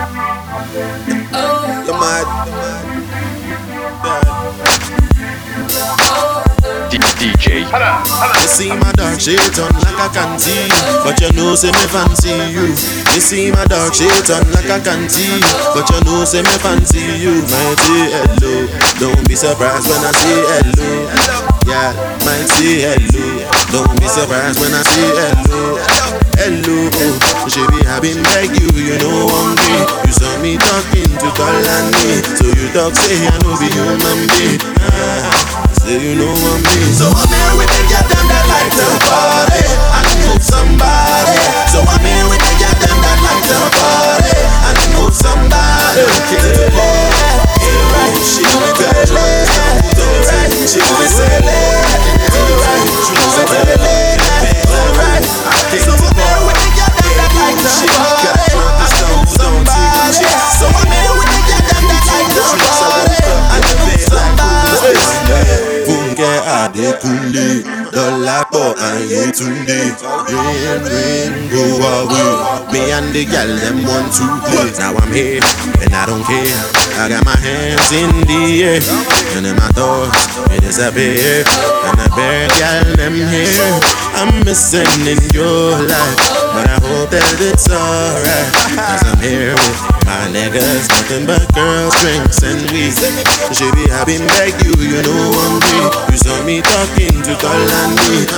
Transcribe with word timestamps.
You're 0.00 0.08
mad. 2.00 2.24
DJ. 7.20 7.68
You 7.68 8.48
see 8.48 8.72
my 8.72 8.88
dark 8.92 9.20
shades 9.20 9.58
on 9.58 9.68
like 9.84 10.00
I 10.00 10.08
can 10.08 10.38
see 10.38 10.68
But 11.04 11.20
you 11.20 11.30
know 11.36 11.54
say 11.54 11.68
me 11.68 11.84
fancy 11.92 12.32
you. 12.48 12.72
You 13.12 13.20
see 13.20 13.52
my 13.52 13.66
dark 13.66 13.92
shades 13.92 14.30
on 14.30 14.50
like 14.52 14.70
I 14.70 14.80
can 14.80 15.06
see 15.10 15.38
But 15.74 15.90
you 15.90 16.00
know 16.04 16.24
say 16.24 16.40
me 16.40 16.56
fancy 16.64 17.00
you. 17.20 17.42
Might 17.44 17.76
say 17.84 18.08
hello 18.08 18.68
Don't 18.98 19.28
be 19.28 19.36
surprised 19.36 19.86
when 19.86 20.00
I 20.00 20.12
say 20.16 20.40
hello 20.48 21.12
Yeah, 21.68 21.92
might 22.24 22.48
say 22.48 22.88
hello 22.88 23.44
Don't 23.70 24.00
be 24.00 24.08
surprised 24.08 24.58
when 24.60 24.72
I 24.72 24.80
say 24.82 25.12
hello 25.12 26.29
Hello, 26.38 26.90
Baby, 27.50 27.80
I 27.88 27.98
been 28.00 28.22
beg 28.30 28.54
you, 28.54 28.68
you 28.78 28.96
know 29.02 29.26
hungry 29.32 29.80
You 30.06 30.12
saw 30.12 30.30
me 30.38 30.56
talking 30.56 31.08
to 31.18 31.28
call 31.34 31.50
on 31.50 31.86
me 31.98 32.22
So 32.38 32.46
you 32.46 32.68
talk 32.70 32.94
say 32.94 33.26
I 33.26 33.34
know 33.42 33.56
be 33.58 33.66
human 33.74 34.20
being 34.38 34.60
ah. 34.86 35.70
Say 35.80 35.98
you 35.98 36.14
know 36.14 36.30
I'm 36.30 36.60
me. 36.60 36.78
So 36.92 37.08
I'm 37.08 37.26
here 37.32 37.54
with 37.56 37.70
the 37.72 37.82
girl 37.88 38.04
them 38.04 38.26
that 38.28 38.44
like 38.46 38.70
to 38.76 38.86
party. 39.08 39.64
And 39.96 40.08
move 40.28 40.44
somebody. 40.44 41.40
So 41.72 41.80
I'm 41.80 42.04
here 42.04 42.28
with 42.28 42.42
the 42.44 42.52
girl 42.60 42.76
them 42.78 42.98
that 43.00 43.18
like 43.24 43.44
to 43.48 43.58
party. 43.80 44.36
And 44.68 44.78
move 44.92 45.14
somebody. 45.16 46.04
Okay, 46.04 46.68
alright 46.70 48.16
She 48.22 48.44
be 48.44 48.70
belly 48.76 49.28
Alright, 49.96 50.52
she 50.68 50.80
be 50.80 51.06
silly 51.08 51.60
Alright, 52.36 52.88
she 53.08 53.12
be 53.16 53.26
silly 53.34 53.99
And 57.60 57.76
move 63.80 64.00
somebody 64.08 64.70
Fúnkẹ́ 65.86 66.34
Adékúnlé 66.60 67.48
Dọ́lápọ̀ 67.94 68.66
Ayétúndé 68.88 69.80
Rain, 70.32 70.82
rain, 70.92 71.32
go 71.52 71.62
away 71.92 72.32
Me 72.72 72.80
and 72.96 73.08
the 73.14 73.22
gal 73.32 73.50
them 73.62 73.78
want 73.88 74.08
to 74.16 74.24
play 74.48 74.70
Now 74.78 74.94
I'm 75.02 75.12
here 75.12 75.42
and 75.82 75.94
I 75.94 76.06
don't 76.06 76.24
care 76.24 76.60
I 77.00 77.08
got 77.12 77.24
my 77.24 77.36
hands 77.46 77.90
in 78.00 78.12
the 78.28 78.40
air 78.70 78.82
And 79.36 79.46
in 79.50 79.56
my 79.56 79.68
thoughts 79.76 80.20
it 80.54 80.60
disappear 80.62 81.44
And 81.86 81.96
the 82.00 82.08
bad 82.16 82.48
gal 82.60 82.86
them 82.96 83.16
here 83.32 83.80
I'm 84.18 84.32
missing 84.46 85.06
in 85.12 85.20
your 85.34 85.76
life 85.92 86.39
But 86.50 86.66
I 86.66 86.78
hope 86.82 87.14
that 87.14 87.22
it's 87.38 87.70
alright 87.70 88.50
Cause 88.74 89.06
I'm 89.06 89.22
here 89.22 89.54
with 89.54 89.78
my 90.02 90.26
niggas 90.34 90.90
Nothing 90.90 91.22
but 91.22 91.46
girls, 91.54 91.94
drinks 92.02 92.42
and 92.42 92.58
weed 92.74 92.90
Baby, 92.98 93.86
be 93.86 94.18
been 94.18 94.24
beg 94.34 94.58
you, 94.66 94.74
you 94.82 94.98
know 94.98 95.30
I'm 95.30 95.62
free 95.62 95.86
You 96.10 96.18
saw 96.18 96.34
me 96.42 96.58
talking 96.58 97.22
to 97.22 97.32
call 97.38 97.62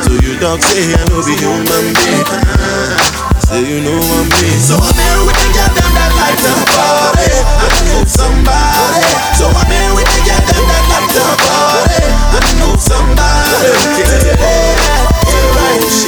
So 0.05 0.13
you 0.21 0.37
talk, 0.37 0.61
say 0.61 0.93
I 0.93 1.01
know 1.09 1.25
be 1.25 1.33
human 1.41 1.87
being 1.97 2.29
ah, 2.29 3.41
Say 3.49 3.65
you 3.65 3.81
know 3.81 3.97
I'm 3.97 4.29
me 4.29 4.51
So 4.61 4.77
I'm 4.77 4.93
here 4.93 5.21
with 5.25 5.37
the 5.41 5.49
girl 5.57 5.73
them 5.73 5.93
that 5.97 6.13
like 6.13 6.37
to 6.37 6.53
party 6.69 7.33
And 7.33 7.85
move 7.97 8.11
somebody 8.13 9.09
So 9.41 9.49
I'm 9.49 9.73
here 9.73 9.93
with 9.97 10.09
the 10.13 10.21
girl 10.21 10.45
them 10.53 10.65
that 10.69 10.85
like 10.93 11.09
to 11.17 11.25
party 11.49 12.05
And 12.37 12.47
move 12.61 12.77
somebody 12.77 13.33
like 13.57 13.73
like 13.73 14.05
Yeah. 14.05 14.37
Oh. 14.45 14.83
Let 15.25 15.41
me 15.41 15.57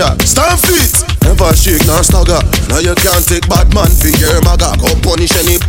Cha-Cha. 0.00 0.16
Stand 0.24 0.56
feet, 0.64 0.96
never 1.28 1.52
shake, 1.52 1.84
nor 1.84 2.00
stagger. 2.00 2.40
Now 2.72 2.80
you 2.80 2.96
can't 2.96 3.20
take 3.20 3.44
bad 3.52 3.68
man 3.76 3.92
for 3.92 4.08
your 4.08 4.40
maga. 4.40 4.72
Go 4.80 4.88
punish 5.04 5.36
any. 5.36 5.60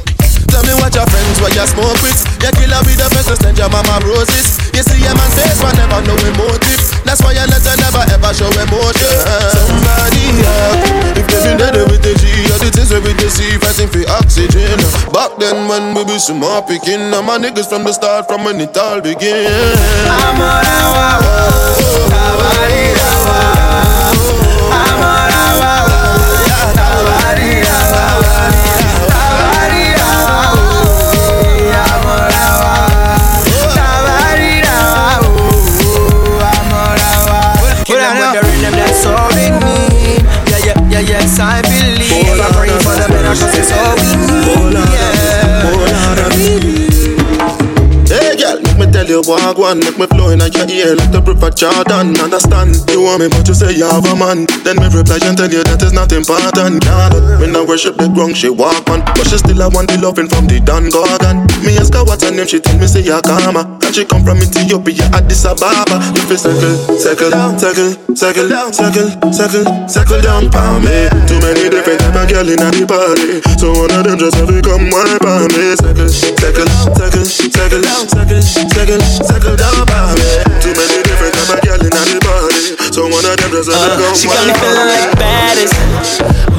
Tell 0.48 0.64
me 0.64 0.72
what 0.80 0.96
your 0.96 1.04
friends 1.12 1.36
where 1.44 1.52
you 1.52 1.68
smoke 1.68 2.00
with. 2.00 2.16
You 2.40 2.52
killer 2.56 2.80
with 2.88 2.96
the 2.96 3.12
best 3.12 3.28
stand 3.28 3.60
your 3.60 3.68
mama 3.68 4.00
roses. 4.08 4.56
You 4.72 4.88
see 4.88 5.04
a 5.04 5.12
man 5.12 5.28
face, 5.36 5.60
but 5.60 5.76
never 5.76 6.00
know 6.08 6.16
emotive. 6.16 6.80
That's 7.04 7.20
why 7.20 7.36
you 7.36 7.44
let 7.44 7.60
her 7.60 7.76
never 7.76 8.04
ever 8.08 8.32
show 8.32 8.48
emotion. 8.56 9.12
Somebody 9.52 10.24
up. 10.48 11.20
If 11.20 11.28
they 11.28 11.40
been 11.52 11.60
dead 11.60 11.76
with 11.92 12.00
the 12.00 12.16
G, 12.16 12.24
all 12.56 12.60
the 12.64 12.72
things 12.72 12.88
we 12.88 13.12
they 13.12 13.28
see 13.28 13.60
fighting 13.60 13.92
for 13.92 14.08
oxygen. 14.16 14.80
Back 15.12 15.36
then 15.44 15.68
when 15.68 15.92
we 15.92 16.08
be 16.08 16.16
more 16.40 16.64
picking, 16.64 17.12
now 17.12 17.20
my 17.20 17.36
niggas 17.36 17.68
from 17.68 17.84
the 17.84 17.92
start, 17.92 18.32
from 18.32 18.48
when 18.48 18.64
it 18.64 18.76
all 18.80 19.04
began. 19.04 19.52
I'm 20.08 20.40
on 20.40 20.64
a. 20.64 20.82
I 41.72 42.52
believe. 42.52 42.82
For 42.84 42.96
the 42.96 43.08
better 43.10 43.36
'cause 43.36 43.58
it's 43.58 43.72
all 43.72 43.96
we 43.96 44.06
need. 44.20 44.76
Yeah. 44.76 45.22
Hey 48.12 48.36
girl, 48.36 48.60
make 48.62 48.78
me 48.78 48.86
tell 48.92 49.08
you 49.08 49.22
say 49.24 49.26
walk 49.26 49.58
one, 49.58 49.80
make 49.80 49.98
me 49.98 50.06
flow 50.08 50.30
in 50.32 50.40
your 50.40 50.68
ear 50.68 50.96
like 50.96 51.12
the 51.12 51.22
river 51.22 51.50
Jordan. 51.50 52.20
Understand? 52.20 52.76
You 52.92 53.02
want 53.04 53.22
me, 53.22 53.28
but 53.30 53.48
you 53.48 53.54
say 53.54 53.72
you 53.72 53.86
have 53.86 54.06
a 54.06 54.16
man. 54.16 54.46
Then 54.66 54.76
me 54.78 54.88
reply 54.92 55.20
and 55.24 55.38
tell 55.38 55.50
you 55.50 55.64
that 55.64 55.82
is 55.82 55.94
not 55.94 56.12
important. 56.12 56.84
Nah, 56.86 57.10
me 57.40 57.48
no 57.48 57.64
worship 57.64 57.96
the 57.98 58.10
ground, 58.10 58.36
she 58.36 58.50
walk 58.50 58.90
on, 58.90 59.02
but 59.16 59.28
she 59.30 59.38
still 59.38 59.62
a 59.62 59.70
want 59.70 59.88
the 59.90 59.98
loving 59.98 60.28
from 60.28 60.48
the 60.48 60.60
Dan 60.60 60.90
Gorgon. 60.90 61.48
Me 61.62 61.78
ask 61.78 61.94
her 61.94 62.04
what's 62.04 62.24
her 62.24 62.32
name, 62.32 62.48
she 62.48 62.60
tell 62.60 62.78
me 62.78 62.88
say 62.88 63.04
Yakama, 63.04 63.78
and 63.86 63.94
she 63.94 64.04
come 64.06 64.24
from 64.26 64.38
Ethiopia, 64.42 65.06
Addis 65.14 65.46
Ababa. 65.46 66.02
If 66.18 66.30
you 66.30 66.38
circle, 66.38 66.74
circle, 66.98 67.30
down, 67.30 67.60
circle, 67.60 67.94
circle, 68.16 68.50
down, 68.50 68.74
circle, 68.74 69.10
circle, 69.30 69.66
circle 69.88 70.22
down 70.22 70.50
for 70.50 70.82
me. 70.82 71.06
Too 71.30 71.38
many 71.46 71.70
different 71.70 72.02
type 72.02 72.18
of 72.18 72.26
girl 72.30 72.50
in 72.50 72.58
the 72.58 72.86
party, 72.90 73.46
so 73.62 73.78
one 73.78 73.94
of 73.94 74.04
them 74.10 74.18
just 74.18 74.38
have 74.42 74.50
to 74.50 74.58
come 74.66 74.90
wipe 74.90 75.22
on 75.22 75.54
me. 75.54 75.78
Circle, 75.78 76.10
circle, 76.10 76.68
circle, 76.98 77.26
circle, 77.30 77.84
circle, 78.10 78.42
circle, 78.42 79.02
circle 79.22 79.56
down 79.56 79.86
for 79.86 80.10
me. 80.18 80.32
Too 80.66 80.74
many 80.74 80.98
different 81.06 81.34
type 81.38 81.54
of 81.54 81.60
girl 81.62 81.82
in 81.82 81.94
the 81.94 82.18
party, 82.26 82.64
so 82.90 83.06
one 83.06 83.22
of 83.22 83.38
them 83.38 83.52
just 83.54 83.70
have 83.70 83.86
to 83.86 84.02
come 84.02 84.16
She 84.18 84.26
got 84.26 84.50
me 84.50 84.54
feeling 84.58 84.90
like 84.90 85.14
baddest 85.14 85.78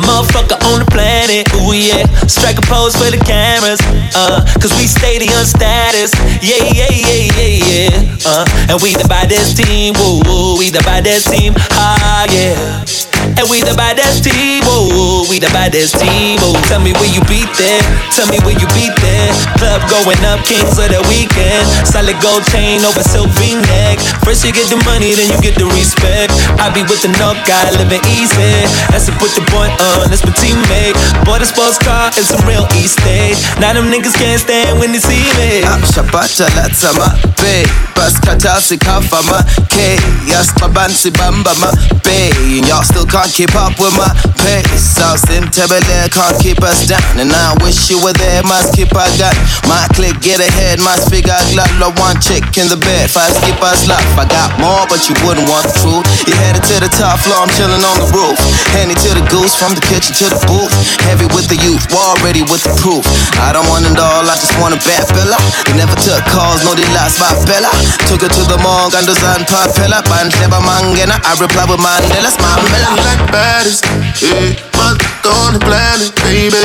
motherfucker 0.02 0.58
on 0.68 0.82
the 0.82 0.88
planet. 0.90 1.46
Ooh 1.62 1.72
yeah, 1.72 2.04
strike 2.26 2.58
a 2.58 2.64
pose 2.66 2.94
for 2.94 3.10
the 3.10 3.18
cameras. 3.22 3.80
Uh, 4.14 4.44
cause 4.60 4.74
we 4.76 4.86
stadium 4.92 5.44
status. 5.44 6.12
Yeah, 6.44 6.62
yeah, 6.68 6.92
yeah, 6.92 7.22
yeah, 7.36 7.52
yeah. 7.64 8.16
Uh, 8.26 8.44
and 8.68 8.82
we 8.82 8.92
the 8.92 9.08
baddest 9.08 9.56
team. 9.56 9.94
Woo, 9.98 10.58
we 10.58 10.70
the 10.70 10.82
baddest 10.84 11.32
team. 11.32 11.54
Ah, 11.72 12.26
yeah. 12.30 13.11
And 13.38 13.48
we 13.48 13.64
the 13.64 13.74
baddest 13.74 14.24
team, 14.24 14.62
oh, 14.68 15.26
we 15.28 15.38
the 15.38 15.50
baddest 15.50 15.98
team, 15.98 16.38
oh. 16.44 16.56
Tell 16.68 16.80
me 16.80 16.92
where 17.00 17.10
you 17.10 17.22
beat 17.26 17.48
there, 17.56 17.82
tell 18.12 18.28
me 18.28 18.38
where 18.44 18.56
you 18.56 18.68
beat 18.76 18.94
there. 19.00 19.30
Club 19.58 19.82
going 19.88 20.20
up, 20.28 20.44
kings 20.44 20.76
of 20.78 20.88
the 20.92 21.00
weekend. 21.08 21.64
Solid 21.88 22.16
gold 22.20 22.44
chain 22.52 22.84
over 22.84 23.02
silk 23.02 23.30
neck. 23.68 23.98
First 24.22 24.44
you 24.44 24.52
get 24.52 24.68
the 24.68 24.78
money, 24.84 25.14
then 25.16 25.30
you 25.32 25.38
get 25.40 25.56
the 25.56 25.66
respect. 25.72 26.32
I 26.60 26.70
be 26.70 26.82
with 26.86 27.02
the 27.02 27.10
knock 27.18 27.40
guy, 27.48 27.70
living 27.76 28.04
easy. 28.12 28.66
That's 28.92 29.06
to 29.08 29.12
put 29.18 29.32
the 29.34 29.44
point 29.50 29.74
on, 29.80 30.08
that's 30.10 30.24
my 30.24 30.34
teammate. 30.36 30.94
Boy, 31.24 31.40
the 31.40 31.48
sports 31.48 31.78
car 31.78 32.10
is 32.14 32.28
some 32.28 32.42
real 32.46 32.66
estate. 32.76 33.36
Now 33.58 33.72
them 33.72 33.90
niggas 33.90 34.14
can't 34.14 34.40
stand 34.40 34.78
when 34.78 34.92
they 34.92 35.02
see 35.02 35.26
me. 35.38 35.62
Shabata 35.92 36.48
latsama 36.56 37.12
eh. 37.12 37.32
be 37.42 37.68
bas 37.94 38.18
katasi 38.20 38.78
kafama 38.78 39.42
K 39.68 39.98
yes 40.26 40.52
babansi 40.56 41.10
bamba 41.10 41.52
ma 41.60 41.70
be 42.02 42.32
y'all 42.66 42.82
still 42.82 43.06
can't 43.06 43.21
keep 43.30 43.54
up 43.54 43.78
with 43.78 43.94
my 43.94 44.10
pace. 44.42 44.82
South 44.98 45.22
Tebele 45.28 46.10
can't 46.10 46.36
keep 46.42 46.58
us 46.64 46.88
down. 46.88 47.04
And 47.20 47.30
I 47.30 47.54
wish 47.62 47.90
you 47.92 48.00
were 48.02 48.16
there 48.16 48.42
must 48.42 48.74
keep 48.74 48.90
our 48.96 49.06
gun 49.20 49.36
my 49.68 49.86
click. 49.94 50.18
Get 50.24 50.40
ahead 50.40 50.80
my 50.80 50.96
figure 51.06 51.36
glad 51.54 51.70
love 51.78 51.94
one 52.00 52.18
chick 52.18 52.42
in 52.58 52.66
the 52.66 52.80
bed 52.80 53.12
fast 53.12 53.38
keep 53.44 53.60
us 53.62 53.86
love. 53.86 54.02
I 54.18 54.26
got 54.26 54.56
more 54.58 54.88
but 54.88 55.06
you 55.06 55.14
wouldn't 55.22 55.46
want 55.46 55.68
the 55.68 55.74
truth. 55.78 56.06
You 56.26 56.34
headed 56.40 56.64
to 56.72 56.76
the 56.82 56.90
top 56.90 57.20
floor 57.22 57.38
I'm 57.44 57.52
chilling 57.54 57.84
on 57.84 57.96
the 58.00 58.08
roof. 58.10 58.38
Handy 58.74 58.96
to 59.06 59.10
the 59.14 59.24
goose 59.30 59.54
from 59.54 59.76
the 59.76 59.84
kitchen 59.86 60.16
to 60.24 60.26
the 60.32 60.40
booth. 60.48 60.72
Heavy 61.06 61.28
with 61.36 61.46
the 61.46 61.58
youth 61.62 61.84
war 61.92 62.16
ready 62.24 62.42
with 62.48 62.64
the 62.64 62.74
proof. 62.80 63.04
I 63.38 63.52
don't 63.52 63.68
want 63.68 63.86
it 63.86 63.98
all 64.00 64.24
I 64.24 64.34
just 64.40 64.56
want 64.58 64.74
a 64.74 64.80
bad 64.82 65.04
fella. 65.06 65.38
They 65.68 65.76
never 65.76 65.94
took 66.00 66.22
calls 66.32 66.64
no 66.64 66.74
they 66.74 66.88
lost 66.96 67.20
my 67.22 67.30
fella. 67.44 67.70
Took 68.08 68.24
it 68.24 68.32
to 68.34 68.42
the 68.48 68.58
morgue 68.58 68.96
and 68.98 69.06
the 69.06 69.14
sun 69.14 69.44
papella 69.46 70.00
band 70.10 70.32
clever 70.34 70.62
mangena 70.64 71.20
I 71.22 71.36
reply 71.38 71.68
with 71.68 71.78
Mandela's 71.78 72.38
my 72.40 73.11
like 73.12 73.32
baddest, 73.32 73.84
yeah. 74.20 74.56
Mother 74.76 75.04
on 75.44 75.54
the 75.54 75.62
planet, 75.62 76.12
baby. 76.24 76.56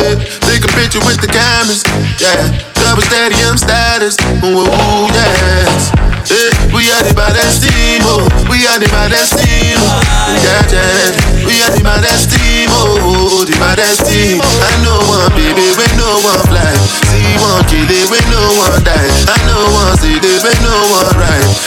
Take 0.47 0.63
a 0.63 0.71
picture 0.75 1.03
with 1.03 1.19
the 1.19 1.27
cameras, 1.27 1.83
yeah. 2.19 2.39
Double 2.79 3.03
stadium 3.03 3.57
status, 3.57 4.15
ooh, 4.43 4.67
yes. 5.11 5.91
Yeah, 6.27 6.51
we 6.75 6.83
are 6.91 7.03
the 7.03 7.15
baddest 7.15 7.63
team, 7.63 8.03
oh. 8.03 8.27
We 8.51 8.67
are 8.67 8.79
the 8.79 8.87
baddest 8.91 9.39
team, 9.39 9.79
oh. 9.79 10.01
yeah, 10.43 10.63
yeah. 10.71 11.47
We 11.47 11.55
are 11.63 11.71
the 11.71 11.83
baddest 11.83 12.31
team, 12.31 12.67
oh. 12.71 13.43
The 13.47 13.55
baddest 13.59 14.07
team. 14.07 14.39
I 14.43 14.71
know 14.83 14.99
one 15.07 15.31
baby, 15.35 15.67
when 15.75 15.91
no 15.95 16.19
one 16.23 16.41
fly. 16.47 16.71
See 17.11 17.35
one 17.39 17.63
kill 17.71 17.87
it, 17.87 18.07
when 18.11 18.23
no 18.31 18.43
one 18.59 18.83
die. 18.83 19.11
I 19.27 19.35
know 19.47 19.63
one 19.71 19.95
see 19.99 20.19
it, 20.19 20.39
when 20.43 20.57
no 20.63 20.75
one 20.95 21.11
ride. 21.15 21.66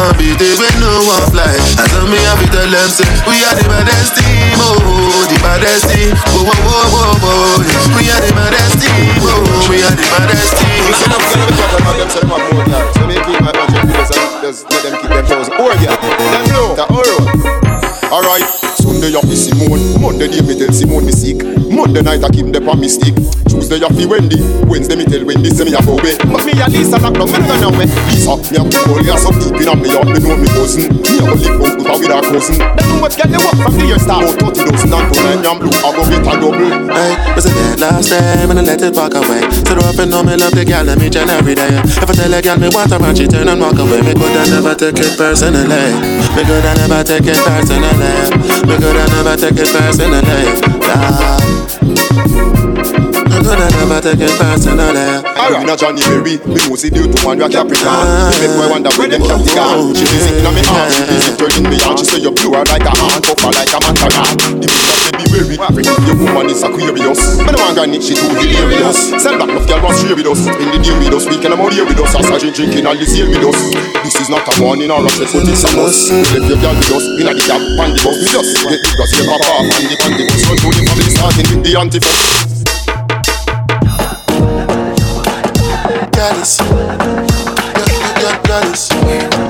One 0.00 0.16
when 0.16 0.72
no 0.80 1.04
one 1.04 1.28
fly. 1.28 1.52
I 1.76 1.84
tell 1.92 2.08
me 2.08 2.16
I 2.16 2.32
be 2.40 2.48
tell 2.48 2.64
them 2.64 2.88
say 2.88 3.04
we 3.28 3.36
are 3.44 3.52
the 3.52 3.68
baddest 3.68 4.16
team, 4.16 4.56
oh. 4.56 5.28
The 5.28 5.36
baddest 5.44 5.92
team, 5.92 6.16
whoa, 6.32 6.40
whoa, 6.40 6.88
whoa, 6.88 7.20
whoa, 7.20 7.60
whoa. 7.60 8.00
We 8.00 8.08
are 8.08 8.16
the 8.24 8.32
baddest 8.32 8.80
team, 8.80 9.20
oh. 9.28 9.44
We 9.68 9.84
are 9.84 9.92
the 9.92 10.08
baddest 10.08 10.56
team. 10.56 10.88
Listen 10.88 11.12
up, 11.12 11.20
listen 11.20 11.44
up, 11.44 11.52
talk 11.52 11.84
about 11.84 12.00
them, 12.00 12.08
say 12.08 12.24
them 12.24 12.32
a 12.32 12.40
boat 12.40 12.64
yard. 12.72 12.88
So 12.96 13.04
they 13.12 13.20
keep 13.28 13.44
my 13.44 13.52
budget 13.52 13.84
videos 13.84 14.08
and 14.16 14.40
just 14.40 14.64
let 14.72 14.88
them 14.88 14.96
keep 15.04 15.12
them 15.12 15.20
toes. 15.28 15.52
Oh 15.52 15.68
Alright, 18.08 18.48
Sunday 18.80 19.12
you 19.12 19.20
fi 19.20 19.36
Simone, 19.36 20.00
Monday 20.00 20.28
day 20.32 20.40
me 20.40 20.56
tell 20.56 20.72
Simone 20.72 21.04
me. 21.04 21.59
Monday 21.80 22.02
night 22.02 22.22
I 22.22 22.28
keep 22.28 22.52
them 22.52 22.68
on 22.68 22.78
me 22.78 22.88
stick. 22.88 23.16
Eh. 23.16 23.24
Tuesday 23.48 23.80
you 23.80 23.88
fi 23.88 24.04
Wendy, 24.06 24.36
Wednesday 24.68 24.94
me 25.00 25.04
tell 25.08 25.24
Wendy 25.24 25.48
say 25.48 25.64
me 25.64 25.72
a 25.72 25.80
go. 25.80 25.96
But 25.96 26.44
me 26.44 26.52
a 26.60 26.68
Lisa 26.68 27.00
lock 27.00 27.16
down, 27.16 27.26
me 27.32 27.40
no 27.40 27.56
know 27.56 27.72
way. 27.72 27.88
Lisa, 28.12 28.36
me 28.52 28.60
a 28.60 28.62
put 28.68 28.84
all 28.84 29.00
your 29.00 29.18
so 29.18 29.32
deep 29.34 29.58
in 29.58 29.68
me 29.80 29.88
heart, 29.88 30.06
me 30.12 30.20
know 30.20 30.36
me 30.36 30.48
cousin. 30.52 30.92
Me 30.92 31.18
a 31.18 31.24
go 31.24 31.34
live 31.40 31.56
out 31.56 31.80
with 31.80 32.04
with 32.04 32.12
her 32.12 32.20
cousin. 32.20 32.60
Them 32.60 33.00
much 33.00 33.16
get 33.16 33.32
the 33.32 33.40
work 33.40 33.58
from 33.64 33.74
the 33.80 33.84
year 33.88 33.98
start. 33.98 34.28
About 34.28 34.52
thirty 34.54 34.70
dozen 34.70 34.92
and 34.92 35.06
two 35.08 35.24
nine 35.24 35.40
yam 35.40 35.56
blue, 35.58 35.72
I 35.72 35.88
go 35.96 36.02
get 36.04 36.20
a 36.20 36.32
double. 36.36 36.70
Hey, 36.92 37.12
was 37.32 37.46
it 37.48 37.54
that 37.56 37.80
last 37.80 38.12
time 38.12 38.50
and 38.52 38.60
I 38.60 38.62
let 38.62 38.82
it 38.84 38.94
walk 38.94 39.16
away? 39.16 39.42
So 39.64 39.74
up 39.80 39.98
and 39.98 40.10
know 40.12 40.22
me 40.22 40.36
love 40.36 40.52
the 40.52 40.62
girl, 40.68 40.84
I 40.84 40.94
meet 41.00 41.16
you 41.16 41.24
every 41.26 41.56
day. 41.56 41.74
If 41.80 42.06
I 42.06 42.14
tell 42.14 42.34
a 42.34 42.38
girl 42.44 42.58
me 42.60 42.68
want 42.70 42.92
her 42.92 43.00
and 43.00 43.16
she 43.16 43.26
turn 43.26 43.48
and 43.48 43.58
walk 43.58 43.80
away, 43.80 44.04
me 44.04 44.12
could 44.12 44.36
I 44.36 44.46
never 44.52 44.76
take 44.76 45.00
it 45.00 45.16
personally. 45.16 45.64
Me 46.36 46.42
could 46.44 46.62
I 46.62 46.76
never 46.86 47.02
take 47.02 47.26
it 47.26 47.40
personally. 47.40 47.98
Me 48.68 48.74
could 48.78 48.94
I 48.94 49.04
never 49.16 49.34
take 49.34 49.58
it 49.58 49.70
personally. 49.72 50.44
Nah. 50.86 51.79
I 52.10 53.38
could 53.42 53.60
I 53.60 53.70
never 53.70 54.00
take 54.02 54.18
it 54.20 54.34
personally. 54.38 55.22
Alright, 55.38 55.66
now 55.66 55.76
Johnny 55.76 56.02
Berry, 56.02 56.38
me 56.42 56.76
see 56.76 56.90
the 56.90 57.06
two 57.06 57.20
man 57.22 57.38
a 57.38 57.48
Capricorn. 57.48 58.34
She 58.34 58.40
make 58.42 58.54
boy 58.58 58.68
wonder 58.70 58.90
where 58.98 59.08
them 59.08 59.22
captain 59.22 59.54
gone. 59.54 59.78
Oh, 59.78 59.94
she 59.94 60.04
visit 60.04 60.42
inna 60.42 60.50
me 60.50 60.62
arm, 60.66 60.90
she 60.90 61.04
visit 61.06 61.38
her 61.38 61.48
in 61.54 61.64
me 61.70 61.78
arm. 61.86 61.96
She 61.98 62.04
say 62.04 62.18
you 62.18 62.32
blue 62.34 62.54
her 62.58 62.64
like 62.66 62.82
a 62.82 62.90
hand, 62.90 63.22
tough 63.22 63.40
her 63.40 63.52
like 63.54 63.70
a 63.70 63.78
mantaran. 63.78 64.60
The 64.60 64.66
bitch 64.66 64.90
say 64.90 65.12
be 65.14 65.19
African 65.30 65.94
your 66.10 66.18
woman 66.18 66.50
is 66.50 66.62
Aquarius. 66.62 67.38
No 67.38 67.54
want 67.54 67.78
granny, 67.78 68.00
she 68.02 68.14
too 68.14 68.26
hilarious. 68.34 69.14
Sell 69.22 69.38
back 69.38 69.48
enough 69.48 69.68
girl 69.68 69.82
want 69.82 69.96
share 70.02 70.16
with 70.16 70.26
us. 70.26 70.42
In 70.58 70.74
the 70.74 70.78
day 70.82 70.90
with 70.98 71.14
us, 71.14 71.26
weekend 71.30 71.54
I'm 71.54 71.60
out 71.60 71.72
here 71.72 71.86
with 71.86 72.00
us. 72.02 72.14
As 72.18 72.26
I 72.26 72.38
drink 72.38 72.56
drinking 72.56 72.86
all 72.86 72.96
this 72.98 73.14
here 73.14 73.30
with 73.30 73.38
us. 73.38 73.54
This 74.02 74.16
is 74.26 74.28
not 74.28 74.42
a 74.42 74.62
warning 74.62 74.90
or 74.90 74.98
a 74.98 75.10
threat, 75.10 75.30
but 75.30 75.46
it's 75.46 75.62
a 75.62 75.70
must. 75.78 76.10
Left 76.10 76.50
your 76.50 76.58
girl 76.58 76.74
with 76.74 76.90
us, 76.90 77.04
inna 77.22 77.30
the 77.30 77.42
cab, 77.46 77.62
on 77.78 77.94
the 77.94 78.02
bus. 78.02 78.18
Me 78.18 78.26
just 78.26 78.58
get 78.58 78.82
the 78.82 78.90
gas, 78.98 79.10
get 79.14 79.30
pop, 79.30 79.46
on 79.46 79.70
the 79.70 79.94
on 80.02 80.10
the 80.18 80.26
bus. 80.26 80.42
Run 80.50 80.58
to 80.58 80.66
the 80.74 80.82
family 80.90 81.14
starting 81.14 81.46
with 81.46 81.62
the 81.62 81.78
antifa. 81.78 82.10
Goddess. 86.10 86.58
Goddess. 88.50 88.88
Goddess. 88.90 89.49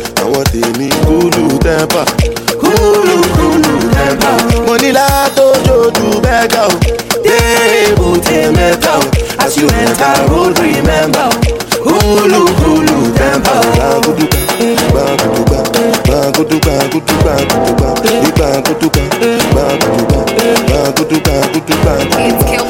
tèmi. 0.51 0.87
Kúlù 1.07 1.45
tẹ́pà 1.65 2.01
kúlù 2.61 3.17
kúlù 3.37 3.73
tẹ́pà 3.95 4.31
mo 4.65 4.73
ní 4.81 4.89
látòjò 4.97 5.77
ju 5.95 6.07
bẹ́gà 6.23 6.61
o. 6.71 6.73
Déèbù 7.25 8.07
tẹ 8.27 8.39
mẹ́ta 8.57 8.91
o. 9.01 9.03
As 9.43 9.53
you 9.57 9.67
enter 9.83 10.15
road 10.31 10.53
remember 10.63 11.27
o? 11.29 11.33
Kúlù 11.85 12.41
kúlù 12.61 12.97
tẹ́pà 13.17 13.53
o. 13.59 13.71
Down 21.91 22.60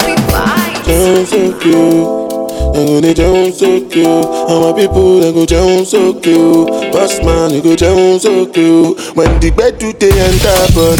cute, 3.00 3.19
I'm 3.19 3.51
so 3.53 3.88
cute. 3.88 4.05
All 4.07 4.71
my 4.74 4.79
people 4.79 5.19
they 5.19 5.31
go 5.31 5.45
down 5.45 5.86
so 5.86 6.13
cute. 6.19 6.67
Boss 6.91 7.19
man, 7.24 7.51
you 7.51 7.62
go 7.62 7.75
down 7.75 8.19
so 8.19 8.45
cute. 8.48 9.00
When 9.15 9.39
the 9.39 9.51
bed 9.51 9.79
do 9.79 9.93
they 9.93 10.12
enter, 10.12 10.60
but 10.75 11.00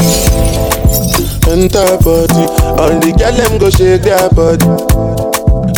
enter 1.52 1.98
body. 2.00 2.46
All 2.80 2.96
the 3.00 3.12
girl 3.18 3.34
them 3.36 3.58
go 3.60 3.70
shake 3.70 4.04
their 4.04 4.30
body. 4.30 4.66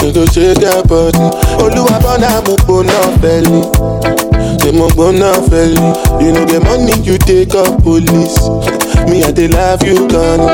They 0.01 0.11
go 0.13 0.25
shake 0.27 0.59
their 0.59 0.83
body. 0.83 1.17
Oluwa 1.57 1.97
bona 2.01 2.41
mo 2.45 2.55
bona 2.67 3.17
belly. 3.21 3.63
They 4.59 4.71
mo 4.71 4.89
bona 4.95 5.33
belly. 5.49 5.89
You 6.23 6.31
know 6.33 6.45
the 6.45 6.59
money 6.63 6.93
you 7.01 7.17
take 7.17 7.55
up 7.55 7.81
police. 7.81 8.37
Me 9.09 9.23
I 9.23 9.31
dey 9.31 9.47
love 9.47 9.83
you 9.83 10.07
gone. 10.07 10.53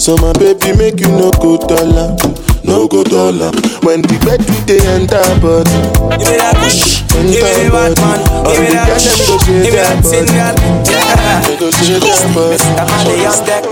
So 0.00 0.16
my 0.16 0.32
baby 0.40 0.72
make 0.76 0.98
you 1.00 1.12
no 1.12 1.28
go 1.44 1.60
dollar, 1.60 2.16
no 2.64 2.88
go 2.88 3.04
dollar. 3.04 3.52
When 3.84 4.00
the 4.00 4.16
bed 4.24 4.40
we 4.48 4.56
dey 4.64 4.80
enter 4.96 5.20
body, 5.44 5.68
Give 6.16 6.24
me 6.32 6.40
that 6.40 6.56
push, 6.56 7.04
give 7.12 7.44
me 7.44 7.52
the 7.52 7.68
bad 7.68 7.92
man, 8.00 8.20
give 8.48 8.64
me 8.64 8.72
that 8.72 8.88
push, 8.96 9.44
give 9.44 9.68
me 9.68 9.76
that 9.76 10.00
thing, 10.00 10.24
body. 10.24 10.64
Yeah. 10.88 11.44
They 11.44 11.56
go 11.60 11.68
shake 11.68 12.00
their 12.00 12.16
body. 12.32 12.56
Mr. 12.56 12.80
Money 12.88 13.28
on 13.28 13.38
deck. 13.44 13.64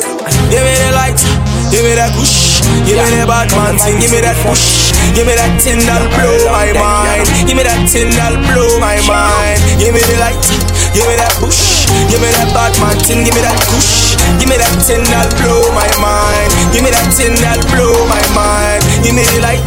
Give 0.52 0.60
me 0.60 0.72
the 0.76 0.88
light, 0.92 1.16
give 1.72 1.80
me 1.80 1.96
that 1.96 2.12
push, 2.12 2.60
give 2.84 3.00
me 3.00 3.08
the 3.08 3.24
bad 3.24 3.48
man 3.56 3.80
thing, 3.80 3.96
give 3.96 4.12
me 4.12 4.20
that 4.20 4.36
push, 4.44 4.92
give 5.16 5.24
me 5.24 5.32
that 5.32 5.56
thing 5.64 5.80
that'll 5.88 6.12
blow 6.12 6.36
my 6.52 6.68
mind, 6.76 7.24
give 7.48 7.56
me 7.56 7.64
that 7.64 7.80
thing 7.88 8.12
that'll 8.12 8.36
blow 8.52 8.68
my 8.76 9.00
mind. 9.08 9.56
Give 9.80 9.96
me 9.96 10.00
the 10.04 10.16
light, 10.20 10.36
give 10.92 11.08
me 11.08 11.16
that 11.16 11.32
push, 11.40 11.88
give 12.12 12.20
me 12.20 12.28
that 12.36 12.52
bad 12.52 12.72
man 12.84 12.96
thing, 13.04 13.24
give 13.24 13.32
me 13.32 13.40
that 13.44 13.56
push, 13.72 14.07
give 14.36 14.48
me 14.52 14.60
that 14.60 14.76
thing 14.84 15.04
that'll 15.08 15.32
blow 15.40 15.64
my 15.72 15.88
mind, 15.96 16.50
give 16.76 16.84
me 16.84 16.92
that 16.92 17.08
thing 17.16 17.32
that'll 17.40 17.64
blow 17.72 17.94
my 18.04 18.20
mind. 18.36 18.84
Give 19.00 19.14
me 19.14 19.24
the 19.24 19.40
light, 19.40 19.64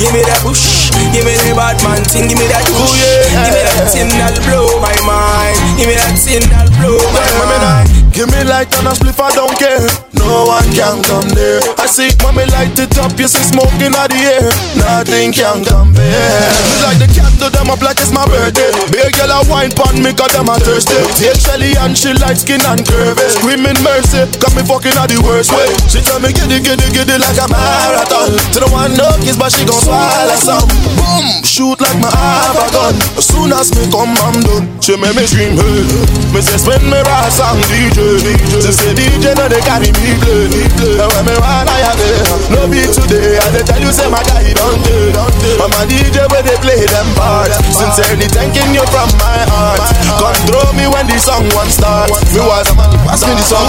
give 0.00 0.12
me 0.16 0.24
that 0.24 0.40
push, 0.40 0.88
give 1.12 1.26
me 1.26 1.34
the 1.44 1.52
bad 1.52 1.76
man 1.84 2.00
thing, 2.08 2.30
give 2.30 2.38
me 2.40 2.48
that 2.48 2.64
push, 2.64 2.96
oh, 2.96 3.44
give 3.44 3.52
me 3.52 3.60
that 3.60 3.90
thing 3.92 4.08
that'll 4.16 4.40
blow 4.48 4.80
my 4.80 4.96
mind, 5.04 5.58
give 5.76 5.88
me 5.90 5.94
that 5.98 6.16
thing 6.16 6.44
that'll 6.48 6.72
blow 6.80 6.96
my 7.12 7.26
mind. 7.60 7.88
Give 8.18 8.26
me 8.32 8.42
light 8.42 8.66
and 8.74 8.88
a 8.88 8.90
spliff, 8.98 9.20
I 9.20 9.30
don't 9.30 9.54
care. 9.58 9.86
No 10.14 10.46
one 10.46 10.66
can 10.74 11.02
come 11.04 11.28
there. 11.38 11.77
When 11.96 12.36
me 12.36 12.44
light 12.52 12.76
it 12.76 13.00
up, 13.00 13.16
you 13.16 13.26
see 13.26 13.40
smoking 13.40 13.96
out 13.96 14.12
the 14.12 14.20
air. 14.20 14.52
Nothing 14.76 15.32
can 15.32 15.64
compare. 15.64 16.52
Like 16.84 17.00
the 17.00 17.08
candle, 17.08 17.48
them 17.48 17.72
up 17.72 17.80
like 17.80 17.96
it's 17.96 18.12
my 18.12 18.28
birthday. 18.28 18.68
Big 18.92 19.16
girl 19.16 19.32
a 19.32 19.40
wine 19.48 19.72
pan 19.72 19.96
me, 20.04 20.12
cause 20.12 20.28
them 20.36 20.52
a 20.52 20.60
thirsty. 20.60 21.00
Take 21.16 21.40
Shelly 21.40 21.72
and 21.80 21.96
she 21.96 22.12
light 22.20 22.36
skin 22.36 22.60
and 22.68 22.84
curvy. 22.84 23.24
Screaming 23.40 23.80
mercy, 23.80 24.28
got 24.36 24.52
me 24.52 24.62
fucking 24.68 25.00
out 25.00 25.08
the 25.08 25.16
worst 25.24 25.48
way. 25.56 25.64
She 25.88 26.04
tell 26.04 26.20
me 26.20 26.28
giddy, 26.36 26.60
giddy, 26.60 26.92
giddy 26.92 27.16
like 27.16 27.40
a 27.40 27.48
marathon. 27.48 28.36
To 28.36 28.58
the 28.60 28.68
one 28.68 28.92
no 28.92 29.08
kiss, 29.24 29.40
but 29.40 29.48
she 29.48 29.64
gon' 29.64 29.80
swallow 29.80 30.38
some. 30.38 30.68
Boom, 30.92 31.24
shoot 31.40 31.80
like 31.80 31.98
my 32.04 32.12
have 32.12 32.52
a 32.52 32.68
gun. 32.68 32.94
As 33.16 33.24
soon 33.32 33.48
as 33.50 33.72
me 33.72 33.88
come, 33.88 34.12
I'm 34.28 34.44
done. 34.44 34.68
She 34.84 34.92
make 35.00 35.16
me 35.16 35.24
scream, 35.24 35.56
hey. 35.56 35.88
Me 36.36 36.44
say 36.44 36.60
spin 36.60 36.84
me 36.84 37.00
right 37.00 37.32
song, 37.32 37.58
DJ. 37.64 38.20
She 38.60 38.70
say 38.76 38.92
DJ, 38.92 39.32
no 39.34 39.48
they 39.48 39.64
carry 39.64 39.88
me 39.88 40.14
play. 40.20 40.68
And 41.00 41.08
when 41.16 41.24
me 41.24 41.34
wanna 41.40 41.77
it, 41.82 42.50
no 42.50 42.66
be 42.66 42.82
today. 42.86 43.38
I 43.38 43.46
dey 43.54 43.64
tell 43.64 43.80
you 43.80 43.90
say 43.94 44.08
my 44.10 44.22
guy 44.26 44.52
don't 44.54 44.80
do. 44.82 45.14
I'm 45.62 45.72
a 45.74 45.82
DJ 45.86 46.26
where 46.30 46.42
they 46.42 46.56
play 46.62 46.82
them 46.86 47.08
parts. 47.14 47.56
Sincerely 47.72 48.26
thanking 48.30 48.74
you 48.74 48.84
from 48.90 49.08
my 49.18 49.38
heart. 49.52 49.80
Come 50.18 50.36
throw 50.50 50.66
me 50.74 50.86
when 50.90 51.06
the 51.06 51.18
song 51.18 51.46
one 51.54 51.70
start. 51.70 52.10
Me 52.34 52.40
was 52.42 52.68
pass 53.06 53.22
me 53.26 53.32
the 53.34 53.44
song. 53.46 53.68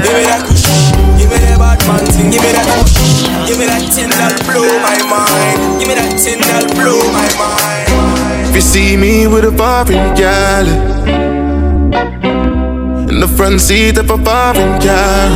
Give 0.00 0.14
me 0.16 0.22
that 0.26 0.42
kush, 0.46 0.66
give 1.18 1.28
me 1.30 1.36
that 1.38 1.58
bad 1.58 1.78
man 1.86 2.04
thing, 2.06 2.30
give 2.30 2.42
me 2.42 2.50
that 2.54 2.64
kush, 2.64 3.26
give 3.46 3.58
me 3.58 3.66
that 3.66 3.82
thing 3.92 4.08
that'll 4.08 4.38
blow 4.48 4.66
my 4.80 4.96
mind, 5.10 5.78
give 5.78 5.88
me 5.88 5.94
that 5.94 6.14
thing 6.18 6.40
that'll 6.40 6.72
blow 6.74 6.98
my 7.12 7.26
mind. 7.36 8.48
If 8.48 8.54
you 8.54 8.60
see 8.62 8.96
me 8.96 9.26
with 9.26 9.44
a 9.44 9.52
foreign 9.52 10.14
gal 10.14 10.66
in 13.10 13.20
the 13.20 13.28
front 13.28 13.60
seat 13.60 13.98
of 13.98 14.10
a 14.10 14.16
foreign 14.18 14.80
car, 14.80 15.28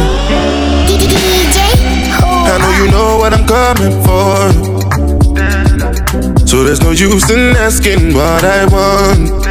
I 2.47 2.59
know 2.61 2.73
you 2.79 2.91
know 2.91 3.19
what 3.19 3.33
I'm 3.33 3.47
coming 3.47 4.03
for. 4.05 4.51
So 6.47 6.63
there's 6.63 6.81
no 6.81 6.91
use 6.91 7.29
in 7.31 7.57
asking 7.57 8.15
what 8.15 8.45
I 8.45 8.65
want. 8.67 9.45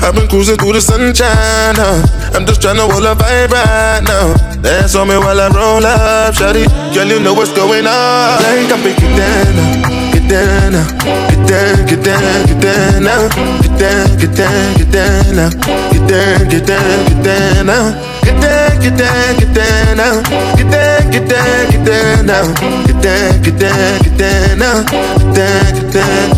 I've 0.00 0.14
been 0.14 0.28
cruising 0.28 0.56
through 0.56 0.72
the 0.72 0.80
sunshine 0.80 1.76
now. 1.76 2.00
I'm 2.32 2.46
just 2.46 2.62
trying 2.62 2.76
to 2.76 2.88
hold 2.88 3.04
a 3.04 3.14
vibe 3.14 3.50
right 3.50 4.00
now. 4.00 4.32
Dance 4.62 4.94
on 4.94 5.08
me 5.08 5.18
while 5.18 5.38
I 5.38 5.48
roll 5.48 5.84
up, 5.84 6.32
shawty. 6.34 6.64
Girl, 6.94 7.06
you 7.06 7.20
know 7.20 7.34
what's 7.34 7.52
going 7.52 7.86
on. 7.86 8.40
Like 8.40 8.72
I 8.72 8.80
pick 8.80 8.96
it 8.96 9.12
down 9.18 9.52
now. 9.52 10.12
Get 10.14 10.24
down 10.30 10.72
now. 10.72 10.88
Get 11.28 11.46
down, 11.46 11.86
get 11.86 12.04
down, 12.04 12.46
get 12.46 12.60
down 12.62 13.02
now. 13.02 13.28
Get 13.60 13.78
down, 13.78 14.16
get 14.16 14.32
down, 14.34 14.76
get 14.78 14.90
down 14.92 15.36
now. 15.36 15.50
Get 15.92 16.08
down, 16.08 16.48
get 16.48 16.66
down, 16.66 17.04
get 17.04 17.24
down 17.24 17.66
now. 17.66 18.07
Get 18.28 18.42
down, 18.42 18.80
get 18.82 18.98
down, 18.98 19.36
get 19.40 19.54
down 19.54 19.96
now. 19.96 20.22
Get 20.58 20.70
down, 20.70 21.10
get 21.10 21.28
down, 21.30 21.70
get 21.70 21.84
down 21.86 22.26
now. 22.26 22.44
Get 22.86 23.02
down, 23.02 23.42
get 23.42 23.58
down, 23.58 24.02
get 24.02 24.18
down 24.18 24.58
now. 24.58 24.82
Get 24.84 25.34
down, 25.34 25.74
get 25.78 25.92
down. 25.94 26.28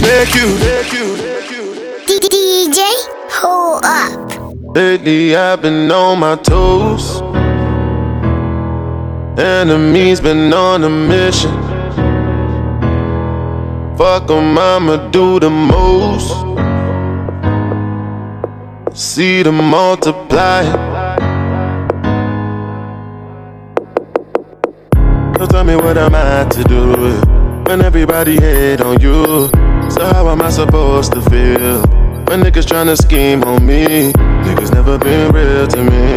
Make 0.00 0.34
you, 0.36 0.46
make 0.62 0.92
you, 0.92 1.06
make 1.16 1.50
you. 1.50 1.64
DJ, 2.06 2.80
hold 3.40 3.84
up. 3.84 4.76
Lately 4.76 5.34
I've 5.34 5.60
been 5.60 5.90
on 5.90 6.20
my 6.20 6.36
toes. 6.36 7.20
Enemies 9.36 10.20
been 10.20 10.52
on 10.52 10.84
a 10.84 10.90
mission. 10.90 11.50
Fuck 13.98 14.30
'em, 14.30 14.56
I'ma 14.56 15.10
do 15.10 15.40
the 15.40 15.50
most. 15.50 16.30
See 18.94 19.42
them 19.42 19.56
multiply. 19.56 20.91
So 25.42 25.48
tell 25.48 25.64
me 25.64 25.74
what 25.74 25.98
am 25.98 26.14
I 26.14 26.44
to 26.50 26.62
do 26.62 27.20
when 27.64 27.82
everybody 27.82 28.36
hate 28.36 28.80
on 28.80 29.00
you? 29.00 29.48
So 29.90 30.06
how 30.06 30.28
am 30.28 30.40
I 30.40 30.50
supposed 30.50 31.12
to 31.14 31.20
feel 31.22 31.80
when 32.28 32.42
niggas 32.42 32.64
tryna 32.64 32.96
scheme 32.96 33.42
on 33.42 33.66
me? 33.66 34.12
Niggas 34.12 34.72
never 34.72 34.98
been 34.98 35.32
real 35.32 35.66
to 35.66 35.82
me. 35.82 36.14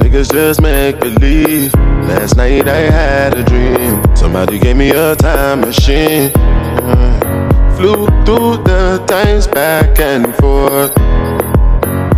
Niggas 0.00 0.32
just 0.32 0.62
make 0.62 0.98
believe. 1.00 1.74
Last 2.08 2.36
night 2.36 2.66
I 2.66 2.90
had 2.90 3.36
a 3.36 3.44
dream. 3.44 4.16
Somebody 4.16 4.58
gave 4.58 4.76
me 4.78 4.88
a 4.88 5.14
time 5.16 5.60
machine. 5.60 6.32
Uh, 6.34 7.76
Flew 7.76 8.06
through 8.24 8.64
the 8.64 9.04
times 9.06 9.48
back 9.48 9.98
and 10.00 10.34
forth. 10.36 10.92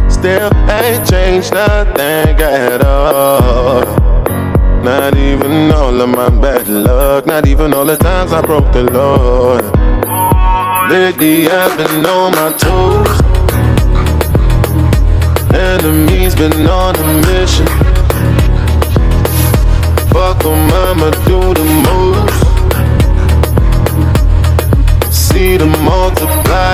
Still 0.08 0.54
ain't 0.70 1.04
changed 1.10 1.52
nothing 1.52 2.40
at 2.40 2.80
all. 2.84 4.11
Not 4.82 5.16
even 5.16 5.70
all 5.70 6.00
of 6.00 6.08
my 6.08 6.28
bad 6.28 6.66
luck, 6.68 7.24
not 7.24 7.46
even 7.46 7.72
all 7.72 7.84
the 7.84 7.96
times 7.96 8.32
I 8.32 8.42
broke 8.42 8.72
the 8.72 8.82
law. 8.90 9.60
Lately 10.90 11.48
I've 11.48 11.76
been 11.76 12.04
on 12.04 12.32
my 12.32 12.52
toes. 12.58 13.20
Enemies 15.54 16.34
been 16.34 16.66
on 16.66 16.96
a 16.96 17.06
mission. 17.28 17.66
Fuck 20.12 20.44
'em, 20.44 20.70
I'ma 20.84 21.10
do 21.28 21.40
the 21.54 21.66
most. 21.86 22.38
See 25.10 25.56
them 25.56 25.72
multiply. 25.84 26.71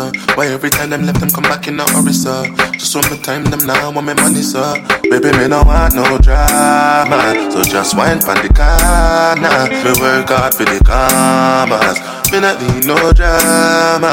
Sir. 0.00 0.34
Why 0.36 0.46
every 0.46 0.70
time 0.70 0.90
them 0.90 1.04
left 1.04 1.20
them 1.20 1.30
come 1.30 1.44
back 1.44 1.66
in 1.68 1.78
a 1.80 1.84
hurry, 1.90 2.12
sir? 2.12 2.44
Just 2.72 2.94
want 2.94 3.10
me 3.10 3.18
time 3.18 3.44
them 3.44 3.66
now, 3.66 3.90
want 3.92 4.06
me 4.06 4.14
money, 4.14 4.42
sir. 4.42 4.80
Baby, 5.02 5.36
me 5.36 5.48
no 5.48 5.62
want 5.62 5.94
no 5.94 6.18
drama. 6.18 7.18
So 7.52 7.62
just 7.62 7.96
wine 7.96 8.20
pon 8.20 8.36
the 8.42 8.50
corner. 8.52 9.68
Me 9.84 9.92
work 10.00 10.30
hard 10.30 10.54
for 10.54 10.64
the 10.64 10.78
commas. 10.84 11.98
Me 12.32 12.40
not 12.40 12.56
need 12.60 12.86
no 12.86 13.12
drama. 13.12 14.10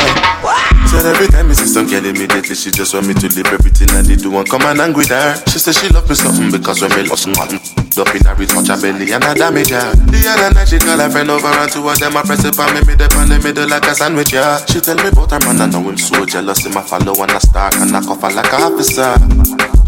Said 0.88 1.06
every 1.06 1.28
time 1.28 1.48
me 1.48 1.54
see 1.54 1.68
some 1.68 1.88
girl 1.88 2.06
immediately 2.06 2.56
she 2.56 2.72
just 2.72 2.94
want 2.94 3.08
me 3.08 3.14
to 3.14 3.28
leave 3.28 3.48
everything 3.48 3.90
I 3.92 4.02
did 4.02 4.20
do 4.20 4.36
and 4.38 4.50
come 4.50 4.64
and 4.64 4.80
angry 4.80 5.04
with 5.04 5.10
her. 5.10 5.36
She 5.48 5.60
said 5.60 5.76
she 5.76 5.90
love 5.90 6.08
me 6.08 6.16
something 6.16 6.52
because 6.52 6.82
when 6.82 6.92
me 6.96 7.10
lost 7.10 7.28
one 7.28 7.77
up 8.00 8.14
in 8.14 8.24
her 8.26 8.38
it 8.38 8.50
touch 8.50 8.68
her 8.68 8.78
belly 8.80 9.12
and 9.12 9.24
I 9.24 9.34
damage 9.34 9.70
her. 9.70 9.94
The 10.10 10.22
other 10.30 10.54
night 10.54 10.68
she 10.68 10.78
call 10.78 10.98
her 10.98 11.10
friend 11.10 11.30
over 11.30 11.48
and 11.48 11.72
two 11.72 11.88
of 11.88 11.98
them 12.00 12.18
I 12.18 12.22
press 12.24 12.46
it 12.46 12.58
on 12.60 12.74
me 12.74 12.82
mid 12.86 13.02
up 13.02 13.16
on 13.18 13.30
the 13.30 13.40
middle 13.40 13.68
like 13.68 13.86
a 13.86 13.96
sandwich 13.96 14.34
yeah. 14.34 14.64
She 14.66 14.80
tell 14.80 14.96
me 14.98 15.10
about 15.10 15.32
her 15.32 15.40
man 15.46 15.62
and 15.62 15.74
now 15.74 15.82
him 15.82 15.98
so 15.98 16.26
jealous 16.26 16.66
him 16.66 16.78
I 16.78 16.84
follow 16.84 17.14
and 17.22 17.32
I 17.32 17.40
stalk 17.40 17.74
and 17.78 17.96
I 17.96 18.02
cough 18.02 18.22
her 18.22 18.32
like 18.32 18.54
a 18.54 18.58
officer. 18.70 19.18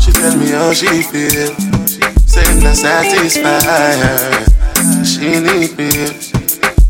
She 0.01 0.11
tell 0.11 0.35
me 0.37 0.49
how 0.51 0.73
she 0.73 1.03
feel, 1.03 1.53
saying 2.25 2.63
not 2.63 2.75
satisfy 2.75 3.61
her. 3.61 4.45
She 5.05 5.39
need 5.39 5.77
me 5.77 5.91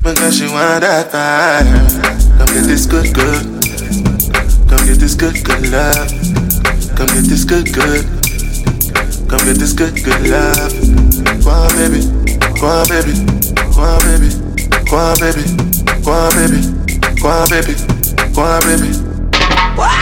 because 0.01 0.37
she 0.37 0.47
want 0.47 0.81
that 0.81 1.11
fire. 1.11 1.63
Come 2.37 2.53
get 2.55 2.65
this 2.65 2.85
good 2.85 3.13
good. 3.13 3.59
Come 4.69 4.85
get 4.85 4.99
this 4.99 5.15
good, 5.15 5.43
good 5.43 5.71
love. 5.71 6.09
Come 6.95 7.07
get 7.07 7.25
this 7.25 7.43
good, 7.43 7.73
good. 7.73 8.05
Come 9.27 9.45
get 9.45 9.57
this 9.57 9.73
good, 9.73 9.95
good 10.03 10.29
love. 10.29 10.98
Go 11.43 11.49
on, 11.51 11.69
baby. 11.77 12.01
Go 12.59 12.67
on, 12.67 12.87
baby. 12.87 13.13
Go 13.75 13.81
on, 13.81 13.99
baby. 14.05 14.29
Go 14.89 14.97
on, 14.97 15.19
baby. 15.19 15.43
Go 16.03 16.11
on, 16.11 16.29
baby. 16.35 16.61
Go 17.21 17.29
on, 17.29 17.49
baby. 17.49 17.73
Go 18.35 18.41
on, 18.41 18.61
baby. 18.61 19.99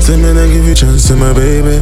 Say 0.00 0.16
me, 0.16 0.30
I 0.30 0.46
give 0.48 0.66
you 0.66 0.74
chance 0.74 1.06
to 1.08 1.16
my 1.16 1.32
baby. 1.32 1.76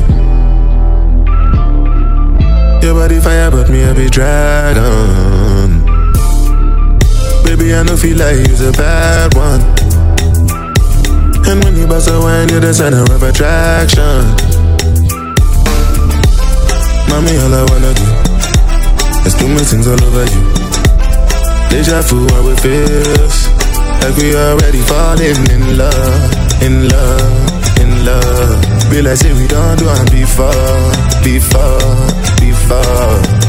Your 2.85 2.95
body 2.95 3.19
fire, 3.21 3.51
but 3.51 3.71
me 3.71 3.83
a 3.83 3.95
be 3.95 4.09
dragon. 4.11 5.30
Baby, 7.61 7.75
I 7.75 7.83
know 7.83 7.95
feel 7.95 8.17
like 8.17 8.41
you're 8.49 8.71
a 8.71 8.73
bad 8.73 9.35
one. 9.37 9.61
And 11.45 11.63
when 11.63 11.77
you 11.77 11.87
bust 11.87 12.09
a 12.09 12.19
wine, 12.19 12.49
you're 12.49 12.61
the 12.61 12.73
center 12.73 13.05
of 13.05 13.23
attraction. 13.23 14.25
Mommy, 17.13 17.37
all 17.37 17.53
I 17.53 17.65
wanna 17.69 17.93
do 17.93 18.09
is 19.29 19.35
do 19.37 19.47
my 19.47 19.61
things 19.61 19.87
all 19.87 20.03
over 20.09 20.25
you. 20.25 20.45
Deja 21.69 22.01
vu, 22.09 22.25
how 22.33 22.49
it 22.49 22.61
feels 22.65 23.37
like 24.01 24.17
we 24.17 24.35
already 24.35 24.81
falling 24.89 25.45
in 25.53 25.77
love, 25.77 26.63
in 26.65 26.89
love, 26.89 27.77
in 27.77 27.91
love. 28.07 29.05
Like 29.05 29.19
say 29.19 29.35
we 29.35 29.47
don't 29.47 29.79
do 29.79 29.85
it 29.85 30.11
before, 30.11 30.49
before 31.23 32.31
before. 32.41 33.40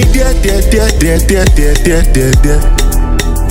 Me 0.00 0.12
dear, 0.12 0.32
dear, 0.40 0.60
dear, 0.72 0.88
dear, 0.98 1.18
dear, 1.28 1.44
dear, 1.56 1.74
dear, 1.84 2.02
dear, 2.12 2.32
dear. 2.40 2.60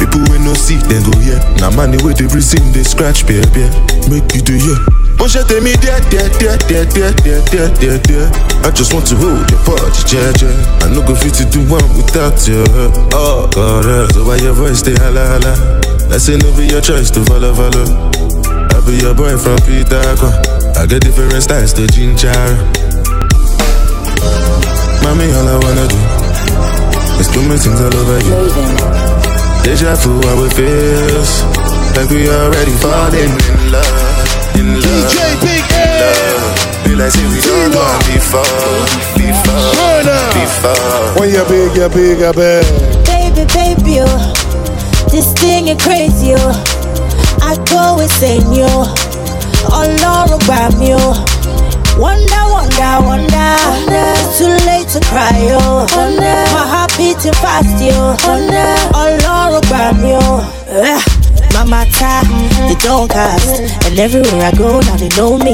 People 0.02 0.24
when 0.32 0.42
no 0.44 0.54
see, 0.58 0.82
then 0.90 1.04
go 1.06 1.14
yeah. 1.22 1.38
Now 1.62 1.70
money 1.70 2.02
with 2.02 2.18
the 2.18 2.26
reason 2.34 2.64
they 2.74 2.82
scratch, 2.82 3.28
baby. 3.30 3.70
Make 4.10 4.26
you 4.34 4.42
do 4.42 4.58
yeah. 4.58 4.80
Mon 5.20 5.28
shit, 5.30 5.46
they 5.46 5.60
me 5.60 5.76
dear, 5.78 6.00
dear, 6.10 6.26
dear, 6.42 6.58
dear, 6.66 6.86
dear, 6.90 7.12
dear, 7.22 7.42
dear, 7.52 7.70
dear, 7.78 7.98
dear. 8.08 8.26
I 8.66 8.72
just 8.72 8.94
want 8.96 9.06
to 9.14 9.16
hold 9.20 9.46
your 9.52 9.62
body, 9.68 9.92
yeah, 10.10 10.32
yeah. 10.42 10.82
I 10.82 10.90
no 10.90 11.06
go 11.06 11.14
fit 11.14 11.38
to 11.38 11.46
do 11.54 11.62
one 11.70 11.86
without 11.94 12.40
you. 12.48 12.64
Oh 13.14 13.46
God, 13.54 13.86
uh, 13.86 14.08
so 14.10 14.26
why 14.26 14.38
your 14.42 14.54
voice 14.56 14.80
stay 14.80 14.96
holla 14.96 15.28
holla? 15.28 15.54
Let's 16.10 16.26
say 16.26 16.38
no 16.40 16.50
be 16.58 16.66
your 16.66 16.82
choice 16.82 17.12
to 17.14 17.22
follow 17.30 17.54
follow. 17.54 17.86
I 18.74 18.80
be 18.88 18.98
your 18.98 19.14
boy 19.14 19.38
from 19.38 19.60
Peter 19.68 20.02
Aqua. 20.16 20.34
I 20.80 20.88
get 20.88 21.04
different 21.04 21.44
styles 21.44 21.74
to 21.78 21.86
ginger. 21.86 22.34
Mommy, 25.04 25.28
all 25.36 25.48
I 25.48 25.58
wanna 25.62 25.86
do 25.88 26.29
is 27.20 27.28
do 27.28 27.42
my 27.48 27.58
things 27.58 27.80
all 27.82 27.94
over 27.96 28.20
you. 28.24 28.40
Deja 29.64 29.94
vu, 30.02 30.20
how 30.28 30.44
it 30.44 30.54
feels 30.56 31.44
like 31.96 32.10
we 32.10 32.30
already 32.30 32.72
falling 32.80 33.28
in 33.28 33.72
love, 33.72 34.56
in 34.56 34.80
love. 34.80 35.12
DJ 35.12 35.18
Big 35.44 35.66
Love. 36.00 36.70
Be 36.86 36.96
like 36.96 37.12
say 37.12 37.28
we 37.28 37.40
don't 37.44 37.72
know 37.76 38.00
before, 38.08 38.44
before, 39.20 40.02
before. 40.34 41.20
When 41.20 41.30
you're 41.30 41.46
big, 41.46 41.76
you're 41.76 41.90
big, 41.90 42.20
you're 42.20 42.34
big. 42.34 42.64
Baby, 43.06 43.44
baby, 43.54 44.00
oh, 44.02 44.34
this 45.12 45.34
thing 45.34 45.68
is 45.68 45.82
crazy, 45.84 46.34
oh. 46.36 46.56
I 47.42 47.56
go 47.70 48.00
insane, 48.02 48.48
yo. 48.54 48.68
All 49.70 50.34
about 50.34 50.74
me, 50.80 50.96
oh. 50.96 51.14
Wonder, 52.00 52.49
wonder, 52.80 53.56
wonder. 53.68 54.08
It's 54.24 54.38
too 54.40 54.54
late 54.66 54.88
to 54.96 55.00
cry, 55.10 55.36
yo. 55.48 55.86
My 55.92 56.66
heart 56.68 56.92
beating 56.98 57.34
fast, 57.44 57.76
yo. 57.82 58.16
All 59.28 59.56
about 59.56 59.96
me, 59.98 60.16
oh. 60.16 60.44
Ugh. 60.70 61.04
Mama 61.54 61.84
ta, 61.92 62.22
they 62.68 62.76
don't 62.76 63.10
cast. 63.10 63.60
And 63.86 63.98
everywhere 64.00 64.46
I 64.46 64.52
go, 64.52 64.80
now 64.82 64.96
they 64.96 65.10
know 65.18 65.38
me. 65.38 65.54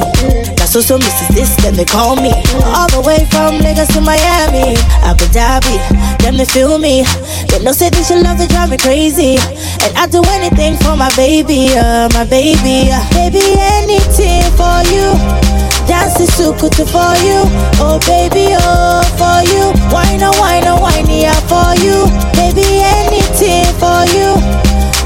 That's 0.56 0.76
also 0.76 0.98
Mrs. 1.00 1.34
This, 1.34 1.56
then 1.58 1.74
they 1.76 1.86
call 1.86 2.16
me. 2.16 2.32
All 2.76 2.88
the 2.90 3.02
way 3.02 3.26
from 3.32 3.58
Lagos 3.60 3.88
to 3.96 4.02
Miami, 4.02 4.76
Abu 5.02 5.26
Dhabi, 5.32 5.80
then 6.20 6.36
they 6.38 6.46
feel 6.46 6.78
me. 6.78 7.06
They 7.48 7.64
know 7.64 7.72
say 7.72 7.90
this 7.90 8.12
love, 8.12 8.38
to 8.38 8.48
drive 8.48 8.70
me 8.70 8.78
crazy. 8.78 9.38
And 9.82 9.96
I 9.98 10.08
do 10.08 10.22
anything 10.36 10.76
for 10.78 10.96
my 10.98 11.10
baby, 11.16 11.70
uh, 11.74 12.10
my 12.14 12.26
baby. 12.26 12.92
Uh, 12.92 13.02
baby, 13.12 13.56
anything 13.58 14.44
for 14.60 14.84
you. 14.92 15.65
Dance 15.88 16.20
is 16.20 16.34
so 16.34 16.54
good 16.54 16.74
for 16.76 17.14
you. 17.22 17.46
Oh, 17.82 18.00
baby, 18.08 18.54
oh, 18.58 19.02
for 19.20 19.42
you. 19.46 19.74
Wine, 19.94 20.22
oh, 20.24 20.34
wine, 20.40 20.64
oh, 20.66 20.82
wine, 20.82 21.06
yeah, 21.10 21.38
for 21.46 21.74
you. 21.82 22.10
Baby, 22.34 22.66
anything 22.82 23.66
for 23.78 24.02
you. 24.14 24.34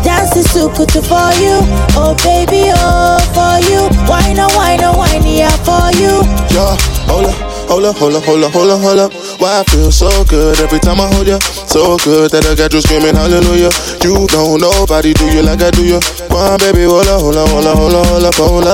Dance 0.03 0.35
is 0.35 0.49
so 0.51 0.69
good 0.69 0.91
for 0.91 1.29
you. 1.43 1.59
Oh, 1.99 2.15
baby, 2.23 2.71
oh, 2.71 3.19
for 3.35 3.59
you. 3.67 3.87
Wine, 4.07 4.39
oh, 4.39 4.47
wine, 4.55 4.79
oh, 4.83 4.97
wine, 4.97 5.23
yeah, 5.27 5.51
for 5.67 5.91
you. 5.99 6.23
Yeah, 6.55 6.75
hold 7.07 7.27
up, 7.27 7.35
hold 7.67 7.85
up, 7.85 7.95
hold 7.97 8.15
up, 8.15 8.23
hold 8.23 8.43
up, 8.43 8.51
hold 8.51 8.69
up, 8.71 8.81
hold 8.81 8.99
up. 8.99 9.11
Why 9.39 9.59
I 9.59 9.63
feel 9.71 9.91
so 9.91 10.09
good 10.25 10.59
every 10.59 10.79
time 10.79 10.99
I 10.99 11.07
hold 11.13 11.27
you. 11.27 11.39
So 11.67 11.97
good 12.03 12.31
that 12.31 12.43
I 12.43 12.55
got 12.55 12.73
you 12.73 12.81
screaming 12.81 13.15
hallelujah. 13.15 13.71
You 14.03 14.27
don't 14.27 14.59
nobody 14.59 15.13
do 15.13 15.25
you 15.31 15.43
like 15.43 15.61
I 15.61 15.71
do 15.71 15.85
you. 15.85 15.99
Come 16.27 16.39
on, 16.39 16.59
baby, 16.59 16.83
hold 16.83 17.07
up, 17.07 17.21
hold 17.23 17.37
up, 17.37 17.47
hold 17.47 18.25
up, 18.25 18.35
hold 18.35 18.67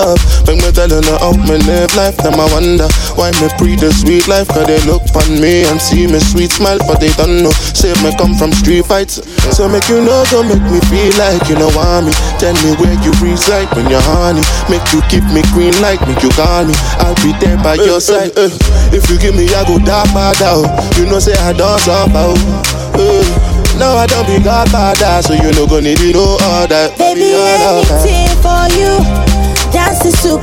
up, 0.47 0.53
hold 0.53 0.53
up, 0.53 0.53
hold 0.53 0.53
up. 0.53 0.53
Make 0.53 0.62
me 0.62 0.69
tell 0.71 0.89
you 0.89 1.01
now 1.01 1.17
how 1.19 1.34
me 1.34 1.58
live 1.65 1.93
life. 1.95 2.17
Them 2.17 2.38
I 2.39 2.45
wonder 2.53 2.88
why 3.17 3.31
me 3.41 3.47
breathe 3.58 3.81
the 3.81 3.91
sweet 3.93 4.27
life. 4.27 4.47
Cause 4.49 4.67
they 4.67 4.79
look 4.86 5.01
on 5.17 5.41
me 5.41 5.65
and 5.65 5.81
see 5.81 6.05
me 6.08 6.19
sweet 6.19 6.51
smile, 6.51 6.79
but 6.86 6.99
they 6.99 7.10
don't 7.17 7.41
know. 7.43 7.51
Say 7.73 7.93
me 8.05 8.13
come 8.17 8.36
from 8.36 8.51
street 8.53 8.86
fights. 8.86 9.21
So 9.55 9.67
make 9.69 9.88
you 9.89 10.01
know, 10.05 10.23
so 10.25 10.43
make 10.43 10.62
me 10.69 10.79
feel 10.89 11.12
like 11.17 11.41
you 11.49 11.55
know 11.58 11.69
want 11.73 12.08
me. 12.08 12.13
Tell 12.38 12.53
me 12.65 12.75
where 12.77 12.93
you 13.01 13.12
reside 13.21 13.69
when 13.75 13.89
you're 13.89 14.03
honey. 14.05 14.43
Make 14.69 14.86
you 14.93 15.01
keep 15.10 15.25
me 15.34 15.41
green 15.53 15.73
like 15.81 16.01
make 16.08 16.21
you 16.21 16.29
call 16.34 16.65
me. 16.65 16.73
I'll 17.01 17.15
be 17.21 17.34
there 17.41 17.58
by 17.62 17.75
your 17.81 18.01
side. 18.01 18.34
eh. 18.38 18.51
If 18.93 19.10
you 19.10 19.17
give 19.17 19.36
me, 19.36 19.49
I 19.53 19.65
go 19.65 19.77
dark 19.81 20.10
bad 20.13 20.41
out. 20.41 20.65
You 20.97 21.05
know, 21.05 21.19
say 21.19 21.34
I 21.41 21.53
don't 21.53 21.79
suffer. 21.81 22.12
oh. 22.13 22.97
Eh. 22.97 23.53
No, 23.77 23.97
I 23.97 24.08
don't 24.08 24.25
be 24.25 24.39
godfather, 24.41 25.21
so 25.21 25.34
you 25.34 25.51
no 25.51 25.67
go 25.67 25.79
need 25.81 25.99
you 25.99 26.13
no 26.13 26.38
other. 26.39 26.88
Baby, 26.97 27.34
all 27.36 27.81
of 27.84 27.88
that. 27.89 28.08
anything 28.08 28.31
for 28.39 28.63
you. 28.79 29.35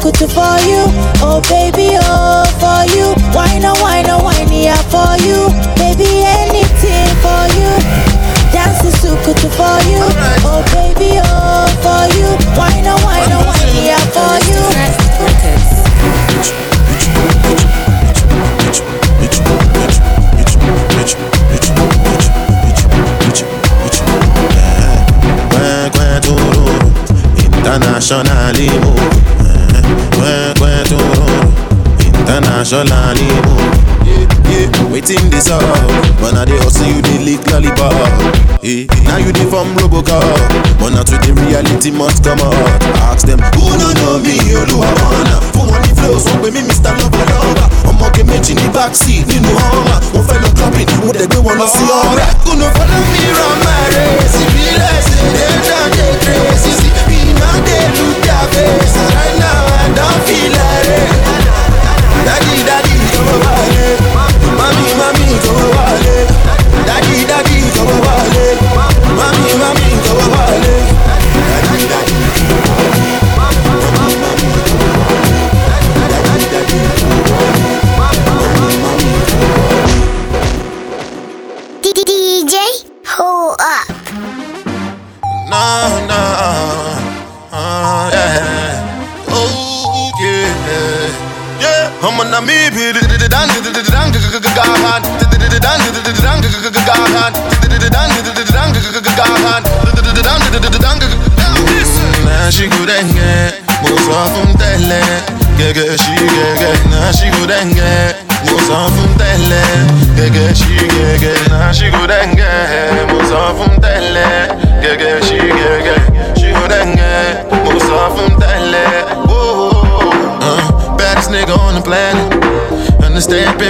Dance 0.03 0.17
is 0.17 0.21
so 0.21 0.27
good 0.27 0.31
for 0.33 0.59
you. 0.67 0.83
Oh, 1.23 1.39
baby, 1.49 1.95
oh, 1.95 2.43
for 2.59 2.83
you. 2.91 3.15
Wine, 3.35 3.63
oh, 3.65 3.79
wine, 3.81 4.07
oh, 4.09 4.19
wine, 4.25 4.51
yeah, 4.51 4.75
for 4.91 5.15
you. 5.23 5.47
Baby, 5.79 6.27
anything 6.27 7.07
for 7.23 7.47
you. 7.55 7.71
Dance 8.51 8.83
is 8.83 9.01
so 9.01 9.15
good 9.25 9.39
for 9.39 9.79
you. 9.87 10.03
Oh, 10.43 10.59
baby, 10.75 11.21
oh, 11.23 11.71
for 11.87 12.03
you. 12.19 12.27
Wine, 12.59 12.83
oh, 12.91 12.99
wine, 13.07 13.31
oh, 13.31 13.47
wine, 13.47 13.79
yeah, 13.79 14.03
for 14.11 14.35
you. 14.51 14.59
Gwen, 25.51 25.91
gwen, 25.93 26.23
internationally 27.47 28.69
move. 28.81 29.22
and 32.63 32.69
Sholani. 32.71 33.27
Waiting 34.93 35.31
this 35.31 35.49
up, 35.51 35.63
but 36.21 36.33
now 36.37 36.45
they 36.45 36.57
hustle 36.61 36.85
you, 36.87 37.01
they 37.03 37.19
lick 37.25 37.41
lollipop. 37.49 37.91
Hey, 38.61 38.85
now 39.09 39.17
you 39.17 39.33
the 39.33 39.49
from 39.49 39.73
Robocop, 39.75 40.21
but 40.79 40.93
now 40.93 41.03
the 41.03 41.17
reality 41.49 41.91
must 41.91 42.23
come 42.23 42.39
out. 42.39 42.55
Ask 43.09 43.27
them, 43.27 43.41
who 43.57 43.67
no 43.81 43.89
know 43.99 44.21
me, 44.21 44.37
Oluwawana? 44.53 45.41
Fún 45.57 45.67
wọn 45.73 45.81
ní 45.83 45.91
flow, 45.97 46.19
sọ 46.21 46.35
pé 46.45 46.51
me 46.53 46.61
Mr. 46.63 46.93
Lover 47.01 47.25
Lover. 47.33 47.67
I'm 47.89 47.99
walking 47.99 48.29
Ọmọge 48.29 48.31
méjì 48.31 48.55
ní 48.55 48.69
backseat 48.75 49.27
nínú 49.33 49.51
ọmọ, 49.57 49.95
wọ́n 50.15 50.25
fẹ́ 50.29 50.39
lọ 50.43 50.49
clubbing, 50.57 50.91
mo 51.01 51.13
dẹ̀ 51.19 51.27
gbé 51.31 51.39
wọn 51.47 51.57
lọ 51.61 51.67
sí 51.75 51.83
ọmọ. 51.83 51.99
Ọ̀rẹ́ 52.13 52.31
kùnú 52.45 52.67
fọlọ́ 52.77 53.01
mi 53.13 53.23
ràn 53.39 53.57
máa 53.65 53.85
rẹ̀ 53.95 54.29
sí 54.33 54.43
bí 54.55 54.65
lẹ́sìn, 54.83 55.25
dẹ́jà 55.39 55.81
dé 55.97 56.07
tracy, 56.23 56.73
sí 56.81 57.19
not 57.41 57.59
dead 57.67 57.89
to 57.97 58.03
lùjà 58.07 58.39
fẹ́, 58.53 58.71
right 59.17 59.37
now 59.45 59.63
I 59.83 59.87
don't 59.97 60.21
feel 60.27 60.51
like 60.53 61.27
it. 61.27 61.32
Daddy, 62.25 62.55
daddy, 62.65 62.95
come 63.13 63.29
over, 63.35 63.57
Mommy, 64.59 64.89
mommy, 64.97 65.31
come 65.43 65.59
over, 65.59 66.87
Daddy, 66.87 67.27
daddy. 67.27 67.72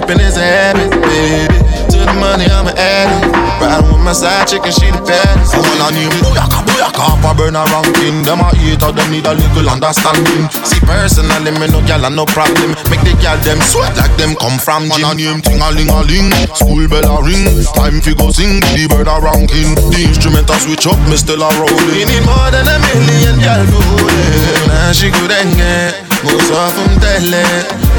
Understand 0.03 0.21
is 0.21 0.37
a 0.37 0.43
habit, 0.43 0.91
baby. 0.91 1.59
To 1.95 1.99
the 2.03 2.17
money, 2.19 2.51
I'm 2.51 2.67
an 2.67 2.75
addict. 2.75 3.31
Riding 3.63 3.95
with 3.95 4.03
my 4.03 4.13
side 4.13 4.51
chick 4.51 4.67
and 4.67 4.75
she 4.75 4.91
the 4.91 4.99
baddest. 5.07 5.55
I'm 5.55 5.63
on 5.63 5.79
a 5.79 5.89
name, 5.95 6.11
booyaka, 6.19 6.59
booyaka, 6.67 7.07
for 7.23 7.35
Burna 7.39 7.63
ranking. 7.71 8.27
Them 8.27 8.43
a 8.43 8.51
eat 8.59 8.83
out, 8.83 8.99
them 8.99 9.07
need 9.15 9.27
a 9.27 9.35
little 9.35 9.71
understanding. 9.71 10.51
See, 10.67 10.83
personally, 10.83 11.55
me 11.55 11.71
no 11.71 11.79
gal 11.87 12.03
and 12.03 12.17
no 12.19 12.27
problem. 12.27 12.75
Make 12.91 13.07
the 13.07 13.15
gal 13.23 13.39
them 13.47 13.63
sweat 13.63 13.95
like 13.95 14.11
them 14.19 14.35
come 14.35 14.59
from 14.59 14.91
gym. 14.91 15.07
Man 15.07 15.15
a 15.15 15.39
name, 15.39 15.41
ting 15.41 15.63
a 15.63 15.71
ling 15.71 15.93
a 15.95 16.03
ling. 16.03 16.35
School 16.59 16.91
bell 16.91 17.07
a 17.07 17.17
ring. 17.23 17.47
Time 17.73 18.03
fi 18.03 18.13
go 18.19 18.35
sing, 18.35 18.59
the 18.75 18.91
bird 18.91 19.07
a 19.07 19.23
ranking. 19.23 19.79
The 19.95 20.03
instrument 20.03 20.51
a 20.51 20.57
switch 20.59 20.91
up, 20.91 20.99
me 21.07 21.15
still 21.15 21.47
a 21.47 21.49
rolling. 21.63 21.95
We 21.95 22.03
need 22.11 22.27
more 22.27 22.51
than 22.51 22.67
a 22.67 22.77
million 22.83 23.39
gal 23.39 23.63
for 23.71 23.79
holding. 23.79 24.67
Now 24.67 24.91
she 24.91 25.15
good 25.15 25.31
and 25.31 25.55
get. 25.55 26.12
مصافم 26.25 26.99
تهلة 27.03 27.45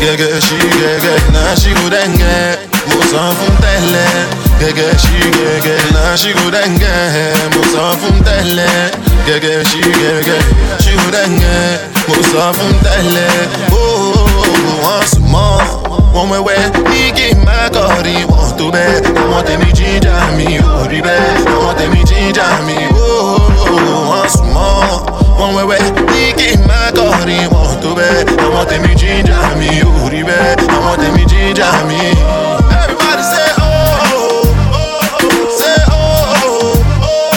جاجا 0.02 0.40
شي 0.40 0.58
جاجا 0.58 1.16
ناشي 1.34 1.70
ودنجا 1.86 2.58
مصافم 2.88 3.56
تهلة 3.62 4.28
جاجا 4.62 4.98
شي 4.98 5.20
جاجا 5.32 5.78
ناشي 5.94 6.34
ودنجا 6.34 7.12
مصافم 7.58 8.20
تهلة 8.26 8.92
جاجا 9.28 9.64
شي 9.64 9.82
جاجا 9.82 10.40
شي 10.84 10.96
ودنجا 10.96 11.80
مصافم 12.10 12.72
تهلة 12.84 13.28
اوه 13.72 14.14
once 14.84 15.16
a 15.18 15.20
month 15.34 15.72
wọ́n 16.16 16.28
wẹ́wẹ́ 16.34 16.62
igi 17.06 17.28
mákọ̀rí 17.46 18.18
wọ́n 18.32 18.50
tó 18.58 18.66
bẹ́ẹ̀ 18.74 18.98
àwọn 19.22 19.42
tèmi 19.48 19.70
jíjà 19.78 20.16
mi 20.38 20.48
ò 20.72 20.76
rí 20.92 21.00
bẹ́ẹ̀ 21.08 21.32
àwọn 21.54 21.74
tèmi 21.80 22.02
jíjà 22.10 22.48
mi 22.68 22.78
ó 23.08 23.12
once 24.18 24.40
a 24.42 24.46
month. 24.56 25.23
Wọ́n 25.44 25.56
wẹ́wẹ́ 25.58 25.80
ní 26.12 26.24
kí 26.40 26.50
n 26.56 26.60
má 26.70 26.80
kọrin 26.98 27.46
wọ́n 27.54 27.72
tó 27.84 27.90
bẹ́ẹ̀. 27.98 28.22
Àwọn 28.46 28.64
tèmi 28.70 28.92
jíjà 29.02 29.38
mi 29.60 29.70
ò 29.90 29.92
rí 30.12 30.22
say 33.34 33.50
oh, 33.60 34.04
oh, 34.80 35.50
say 35.60 35.80
oh, 35.92 36.34
oh, 36.40 37.34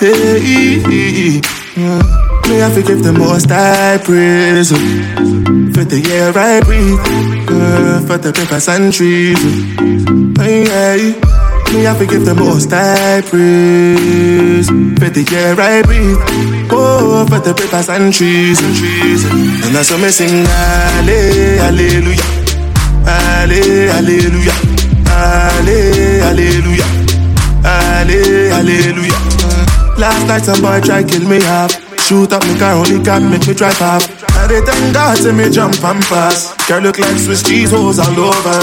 say 0.00 0.80
yeah. 1.76 2.00
Hey, 2.42 2.48
me 2.48 2.62
I 2.62 2.70
forgive 2.70 3.02
the 3.02 3.12
most 3.12 3.50
I 3.50 3.98
praise 3.98 4.70
For 4.70 5.84
the 5.84 6.00
air 6.10 6.32
I 6.36 6.60
breathe 6.60 6.98
uh, 7.48 8.00
For 8.06 8.18
the 8.18 8.32
papers 8.32 8.68
and 8.68 8.92
trees 8.92 9.38
hey, 10.40 10.64
hey. 10.64 11.20
Me 11.72 11.86
I 11.86 11.94
forgive 11.94 12.24
the 12.24 12.34
most 12.34 12.72
I 12.72 13.20
praise 13.22 14.66
For 14.98 15.10
the 15.10 15.24
air 15.36 15.54
I 15.60 15.82
breathe 15.82 16.18
Oh, 16.72 17.26
for 17.28 17.38
the 17.40 17.54
papers 17.54 17.88
and 17.88 18.12
trees 18.12 18.58
and 18.62 18.74
trees 18.76 19.24
And 19.64 19.74
that's 19.74 19.90
what 19.90 20.00
me 20.00 20.08
sing 20.10 20.44
Halle- 20.46 21.58
Hallelujah 21.60 22.26
Halle- 23.04 23.88
Hallelujah 23.94 24.56
Halle- 25.06 26.20
Hallelujah 26.24 26.88
Halle- 27.62 28.50
Hallelujah 28.50 29.39
Last 30.00 30.26
night 30.26 30.44
some 30.48 30.60
boy 30.62 30.80
try 30.80 31.04
kill 31.04 31.28
me 31.28 31.40
half. 31.42 31.76
Shoot 32.08 32.32
up 32.32 32.42
my 32.42 32.58
car, 32.58 32.72
only 32.74 32.98
got 33.04 33.22
make 33.22 33.46
me 33.46 33.54
drive 33.54 33.80
off 33.82 34.02
I 34.34 34.48
did 34.48 34.64
thank 34.64 34.94
God 34.94 35.16
to 35.22 35.32
me 35.32 35.50
jump 35.50 35.76
and 35.84 36.02
pass. 36.08 36.56
Girl 36.66 36.80
look 36.80 36.98
like 36.98 37.18
Swiss 37.18 37.42
cheese 37.42 37.70
holes 37.70 37.98
all 37.98 38.08
over. 38.18 38.60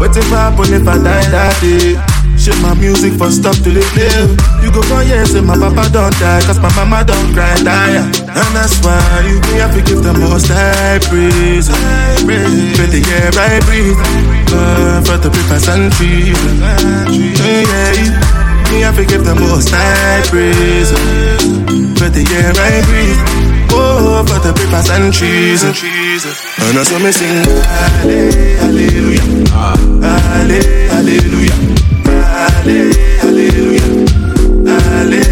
What 0.00 0.16
if 0.16 0.32
I 0.32 0.48
happen 0.50 0.72
if 0.72 0.88
I 0.88 0.96
die 0.96 1.28
that 1.30 1.54
day? 1.60 2.00
Shit 2.38 2.56
my 2.62 2.72
music 2.74 3.12
for 3.18 3.30
stop 3.30 3.54
till 3.60 3.76
it 3.76 3.86
live. 3.92 4.30
You 4.64 4.72
go 4.72 4.80
for 4.82 5.02
years 5.02 5.34
and 5.34 5.46
my 5.46 5.58
papa 5.58 5.90
don't 5.92 6.14
die 6.22 6.40
Cause 6.46 6.58
my 6.60 6.70
mama 6.74 7.04
don't 7.04 7.34
cry 7.34 7.52
die. 7.60 7.98
And 8.24 8.50
that's 8.56 8.80
why 8.80 8.96
you 9.28 9.36
me 9.44 9.58
have 9.60 9.74
to 9.74 9.82
give 9.82 10.02
the 10.02 10.14
most 10.14 10.48
high 10.48 10.98
praise. 11.10 11.68
For 11.68 12.86
the 12.88 13.00
air 13.20 13.30
I 13.36 13.60
breathe. 13.68 14.00
Uh, 14.48 15.02
For 15.04 15.18
the 15.20 15.28
papers 15.28 15.68
and 15.68 15.92
trees. 15.92 16.38
Yeah, 17.38 17.62
yeah. 17.68 18.47
Me 18.70 18.80
have 18.80 18.96
to 18.96 19.04
give 19.04 19.24
the 19.24 19.34
most 19.34 19.70
high 19.72 20.22
praise 20.28 20.90
For 21.98 22.08
the 22.10 22.24
air 22.36 22.52
I 22.54 22.82
breathe 22.86 23.18
Oh, 23.70 24.24
for 24.26 24.38
the 24.40 24.52
papers 24.52 24.88
and 24.90 25.12
trees 25.12 25.62
And 25.64 26.76
that's 26.76 26.90
what 26.92 27.02
me 27.02 27.12
sing 27.12 27.44
Hallelujah 28.60 29.22
Hallelujah 30.00 30.98
Hallelujah 30.98 31.54
Hallelujah 33.22 33.86
Hallelujah 34.68 35.28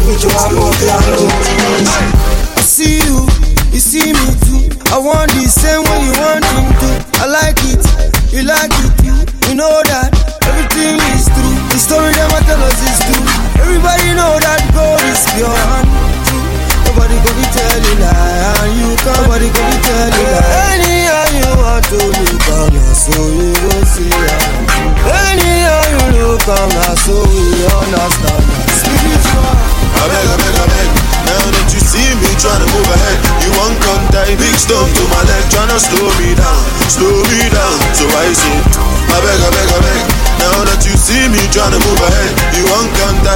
baby, 0.00 0.20
you 0.20 0.28
are 0.30 0.52
more 0.52 0.74
than. 0.74 1.49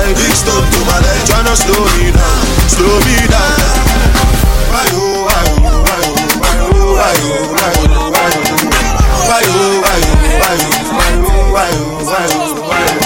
Tie 0.04 0.12
big 0.14 0.34
stone 0.36 0.64
to 0.72 0.80
my 0.84 0.98
leg, 1.00 1.20
tryna 1.24 1.54
slow 1.56 1.84
me 1.96 2.12
down, 2.12 2.40
slow 2.68 2.96
me 3.08 3.16
down. 3.32 3.56
Oh, 3.64 4.74
why 4.74 4.86
oh, 4.92 5.24
why 5.24 5.44
oh, 5.44 5.80
why 5.80 6.00
oh, 6.04 6.28
why 6.44 6.56
oh, 6.60 6.92
why 6.94 7.16
oh, 7.16 7.52
why 7.54 7.72
oh, 7.88 8.12
why 8.12 9.42
oh, 9.48 9.80
why 9.80 10.00
oh, 10.04 10.04
why 10.04 10.04
oh, 10.04 10.28
why 10.34 11.08
oh, 11.14 11.40
why 11.52 11.70
oh, 11.72 12.04
why 12.04 12.26
oh, 12.36 12.60
why 12.60 12.84
oh. 12.84 13.00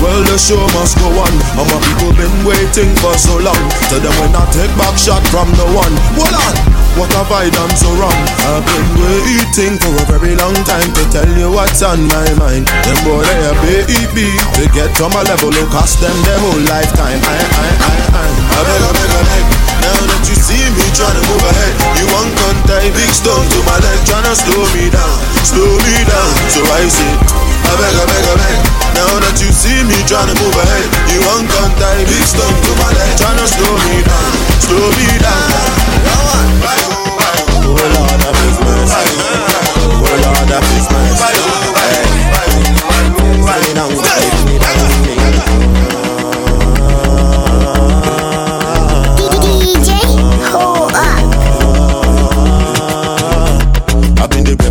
Well, 0.00 0.22
the 0.24 0.38
show 0.38 0.60
must 0.78 0.96
go 0.98 1.08
on. 1.12 1.34
And 1.60 1.66
my 1.68 1.78
people 1.84 2.12
been 2.16 2.32
waiting 2.46 2.88
for 3.02 3.12
so 3.18 3.36
long. 3.36 3.60
Tell 3.92 4.00
them 4.00 4.14
when 4.22 4.32
I 4.32 4.44
take 4.52 4.72
back 4.80 4.96
shot 4.96 5.20
from 5.28 5.50
the 5.60 5.66
one. 5.76 5.92
Hold 6.16 6.32
on. 6.32 6.79
What 6.98 7.12
have 7.14 7.30
I 7.32 7.48
done 7.48 7.72
so 7.78 7.88
wrong? 7.96 8.16
I've 8.50 8.66
been 8.66 8.88
waiting 8.98 9.74
for 9.78 9.94
a 9.94 10.04
very 10.10 10.34
long 10.36 10.56
time 10.66 10.90
to 10.98 11.02
tell 11.08 11.28
you 11.38 11.48
what's 11.50 11.80
on 11.82 12.02
my 12.10 12.26
mind. 12.36 12.66
Them 12.84 12.98
boy 13.06 13.22
they 13.22 13.40
a 13.46 13.54
baby 13.62 14.28
to 14.58 14.62
get 14.74 14.90
to 14.98 15.06
my 15.08 15.22
level. 15.24 15.54
It 15.54 15.68
cost 15.70 16.02
them 16.02 16.16
their 16.26 16.38
whole 16.42 16.60
lifetime. 16.66 17.20
I, 17.22 17.38
I, 17.40 17.68
I, 17.80 17.94
I. 18.20 18.26
I 18.26 18.60
beg, 18.66 18.82
I 18.84 18.90
beg, 18.92 19.10
I 19.16 19.22
beg. 19.22 19.44
Now 19.80 19.96
that 20.12 20.22
you 20.28 20.36
see 20.36 20.60
me 20.76 20.84
tryna 20.92 21.22
move 21.24 21.44
ahead, 21.46 21.74
you 21.96 22.04
want 22.12 22.30
to 22.36 22.48
tie 22.68 22.90
big 22.92 23.12
stone 23.16 23.46
to 23.48 23.58
my 23.64 23.78
leg, 23.80 23.98
tryna 24.04 24.34
slow 24.36 24.60
me 24.76 24.92
down, 24.92 25.16
slow 25.46 25.72
me 25.80 26.04
down. 26.04 26.30
So 26.52 26.60
I 26.68 26.84
say, 26.84 27.12
I 27.70 27.76
beg, 27.78 27.94
I 27.94 28.04
beg, 28.10 28.24
I 28.26 28.34
beg. 28.34 28.56
Now 28.98 29.14
that 29.22 29.38
you 29.38 29.54
see 29.54 29.78
me 29.86 29.94
tryna 30.10 30.34
move 30.42 30.58
ahead, 30.58 30.90
you 31.06 31.22
want 31.22 31.46
to 31.46 31.62
tie 31.78 32.02
big 32.02 32.24
stone 32.26 32.50
to 32.50 32.72
my 32.82 32.90
leg, 32.98 33.14
tryna 33.14 33.46
slow 33.46 33.78
me 33.86 34.02
down, 34.02 34.32
slow 34.58 34.90
me 34.98 35.06
down. 35.22 35.54
Oh, 36.10 36.34
oh, 37.62 37.78
Lord 37.78 38.22
of 38.26 38.34
His 38.42 38.58
mercy, 38.66 39.14
oh 39.86 40.02
Lord 40.02 40.50
of 40.50 40.64
His 40.74 40.86
mercy. 40.90 41.49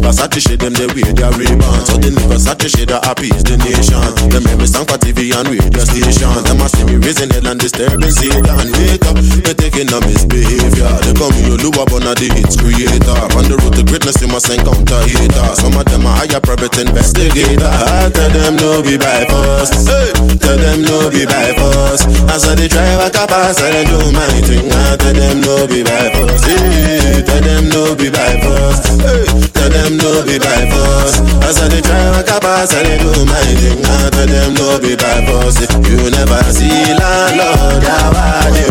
In 0.09 0.15
the 0.15 0.25
paper, 0.25 0.41
Versace 0.41 0.41
shade 0.41 0.59
them 0.59 0.73
they 0.73 0.89
wear 0.89 1.13
their 1.13 1.29
Ray-Ban 1.37 1.85
So 1.85 1.93
the 2.01 2.09
Versace 2.25 2.67
shade 2.73 2.89
that 2.89 3.05
is 3.21 3.45
the 3.45 3.61
nation. 3.61 4.01
Them 4.33 4.41
make 4.41 4.57
me 4.57 4.65
stand 4.65 4.89
for 4.89 4.97
TV 4.97 5.29
and 5.37 5.45
radio 5.45 5.83
station. 5.85 6.33
Them 6.49 6.61
a 6.65 6.67
see 6.69 6.81
me 6.89 6.97
raising 6.97 7.29
hell 7.29 7.45
and 7.45 7.59
disturbing 7.61 8.09
Satan. 8.09 8.73
Wake 8.73 9.05
up, 9.05 9.13
they 9.45 9.53
taking 9.53 9.89
a 9.93 9.99
misbehavior 10.01 10.89
They 11.05 11.13
call 11.13 11.29
me 11.29 11.53
Oluwa 11.53 11.85
Burna 11.85 12.17
the 12.17 12.25
hits 12.33 12.57
creator. 12.57 13.17
On 13.37 13.45
the 13.45 13.55
road 13.61 13.77
to 13.77 13.85
greatness 13.85 14.17
you 14.21 14.29
must 14.33 14.49
encounter 14.49 14.97
hater 15.05 15.47
Some 15.53 15.77
of 15.77 15.85
them 15.85 16.05
are 16.09 16.25
higher 16.25 16.41
private 16.41 16.73
investigator. 16.81 17.69
I 17.69 18.09
tell 18.09 18.33
them 18.33 18.57
no 18.57 18.81
be 18.81 18.97
by 18.97 19.29
force. 19.29 19.85
Hey. 19.85 20.09
Tell 20.41 20.57
them 20.57 20.89
no 20.89 21.13
be 21.13 21.29
by 21.29 21.53
force. 21.53 22.09
As 22.33 22.49
I 22.49 22.57
they 22.57 22.65
drive 22.65 22.97
a 23.05 23.09
car 23.13 23.29
I 23.29 23.85
do 23.85 23.99
my 24.09 24.25
thing. 24.41 24.65
I 24.73 24.97
tell 24.97 25.13
them 25.13 25.37
no 25.45 25.69
be 25.69 25.85
by 25.85 26.09
force. 26.17 26.43
Hey. 26.49 27.21
Tell 27.21 27.41
them 27.45 27.69
no 27.69 27.93
be 27.93 28.09
by 28.09 28.33
force. 28.41 28.81
Hey. 29.05 29.49
Tell 29.53 29.69
them 29.69 29.98
no 30.01 30.23
be 30.25 30.39
by 30.39 30.63
force. 30.71 31.19
As 31.43 31.59
I 31.61 31.69
drive 31.81 32.19
a 32.19 32.23
car 32.23 32.39
pass 32.39 32.73
I 32.73 32.97
do 32.97 33.11
my 33.25 33.39
thing. 33.59 33.79
I 33.83 34.09
tell 34.09 34.27
them 34.27 34.53
no 34.55 34.79
be 34.79 34.95
by 34.95 35.23
force. 35.27 35.59
You 35.89 36.09
never 36.11 36.41
see 36.53 36.69
landlord 36.69 37.81
Yawade 37.81 38.65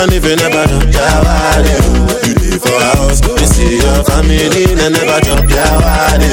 And 0.00 0.12
if 0.12 0.24
you 0.24 0.36
never 0.36 0.66
know 0.68 0.80
Yawade 0.84 1.74
You 2.28 2.34
live 2.38 2.60
for 2.60 2.78
house 2.92 3.20
You 3.24 3.46
see 3.46 3.76
your 3.80 4.04
family 4.04 4.48
They 4.48 4.88
never 4.88 5.18
drop 5.24 5.44
Yawade 5.48 6.28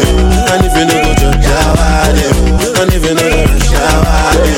And 0.51 0.65
if 0.65 0.75
you 0.75 0.86
know 0.86 0.99
go 1.03 1.12
drop 1.15 1.39
Yawade 1.39 2.27
And 2.81 2.91
if 2.93 3.03
you 3.03 3.15
never 3.15 3.29
know 3.31 3.47
go 3.47 3.51
rush 3.51 3.71
Yawade 3.71 4.55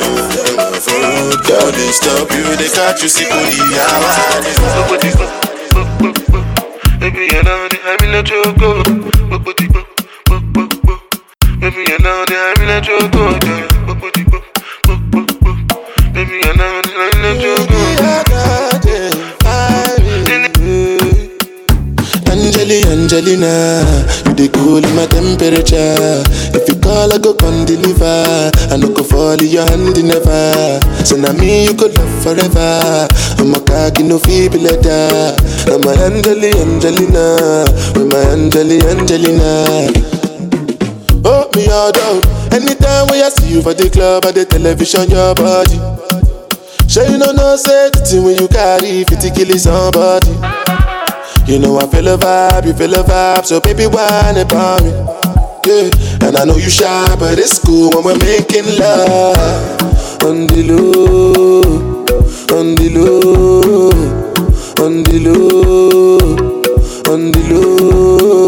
For 0.82 0.97
road 0.97 1.73
they 1.73 1.91
stop 1.91 2.32
you 2.32 2.56
They 2.58 2.69
catch 2.69 3.04
you 3.04 3.10
see 3.10 3.26
Kodi 3.26 3.58
Yawade 3.78 4.52
Baby, 7.00 7.30
you 7.32 7.43
know 7.43 7.67
that 7.69 7.82
I'm 7.86 8.02
in 8.10 8.15
a 8.15 9.07
choco. 12.82 13.24
Baby, 16.13 16.39
you 16.39 16.54
know 16.56 16.80
I'm 16.80 17.04
in 17.04 17.26
a 17.26 17.36
choco. 17.41 17.67
Baby, 17.67 17.96
you 17.96 18.04
know 18.04 18.22
that 18.22 19.34
I'm 19.46 20.06
in 20.32 20.46
a. 20.46 20.58
Angeli, 22.32 22.84
Angelina, 22.88 23.84
you 24.26 24.34
the 24.36 24.48
cool 24.54 24.84
in 24.84 24.96
my 24.96 25.06
temperature. 25.08 26.24
If 26.56 26.67
you 26.70 26.80
call, 26.80 27.12
I 27.12 27.17
go 27.17 27.34
come 27.34 27.65
deliver. 27.65 28.52
I 28.72 28.78
no 28.78 28.88
go 28.93 29.04
fall 29.04 29.39
in 29.41 29.48
your 29.48 29.65
hand 29.65 29.98
never. 30.04 30.80
So 31.04 31.17
now 31.17 31.34
me 31.34 31.65
you 31.65 31.74
could 31.74 31.98
love 31.98 32.24
forever. 32.24 33.08
I'm 33.39 33.54
a 33.54 33.60
cocky 33.60 34.04
no 34.04 34.17
feeble 34.20 34.62
letter. 34.62 35.36
I'm 35.67 35.82
my 35.84 35.93
Angeli, 36.08 36.56
Angelina, 36.56 37.67
with 37.96 38.08
my 38.12 38.20
Angeli, 38.32 38.80
Angelina. 38.88 40.16
Oh, 41.30 41.50
me 41.56 41.68
all 41.68 41.92
down. 41.92 42.24
Anytime 42.56 43.12
when 43.12 43.22
I 43.22 43.28
see 43.28 43.52
you 43.52 43.62
for 43.62 43.74
the 43.74 43.90
club 43.92 44.24
or 44.24 44.32
the 44.32 44.46
television, 44.46 45.12
your 45.12 45.36
body. 45.36 45.76
Sure 46.88 47.04
you 47.04 47.18
know 47.20 47.36
no 47.36 47.58
thing 47.60 48.24
when 48.24 48.40
you 48.40 48.48
carry 48.48 49.04
50 49.04 49.36
kill 49.36 49.52
somebody. 49.60 50.32
You 51.52 51.60
know 51.60 51.80
I 51.80 51.88
feel 51.92 52.08
a 52.08 52.18
vibe, 52.18 52.68
you 52.68 52.74
feel 52.74 52.94
a 52.96 53.04
vibe, 53.04 53.46
so 53.46 53.60
baby 53.60 53.88
whine 53.88 54.38
about 54.40 54.80
me. 54.84 54.92
Yeah, 55.68 55.92
and 56.24 56.38
I 56.38 56.46
know 56.46 56.56
you 56.56 56.70
shy, 56.70 57.16
but 57.20 57.38
it's 57.38 57.60
cool 57.60 57.92
when 57.92 58.06
we're 58.06 58.24
making 58.24 58.80
love. 58.80 59.36
On 60.24 60.48
the 60.48 60.63
low, 60.63 62.08
on 62.56 62.76
the 62.80 62.88
low, 62.96 63.92
on 64.80 65.04
the 65.04 65.20
low, 65.28 66.18
on 67.12 67.32
the 67.32 67.44
low, 67.52 68.48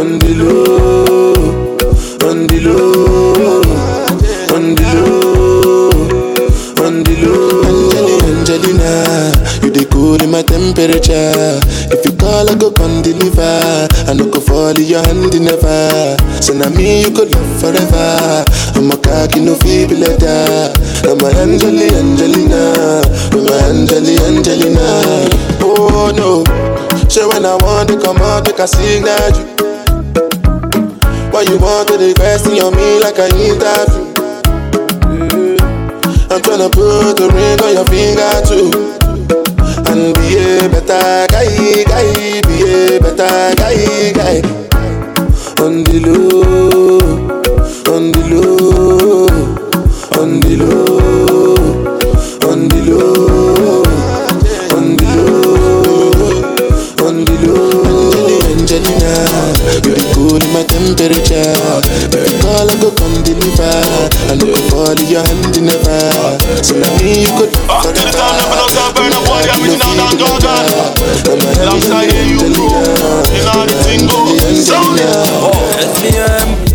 on 0.00 0.18
the 0.18 0.34
low, 0.34 1.15
on 2.22 2.46
the 2.46 2.60
low, 2.60 3.60
on 4.54 4.74
the 4.74 4.86
low, 4.94 5.90
on 6.86 7.02
the 7.02 7.14
low. 7.22 7.66
Angelina, 8.26 9.32
you 9.62 9.70
the 9.70 9.86
cool 9.90 10.22
in 10.22 10.30
my 10.30 10.42
temperature. 10.42 11.60
If 11.92 12.04
you 12.04 12.16
call, 12.16 12.48
I 12.48 12.54
go 12.54 12.70
come 12.70 13.02
deliver. 13.02 13.88
I 14.08 14.14
no 14.14 14.30
go 14.30 14.40
fall 14.40 14.76
in 14.76 14.86
your 14.86 15.02
hand 15.02 15.34
never. 15.40 16.16
So 16.40 16.54
now 16.54 16.70
me 16.70 17.02
you 17.02 17.10
could 17.10 17.34
love 17.34 17.60
forever. 17.60 18.44
I'm 18.74 18.90
a 18.90 18.96
cocky 18.96 19.40
no 19.40 19.54
feeble 19.56 19.98
letter. 19.98 20.72
I'm 21.06 21.20
a 21.20 21.28
Angeli 21.42 21.90
Angelina, 21.94 23.02
I'm 23.34 23.46
a 23.46 23.54
Angeli 23.70 24.16
Angelina. 24.26 25.26
Oh 25.60 26.12
no, 26.14 26.44
so 27.08 27.28
when 27.28 27.44
I 27.44 27.54
want 27.62 27.88
to 27.90 28.00
come 28.00 28.18
out, 28.18 28.46
make 28.46 28.58
a 28.58 28.66
signal 28.66 29.18
you. 29.34 29.65
Why 31.36 31.42
you 31.42 31.58
want 31.58 31.88
to 31.88 32.14
question 32.14 32.56
on 32.64 32.74
me 32.74 32.98
like 32.98 33.18
I 33.18 33.28
interview? 33.28 34.08
I'm 36.32 36.40
tryna 36.40 36.72
put 36.72 37.20
a 37.20 37.28
ring 37.28 37.60
on 37.60 37.74
your 37.76 37.84
finger 37.92 38.40
too. 38.48 38.72
And 39.84 40.16
be 40.16 40.40
a 40.40 40.66
better 40.66 41.26
guy, 41.28 41.84
guy, 41.84 42.40
be 42.40 42.56
a 42.64 42.98
better 42.98 43.54
guy, 43.54 44.12
guy. 44.16 44.40
On 45.62 45.84
the 45.84 46.00
low, 46.06 47.04
on 47.94 48.12
the 48.12 48.22
low, 48.32 49.28
on 50.18 50.40
the 50.40 50.56
low, 50.56 51.45
cool 60.26 60.42
in 60.42 60.52
my 60.52 60.62
temperature. 60.66 61.54
If 62.10 62.26
you 62.26 62.38
call, 62.42 62.66
I 62.66 62.74
go 62.82 62.90
come 62.90 63.22
deliver. 63.22 63.78
I 64.26 64.34
know 64.34 64.50
you 64.50 64.62
fall 64.66 64.90
in 64.90 65.06
your 65.06 65.22
hand 65.22 65.54
never. 65.62 66.02
So 66.62 66.74
now 66.78 66.90
me 66.98 67.22
you 67.22 67.32
could 67.38 67.52
Back 67.66 67.82
to 67.86 67.90
the 67.94 68.02
town, 68.10 68.34
never 68.34 68.54
know 68.58 68.68
so 68.74 68.90
burn 68.94 69.14
up 69.14 69.22
one, 69.30 69.46
yeah, 69.46 69.58
we 69.62 69.70
down 69.78 69.96
down 69.96 70.18
Jordan. 70.18 70.66
Alongside 71.62 72.10
yeah, 72.10 72.26
you 72.26 72.38
crew, 72.42 72.66
you 73.30 73.42
know 73.46 73.62
the 73.66 73.76
thing 73.86 74.06
go. 74.10 74.18
Sound 74.54 74.98
it. 74.98 75.06
Let 76.02 76.65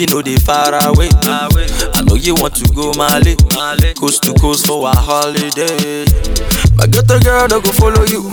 baby 0.00 0.12
know 0.12 0.22
they 0.22 0.36
far 0.36 0.72
away. 0.88 1.08
I 1.20 2.02
know 2.06 2.14
you 2.14 2.34
want 2.34 2.54
to 2.56 2.64
go 2.72 2.92
Mali, 2.96 3.36
coast 3.94 4.22
to 4.24 4.32
coast 4.34 4.66
for 4.66 4.88
a 4.88 4.94
holiday. 4.96 6.04
My 6.76 6.86
ghetto 6.86 7.18
girl 7.20 7.48
no 7.48 7.60
go 7.60 7.72
follow 7.72 8.04
you. 8.04 8.32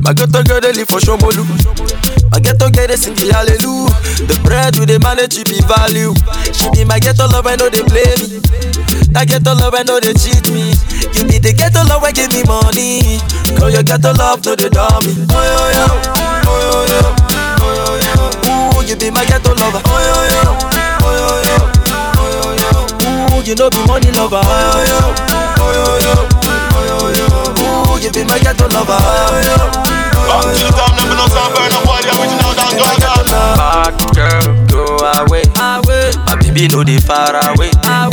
My 0.00 0.12
ghetto 0.12 0.42
girl 0.42 0.60
they 0.60 0.72
live 0.72 0.88
for 0.88 1.00
Shomolu. 1.00 1.44
My 2.30 2.40
ghetto 2.40 2.70
girl 2.70 2.86
they 2.86 2.96
sing 2.96 3.14
the 3.14 3.28
hallelujah. 3.32 3.92
The 4.26 4.40
bread 4.42 4.76
with 4.78 4.88
the 4.88 4.98
manage 5.00 5.34
she 5.36 5.44
be 5.44 5.60
value. 5.68 6.14
She 6.54 6.70
be 6.72 6.84
my 6.84 6.98
ghetto 6.98 7.26
love, 7.28 7.46
I 7.46 7.56
know 7.56 7.68
they 7.68 7.82
play 7.84 8.16
me. 8.16 8.40
That 9.12 9.28
ghetto 9.28 9.52
love, 9.54 9.74
I 9.74 9.82
know 9.82 10.00
they 10.00 10.14
cheat 10.14 10.48
me. 10.52 10.72
You 11.12 11.28
be 11.28 11.36
the 11.38 11.52
ghetto 11.52 11.84
love, 11.88 12.04
I 12.04 12.12
give 12.12 12.32
me 12.32 12.40
money. 12.48 13.20
Girl, 13.58 13.68
your 13.70 13.82
ghetto 13.84 14.12
love, 14.16 14.44
no 14.44 14.54
they 14.56 14.68
dumb 14.72 15.04
me. 15.04 15.12
Oh 15.28 15.44
yo 15.44 15.60
yo, 15.76 15.86
oh 16.48 16.56
yo 16.64 16.72
yo, 16.88 17.00
oh 17.60 17.72
yo 17.76 17.88
yo. 18.00 18.12
Ooh, 18.48 18.84
you 18.86 18.96
be 18.96 19.10
my 19.10 19.24
ghetto 19.26 19.52
lover. 19.60 19.82
Oh 19.84 20.00
yo 20.00 20.14
oh 20.16 20.72
yo 20.72 20.75
you 23.46 23.54
know 23.54 23.70
be 23.70 23.78
money 23.86 24.10
lover. 24.12 24.40
Oh 24.42 24.82
yo 24.82 24.90
yo, 24.90 24.98
oh 25.62 25.70
yo 25.72 25.84
yo, 26.02 26.14
oh 26.74 26.82
yo 26.86 26.96
yo. 27.14 27.26
Ooh, 27.94 28.02
you 28.02 28.10
be 28.10 28.24
my 28.24 28.38
ghetto 28.38 28.66
lover. 28.74 28.96
Oh 28.98 29.40
yo 29.42 29.54
yo. 29.54 29.96
Back 30.26 30.42
to 30.42 30.64
the 30.66 30.70
town, 30.74 30.90
never 30.98 31.14
know 31.14 31.28
so 31.30 31.38
burn 31.54 31.70
up 31.70 31.86
one, 31.86 32.02
yeah, 32.02 32.18
we 32.18 32.26
down 32.26 32.54
down 32.58 32.74
Jordan. 32.74 33.54
Back 33.54 33.94
girl, 34.14 34.46
go 34.66 34.98
away. 35.22 35.44
My 36.26 36.34
baby 36.42 36.66
know 36.68 36.82
they 36.82 36.98
far 36.98 37.30
away. 37.54 37.70
I 37.86 38.10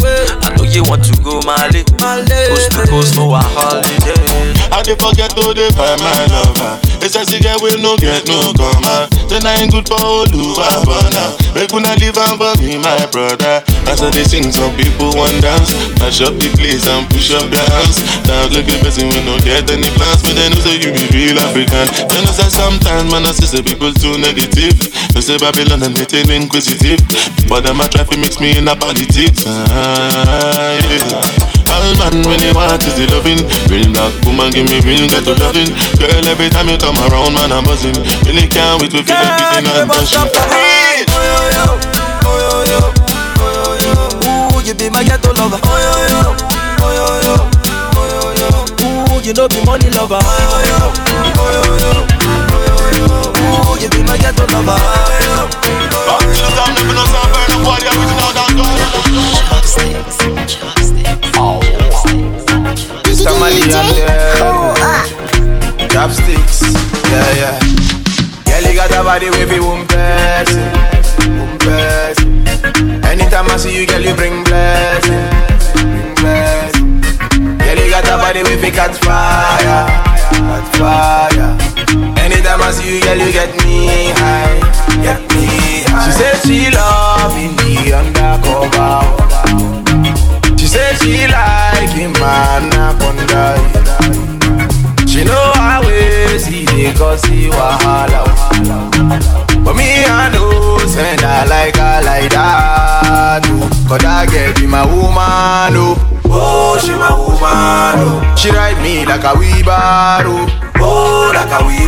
know 0.56 0.64
you 0.64 0.84
want 0.84 1.04
to 1.06 1.14
go 1.24 1.42
Mali, 1.42 1.84
coast 1.84 2.72
to 2.78 2.86
coast 2.88 3.16
for 3.16 3.34
a 3.34 3.42
holiday. 3.42 4.54
I 4.72 4.82
dey 4.86 4.96
forget 4.96 5.32
to 5.34 5.54
dey 5.54 5.70
find 5.74 6.00
my 6.02 6.26
lover. 6.30 6.93
It's 7.04 7.20
a 7.20 7.26
cigarette 7.28 7.60
will 7.60 7.76
no 7.84 7.98
get 8.00 8.24
no 8.32 8.56
comma. 8.56 9.12
Then 9.28 9.44
I 9.44 9.60
ain't 9.60 9.72
good 9.76 9.84
for 9.88 10.00
Oluwa 10.00 10.88
Burna. 10.88 11.36
Make 11.52 11.74
una 11.76 11.92
leave 12.00 12.16
am 12.16 12.40
for 12.40 12.56
me, 12.64 12.80
my 12.80 13.04
brother. 13.12 13.60
As 13.92 14.00
I 14.00 14.08
dey 14.10 14.24
sing, 14.24 14.48
some 14.56 14.72
people 14.80 15.12
want 15.12 15.36
dance. 15.44 15.76
Mash 16.00 16.24
up 16.24 16.32
the 16.40 16.48
place 16.56 16.88
and 16.88 17.04
push 17.12 17.36
up 17.36 17.44
their 17.52 17.66
hands. 17.76 18.00
Now 18.24 18.48
look 18.48 18.72
at 18.72 18.80
person 18.80 19.12
we 19.12 19.20
no 19.28 19.36
get 19.44 19.68
any 19.68 19.92
plans, 20.00 20.24
but 20.24 20.34
then 20.40 20.56
you 20.56 20.62
say 20.64 20.80
you 20.80 20.96
be 20.96 21.04
real 21.12 21.38
African. 21.44 21.92
Then 22.08 22.24
I 22.24 22.32
say 22.32 22.48
sometimes 22.48 23.12
man 23.12 23.28
I 23.28 23.36
see 23.36 23.52
say 23.52 23.60
people 23.60 23.92
too 23.92 24.16
negative. 24.18 24.80
They 25.12 25.20
say 25.22 25.36
Babylon 25.38 25.84
and 25.84 25.92
they 26.00 26.08
too 26.08 26.24
inquisitive, 26.32 27.04
but 27.52 27.68
them 27.68 27.84
a 27.84 27.86
try 27.92 28.08
to 28.08 28.16
mix 28.16 28.40
me 28.40 28.56
in 28.56 28.68
a 28.72 28.76
politics. 28.80 29.44
Ah, 29.46 30.80
yeah. 30.88 31.63
All 31.74 31.90
man 31.98 32.16
when 32.30 32.40
you 32.46 32.54
want 32.54 32.86
is 32.86 32.94
the 32.94 33.10
loving 33.10 33.42
Real 33.66 33.90
black 33.90 34.14
woman 34.26 34.54
give 34.54 34.70
me 34.70 34.78
real 34.86 35.10
ghetto 35.10 35.34
loving 35.42 35.74
Girl 35.98 36.26
every 36.30 36.50
time 36.54 36.70
you 36.70 36.78
come 36.78 36.98
around 37.10 37.34
man 37.34 37.52
I'm 37.52 37.66
buzzing 37.66 37.98
Really 38.30 38.46
can't 38.48 38.78
wait 38.82 38.92
to 38.94 39.02
feel 39.02 39.18
everything 39.18 39.66
I'm 39.74 39.90
touching 39.90 40.30
Ooh, 44.24 44.62
you 44.66 44.74
be 44.76 44.90
my 44.90 45.04
ghetto 45.04 45.34
lover. 45.34 45.60
Oh 45.64 45.78
yo 45.84 45.94
yo, 46.08 46.22
oh 46.80 46.92
yo 46.94 47.06
yo, 47.26 47.36
oh 47.98 48.06
yo 48.14 48.22
yo. 48.40 48.48
Ooh, 48.84 49.22
you 49.22 49.34
know 49.34 49.48
be 49.48 49.60
money 49.66 49.90
lover. 49.92 50.20
Oh 50.22 50.30
yo 50.40 50.60
yo, 50.70 50.78
oh 51.36 51.50
yo 51.54 51.64
yo, 51.84 51.92
oh 52.54 52.68
yo 52.68 52.76
yo. 52.98 53.08
Ooh, 53.44 53.82
you 53.82 53.90
be 53.90 54.04
my 54.04 54.18
ghetto 54.18 54.46
lover. 54.54 54.78
Oh 54.78 54.84
yo 55.20 55.28
yo. 55.28 55.64
Back 56.04 56.20
to 56.22 56.28
the 56.28 56.50
town 56.56 56.72
never 56.76 56.94
know 56.94 57.06
so 57.06 57.20
burn 57.32 57.52
up 57.54 57.66
one 57.66 57.82
Yeah 57.84 57.96
we 57.98 58.06
down 58.12 58.34
down 58.36 58.74
Mr. 60.04 60.83
Mali 63.32 63.62
and 63.64 63.72
Hold 63.72 64.00
up. 64.00 64.10
Uh, 64.10 64.44
oh, 64.44 64.74
uh. 64.78 65.88
chopsticks. 65.88 66.62
Yeah, 67.12 67.40
yeah. 67.40 67.60
Girl, 68.44 68.64
you 68.70 68.76
got 68.76 68.92
a 68.92 69.04
body 69.04 69.30
with 69.30 69.52
you 69.52 69.64
womb 69.64 69.88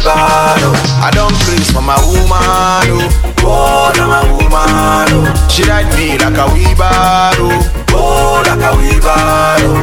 a 0.05 0.13
wheelbarrow. 0.13 0.73
I 1.01 1.09
don't 1.13 1.33
praise 1.45 1.71
for 1.71 1.81
my 1.81 1.97
woman. 2.05 3.09
Oh, 3.41 3.89
oh, 3.89 3.91
na 3.97 4.05
my 4.07 4.21
woman. 4.31 5.09
Oh. 5.11 5.47
She 5.49 5.63
ride 5.63 5.89
me 5.97 6.17
like 6.17 6.37
a 6.37 6.45
wheelbarrow. 6.53 7.51
Oh, 7.91 8.43
like 8.45 8.61
a 8.61 8.71
wheelbarrow. 8.77 9.81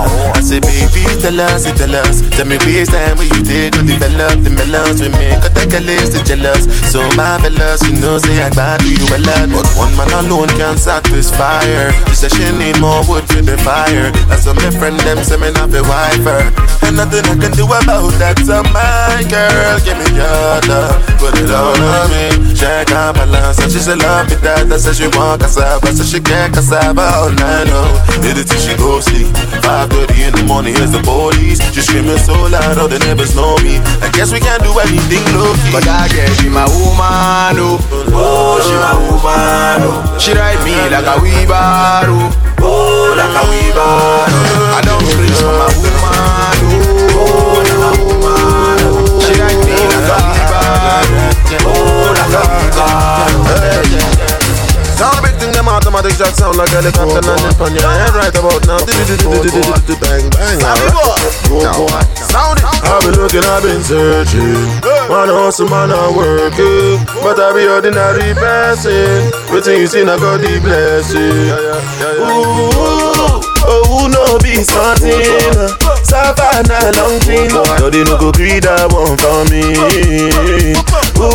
Oh, 0.00 0.32
I 0.34 0.40
say, 0.40 0.60
baby, 0.60 1.04
tell 1.20 1.38
us, 1.40 1.64
tell 1.76 1.94
us. 1.94 2.22
Tell 2.36 2.46
me, 2.46 2.56
waste 2.64 2.92
time 2.92 3.16
when 3.18 3.28
you 3.28 3.42
take 3.44 3.72
to 3.74 3.82
develop 3.84 4.40
the 4.42 4.50
melons 4.50 5.00
with 5.02 5.12
me. 5.18 5.28
Take 5.54 5.74
a 5.76 5.80
list 5.84 6.16
of 6.16 6.24
jealous. 6.24 6.64
So 6.90 7.04
marvelous, 7.16 7.82
you 7.86 8.00
know, 8.00 8.18
say 8.18 8.42
I 8.42 8.50
glad 8.50 8.82
you 8.82 8.96
a 9.12 9.18
lot. 9.22 9.46
But 9.52 9.68
one 9.76 9.92
man 9.96 10.10
alone 10.24 10.48
can't 10.56 10.78
satisfy 10.78 11.62
her. 11.64 11.92
She 12.10 12.26
said 12.26 12.32
she 12.32 12.44
need 12.56 12.80
more 12.80 13.02
wood 13.06 13.24
for 13.28 13.42
the 13.42 13.58
fire. 13.58 14.10
That's 14.26 14.46
what 14.46 14.56
my 14.56 14.70
friend 14.70 14.98
them 15.00 15.22
say 15.22 15.36
me 15.36 15.50
not 15.52 15.70
be 15.70 15.80
wife 15.84 16.24
her. 16.24 16.48
And 16.90 16.96
nothing 16.96 17.22
I 17.22 17.38
can 17.38 17.54
do 17.54 17.70
about 17.70 18.10
that. 18.18 18.34
So 18.42 18.66
my 18.74 19.22
girl, 19.30 19.78
give 19.86 19.94
me 19.94 20.10
your 20.10 20.58
love. 20.66 20.98
put 21.22 21.38
it 21.38 21.46
all 21.54 21.78
on 21.78 22.10
me. 22.10 22.50
Check 22.50 22.90
out 22.90 23.14
balance, 23.14 23.62
and 23.62 23.70
she 23.70 23.78
say 23.78 23.94
love 23.94 24.26
me 24.26 24.34
that. 24.42 24.66
I 24.66 24.74
said 24.74 24.98
she 24.98 25.06
want 25.14 25.38
cassava, 25.38 25.86
so 25.94 26.02
she 26.02 26.18
get 26.18 26.50
cassava 26.50 27.06
all 27.14 27.30
night 27.30 27.70
long. 27.70 27.94
Did 28.18 28.42
it 28.42 28.50
till 28.50 28.58
she 28.58 28.74
go 28.74 28.98
sleep. 28.98 29.30
5:30 29.62 30.18
in 30.18 30.32
the 30.34 30.42
morning, 30.50 30.74
here's 30.74 30.90
the 30.90 30.98
police. 31.06 31.62
She 31.70 31.78
screaming 31.78 32.18
so 32.18 32.34
loud, 32.50 32.74
oh, 32.74 32.82
all 32.82 32.88
the 32.90 32.98
neighbors 33.06 33.38
know 33.38 33.54
me. 33.62 33.78
I 34.02 34.10
guess 34.10 34.34
we 34.34 34.42
can't 34.42 34.58
do 34.66 34.74
anything 34.82 35.22
low. 35.30 35.54
But 35.70 35.86
I 35.86 36.10
guess 36.10 36.42
she 36.42 36.50
my 36.50 36.66
woman, 36.66 37.54
oh. 37.54 37.78
Oh, 38.18 38.58
she 38.66 38.74
my 38.74 38.98
woman, 38.98 39.78
oh. 39.86 40.18
She 40.18 40.34
ride 40.34 40.58
me 40.66 40.74
like 40.90 41.06
a 41.06 41.22
wheelbarrow. 41.22 42.34
Oh, 42.66 43.14
like 43.14 43.30
a 43.30 43.42
wheelbarrow. 43.46 44.74
I 44.74 44.82
don't 44.82 45.06
craze 45.06 45.38
for 45.38 45.54
my 45.54 45.70
woman, 45.78 46.59
Sound 55.00 55.24
big 55.24 55.32
thing, 55.40 55.48
them 55.56 55.64
sound 55.64 56.60
like 56.60 56.68
helicopter 56.76 57.24
landing 57.24 57.56
on 57.56 57.72
your 57.72 57.88
head 57.88 58.12
right 58.12 58.36
about 58.36 58.60
now. 58.68 58.84
Bang, 58.84 60.28
bang, 60.28 60.60
alright. 60.60 62.04
Sound 62.28 62.60
it. 62.60 62.68
I've 62.84 63.00
been 63.00 63.16
looking, 63.16 63.40
I've 63.40 63.62
been 63.62 63.80
searching. 63.82 64.60
Man, 65.08 65.32
hustle, 65.32 65.70
man, 65.70 65.90
I'm 65.90 66.14
working. 66.14 67.00
But 67.24 67.40
I 67.40 67.48
be 67.56 67.64
ordinary 67.66 68.34
person. 68.34 69.32
Waiting, 69.48 69.80
you 69.80 69.86
see, 69.86 70.02
I 70.02 70.20
got 70.20 70.36
the 70.36 70.60
blessing. 70.60 71.48
Ooh, 72.20 73.40
oh, 73.64 73.80
who 73.88 74.12
no 74.12 74.38
be 74.44 74.60
something? 74.62 75.89
Savannah, 76.10 76.90
long. 76.98 77.18
No, 77.78 77.88
they 77.90 78.02
no 78.04 78.18
go 78.18 78.32
greed 78.32 78.64
that 78.64 78.90
one 78.90 79.16
for 79.22 79.44
me. 79.46 79.62
Ooh, 81.22 81.30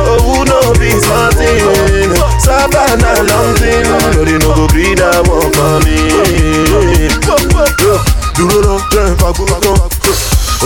oh, 0.00 0.44
no 0.48 0.58
be 0.80 0.88
something? 1.04 1.60
Savannah, 2.40 3.20
long. 3.28 3.52
No, 4.16 4.24
they 4.24 4.38
no 4.40 4.48
go 4.56 4.66
greed 4.68 4.96
that 4.98 5.20
one 5.28 5.52
for 5.52 5.76
me. 5.84 5.96
Dúró 8.34 8.58
lọ, 8.66 8.76
jẹ́ 8.92 9.04
ìfagbó 9.14 9.44
kan. 9.62 9.78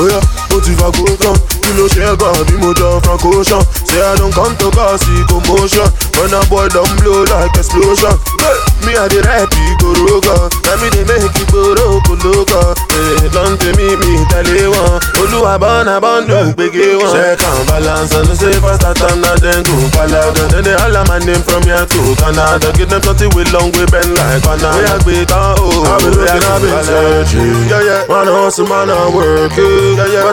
Oya, 0.01 0.21
mo 0.51 0.57
ti 0.65 0.73
fagbó 0.81 1.05
tán. 1.21 1.37
Ló 1.79 1.87
ṣe 1.87 2.03
é 2.03 2.17
gan 2.19 2.35
bí 2.47 2.55
mo 2.59 2.73
jọ 2.75 2.99
Ocean? 3.39 3.63
Say 3.87 4.03
I 4.03 4.17
don't 4.17 4.33
come 4.35 4.57
to 4.59 4.71
cause 4.71 5.01
the 5.07 5.23
commotion. 5.31 5.87
When 6.19 6.35
a 6.35 6.43
boy 6.51 6.67
don't 6.75 6.91
blow 6.99 7.23
like 7.31 7.55
explosion. 7.55 8.11
Hey, 8.43 8.59
me 8.85 8.93
I 8.99 9.07
dey 9.07 9.23
rap 9.23 9.47
igorogan. 9.55 10.51
Na 10.67 10.75
me 10.83 10.91
dey 10.91 11.05
make 11.07 11.31
igboro 11.39 12.03
kolokan. 12.03 12.75
Eh, 12.91 13.31
Lọ́n 13.35 13.55
tèmi 13.63 13.95
mi 14.01 14.11
tẹ̀lé 14.31 14.67
wọn. 14.75 14.99
Olúwa 15.23 15.55
bọ́nà 15.63 15.95
bọ́ndù 16.03 16.39
gbége 16.57 16.99
wọn. 16.99 17.13
Check 17.15 17.43
and 17.47 17.63
balance 17.69 18.15
and 18.17 18.35
say 18.39 18.53
first 18.59 18.81
that 18.83 18.97
time 18.99 19.21
na 19.21 19.35
then 19.39 19.63
go 19.63 19.77
palada. 19.95 20.43
Then 20.51 20.65
they 20.65 20.75
holla 20.75 21.05
my 21.07 21.19
name 21.23 21.43
from 21.47 21.63
here 21.63 21.87
to 21.87 22.01
Canada. 22.19 22.73
Give 22.75 22.89
them 22.91 23.03
something 23.03 23.31
with 23.37 23.53
long 23.55 23.71
way 23.79 23.87
bend 23.87 24.11
like 24.19 24.43
banana. 24.43 24.75
Oya 24.79 24.97
gbé 25.05 25.25
tán 25.31 25.55
o. 25.63 25.69
I've 25.87 26.03
been 26.03 26.15
looking, 26.19 26.43
I've 26.43 26.61
been 26.63 26.85
searching. 26.85 27.69
Yeah, 27.71 27.83
yeah. 27.89 28.03
Man 28.11 28.27
hustle, 28.27 28.67
man 28.67 28.91
I'm 28.91 29.15
working. 29.15 29.95
Yeah, 29.97 30.33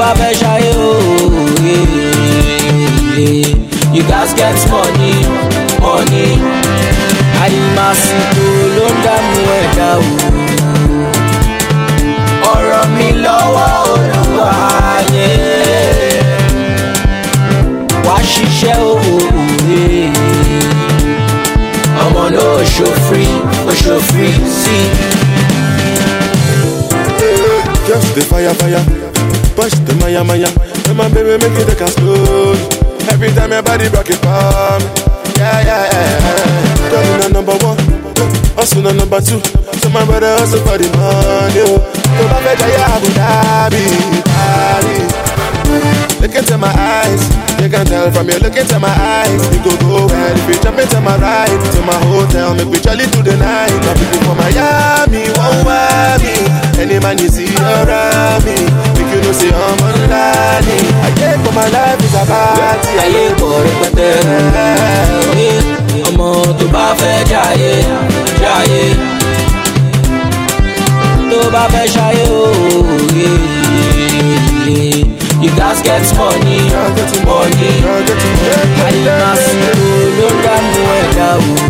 bá 0.00 0.10
fẹ́ 0.20 0.32
ṣayé 0.40 0.70
òye 0.88 1.76
you 3.94 4.02
gats 4.10 4.32
get 4.38 4.58
money 4.72 5.14
money. 5.82 6.30
Àyìnmásìkò 7.42 8.46
ló 8.76 8.86
ń 8.92 8.94
dààmú 9.04 9.40
ẹ̀dá 9.60 9.88
o 9.98 10.10
ọ̀rọ̀ 12.54 12.84
mi 12.96 13.08
lọ́wọ́ 13.24 13.68
olúwa 13.92 14.50
ayé 14.94 15.30
wá 18.06 18.16
ṣiṣẹ́ 18.32 18.76
òye 18.90 19.84
ọmọ 22.04 22.22
náà 22.34 22.58
ṣòfin 22.74 23.32
òṣòfin 23.70 24.34
sí. 24.60 24.78
Just 27.88 28.08
the 28.14 28.22
fire, 28.30 28.54
fire. 28.60 28.82
Push 29.60 29.76
the 29.84 29.92
maya, 30.00 30.24
maya. 30.24 30.48
Then 30.88 30.96
my 30.96 31.04
baby 31.12 31.36
make 31.36 31.52
it 31.52 31.68
take 31.68 31.84
a 31.84 31.88
slow. 31.92 32.56
Every 33.12 33.28
time 33.36 33.52
your 33.52 33.60
body 33.60 33.92
rock 33.92 34.08
it 34.08 34.16
for 34.16 34.80
me. 34.80 34.88
Yeah, 35.36 35.60
yeah, 35.60 35.84
yeah. 35.84 36.88
Girl, 36.88 37.28
in 37.28 37.32
number 37.36 37.52
one. 37.60 37.76
Hustle 38.56 38.88
on 38.88 38.96
number 38.96 39.20
two. 39.20 39.36
So 39.84 39.92
my 39.92 40.00
brother 40.08 40.32
hustle 40.40 40.64
for 40.64 40.80
the 40.80 40.88
money. 40.96 41.76
So 41.76 42.24
my 42.32 42.40
better, 42.40 42.72
yeah, 42.72 42.96
Abu 42.96 43.12
Dhabi, 43.12 43.84
Dhabi. 44.24 44.96
Look 46.24 46.34
into 46.34 46.56
my 46.56 46.72
eyes, 46.72 47.20
you 47.60 47.68
can 47.68 47.84
tell 47.84 48.10
from 48.12 48.28
your 48.28 48.40
look 48.40 48.56
into 48.56 48.78
my 48.80 48.88
eyes. 48.88 49.44
You 49.52 49.60
go 49.60 49.76
go 49.84 50.08
well 50.08 50.36
if 50.40 50.48
you 50.48 50.56
jump 50.64 50.80
into 50.80 51.00
my 51.04 51.16
ride 51.20 51.52
to 51.52 51.80
my 51.84 51.96
hotel, 52.08 52.54
make 52.56 52.68
we 52.68 52.80
jolly 52.80 53.04
through 53.12 53.28
the 53.28 53.36
night. 53.36 53.76
Now 53.84 53.92
people 53.92 54.20
from 54.24 54.36
Miami, 54.40 55.28
won't. 55.36 56.24
Any 56.80 56.98
man 56.98 57.18
you 57.20 57.28
see 57.28 57.48
around 57.56 58.44
me, 58.44 58.56
you 59.20 59.26
know 59.26 59.32
say 59.36 59.50
I'm 59.52 59.80
online. 59.84 60.64
I 61.04 61.08
get 61.20 61.36
for 61.44 61.52
my 61.52 61.68
life 61.68 62.00
is 62.06 62.14
a 62.14 62.24
party. 62.24 62.92
pọ̀ 63.40 63.52
rẹpẹtẹ 63.66 64.10
òye 65.30 65.50
ọmọ 66.08 66.30
tó 66.58 66.66
bá 66.74 66.86
fẹ́ 67.00 67.16
jayé 67.30 67.72
jayé. 68.42 68.82
Tó 71.30 71.38
bá 71.54 71.62
fẹ́ 71.72 71.86
ṣayé 71.94 72.24
òye 72.40 73.30
you 75.42 75.50
gats 75.56 75.80
get 75.82 76.04
money 76.18 76.60
money 77.26 77.72
àyìnbásíkò 78.84 79.72
ló 80.18 80.28
ń 80.32 80.36
dààmú 80.44 80.82
ẹ̀dá 81.00 81.28
o 81.36 81.69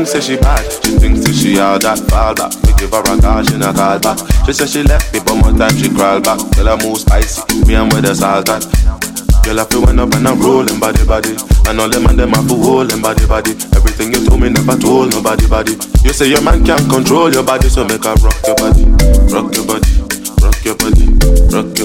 Thinks 0.00 0.24
she 0.24 0.36
bad, 0.40 0.64
she 0.64 0.96
thinks 0.96 1.20
that 1.28 1.36
she 1.36 1.60
all 1.60 1.76
that 1.76 2.00
fall 2.08 2.32
back. 2.32 2.48
We 2.64 2.72
give 2.80 2.88
her 2.88 3.04
a 3.04 3.20
call, 3.20 3.44
she 3.44 3.60
not 3.60 3.76
call 3.76 4.00
back. 4.00 4.16
She 4.48 4.56
say 4.56 4.64
she 4.64 4.80
left 4.80 5.12
me, 5.12 5.20
but 5.20 5.36
more 5.36 5.52
time 5.52 5.76
she 5.76 5.92
crawl 5.92 6.24
back. 6.24 6.40
Girl, 6.56 6.72
I 6.72 6.80
move 6.80 7.04
spicy, 7.04 7.44
me 7.68 7.76
and 7.76 7.92
with 7.92 8.08
the 8.08 8.16
salt 8.16 8.48
at. 8.48 8.64
Girl, 9.44 9.60
I 9.60 9.64
feel 9.68 9.84
when 9.84 10.00
up 10.00 10.08
and 10.16 10.24
I'm 10.24 10.40
rolling 10.40 10.80
body 10.80 11.04
body. 11.04 11.36
And 11.68 11.76
all 11.76 11.92
them 11.92 12.08
and 12.08 12.16
them 12.16 12.32
have 12.32 12.48
to 12.48 12.56
hold 12.56 12.88
them 12.88 13.04
body 13.04 13.28
body. 13.28 13.52
Everything 13.76 14.16
you 14.16 14.24
told 14.24 14.40
me 14.40 14.48
never 14.48 14.72
told 14.80 15.12
nobody 15.12 15.44
body. 15.44 15.76
You 16.00 16.16
say 16.16 16.32
your 16.32 16.40
man 16.40 16.64
can't 16.64 16.88
control 16.88 17.28
your 17.28 17.44
body, 17.44 17.68
so 17.68 17.84
make 17.84 18.00
her 18.00 18.16
rock 18.24 18.40
your 18.48 18.56
body, 18.56 18.88
rock 19.28 19.52
your 19.52 19.68
body, 19.68 19.92
rock 20.40 20.64
your 20.64 20.80
body, 20.80 21.04
rock 21.52 21.68
your 21.76 21.76
rock 21.76 21.79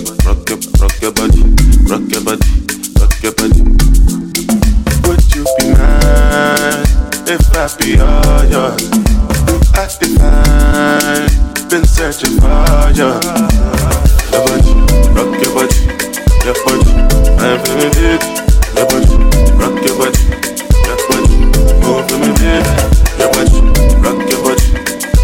I 7.66 7.68
be 7.82 7.98
all 7.98 8.46
yours? 8.46 8.78
I 9.74 9.90
define, 9.98 11.34
been 11.68 11.82
searching 11.84 12.38
for 12.38 12.94
you. 12.94 13.10
Your 14.30 14.46
body, 14.46 14.70
rock 15.18 15.34
your 15.42 15.50
body, 15.50 15.74
your 16.46 16.54
body, 16.62 16.94
I'm 17.42 17.58
feeling 17.66 17.98
it. 18.06 18.22
Your 18.78 18.86
body, 18.86 19.18
rock 19.58 19.82
your 19.82 19.98
body, 19.98 20.22
your 20.86 20.98
body, 21.10 21.34
to 22.06 22.16
me, 22.22 22.30
baby. 22.38 22.70
Your 23.18 23.34
body, 23.34 23.58
rock 23.98 24.22
your 24.30 24.46
body, 24.46 24.66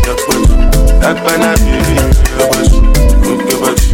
your 0.02 0.18
body, 0.26 0.50
that 0.98 1.22
banana. 1.22 1.62
Your 1.62 2.50
body, 2.50 2.82
rock 3.22 3.38
your 3.46 3.62
body, 3.62 3.86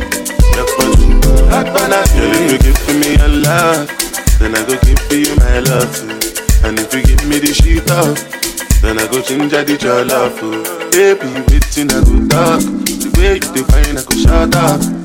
your 0.55 0.67
body, 0.79 1.07
that 1.51 1.67
banana 1.75 1.99
feeling 2.15 2.47
you 2.47 2.57
give 2.63 2.79
me 2.95 3.11
a 3.19 3.27
love, 3.27 3.91
then 4.39 4.55
I 4.55 4.63
go 4.63 4.79
give 4.87 5.03
you 5.11 5.35
my 5.35 5.59
love. 5.59 5.91
And 6.63 6.79
if 6.79 6.93
you 6.93 7.03
give 7.03 7.27
me 7.27 7.39
the 7.39 7.53
shit 7.53 7.91
up, 7.91 8.36
then 8.87 8.99
I 8.99 9.07
go 9.11 9.21
change 9.21 9.51
the 9.51 9.75
jollof. 9.77 10.39
oh. 10.41 10.89
Baby, 10.91 11.27
waiting 11.51 11.91
I 11.91 11.99
go 12.07 12.25
talk. 12.27 12.61
The 12.61 13.11
way 13.17 13.33
you 13.33 13.39
define, 13.51 13.97
I 13.97 14.03
go 14.03 14.15
shut 14.15 14.55
up. 14.55 14.96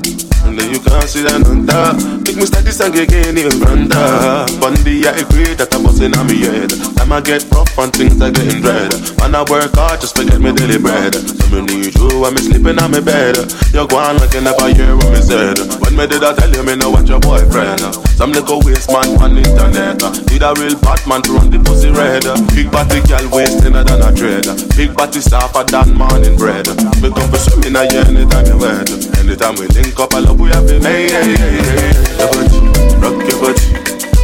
Then 0.55 0.69
you 0.69 0.79
can't 0.79 1.09
down 1.25 1.45
on 1.49 1.65
top. 1.65 1.95
Make 2.25 2.37
me 2.37 2.45
start 2.45 2.65
this 2.65 2.77
song 2.77 2.93
again 2.93 3.37
in 3.37 3.47
of. 3.47 4.63
On 4.63 4.73
I 4.85 5.11
agree 5.17 5.53
that 5.57 5.73
I'm 5.73 5.83
busting 5.83 6.13
on 6.13 6.27
me 6.27 6.45
head. 6.45 6.71
I'ma 7.01 7.19
get 7.21 7.43
rough 7.49 7.73
and 7.77 7.91
things 7.91 8.21
are 8.21 8.29
getting 8.29 8.61
dread. 8.61 8.93
When 9.17 9.33
I 9.33 9.41
work 9.49 9.73
hard, 9.73 10.01
just 10.01 10.15
forget 10.15 10.39
me 10.39 10.53
daily 10.53 10.77
bread. 10.77 11.15
So 11.15 11.45
me 11.49 11.65
need 11.65 11.95
you 11.95 12.13
me 12.31 12.39
sleeping 12.39 12.77
on 12.77 12.91
my 12.93 13.01
bed. 13.01 13.35
You 13.73 13.87
go 13.89 13.97
on 13.97 14.21
like 14.21 14.33
you 14.33 14.41
never 14.45 14.69
hear 14.69 14.93
what 14.95 15.09
me 15.09 15.21
said. 15.21 15.57
When 15.81 15.97
me 15.97 16.05
did 16.07 16.23
I 16.23 16.37
tell 16.37 16.51
you 16.53 16.63
me 16.63 16.75
know 16.77 16.93
what 16.93 17.09
your 17.09 17.19
boyfriend? 17.19 17.81
Some 18.13 18.31
little 18.31 18.61
waste 18.61 18.93
man 18.93 19.09
on 19.19 19.37
internet. 19.37 19.99
Need 20.29 20.45
a 20.45 20.53
real 20.55 20.77
Batman 20.79 21.21
to 21.25 21.31
run 21.33 21.49
the 21.49 21.59
pussy 21.59 21.89
red. 21.89 22.23
Big 22.53 22.69
body 22.69 23.01
girl 23.09 23.25
waist 23.33 23.65
thinner 23.65 23.83
than 23.83 24.05
a 24.05 24.13
dread. 24.13 24.45
Big 24.77 24.93
body 24.93 25.19
softer 25.19 25.65
than 25.65 25.97
morning 25.97 26.37
bread. 26.37 26.69
Me 27.01 27.09
come 27.09 27.29
for 27.29 27.41
swimming 27.41 27.75
a 27.75 27.83
year 27.89 28.05
anytime 28.05 28.45
you 28.45 28.57
wet. 28.61 28.87
Anytime 29.19 29.55
we 29.57 29.67
link 29.73 29.97
up, 29.99 30.13
I 30.13 30.19
love 30.19 30.39
we 30.43 30.49
have 30.51 30.67
been. 30.67 30.81
Hey, 30.83 31.07
hey, 31.09 31.35
hey, 31.35 31.63
hey. 31.63 31.93
Your 32.19 32.27
body, 32.27 32.59
rock 32.99 33.17
your 33.23 33.39
body, 33.39 33.63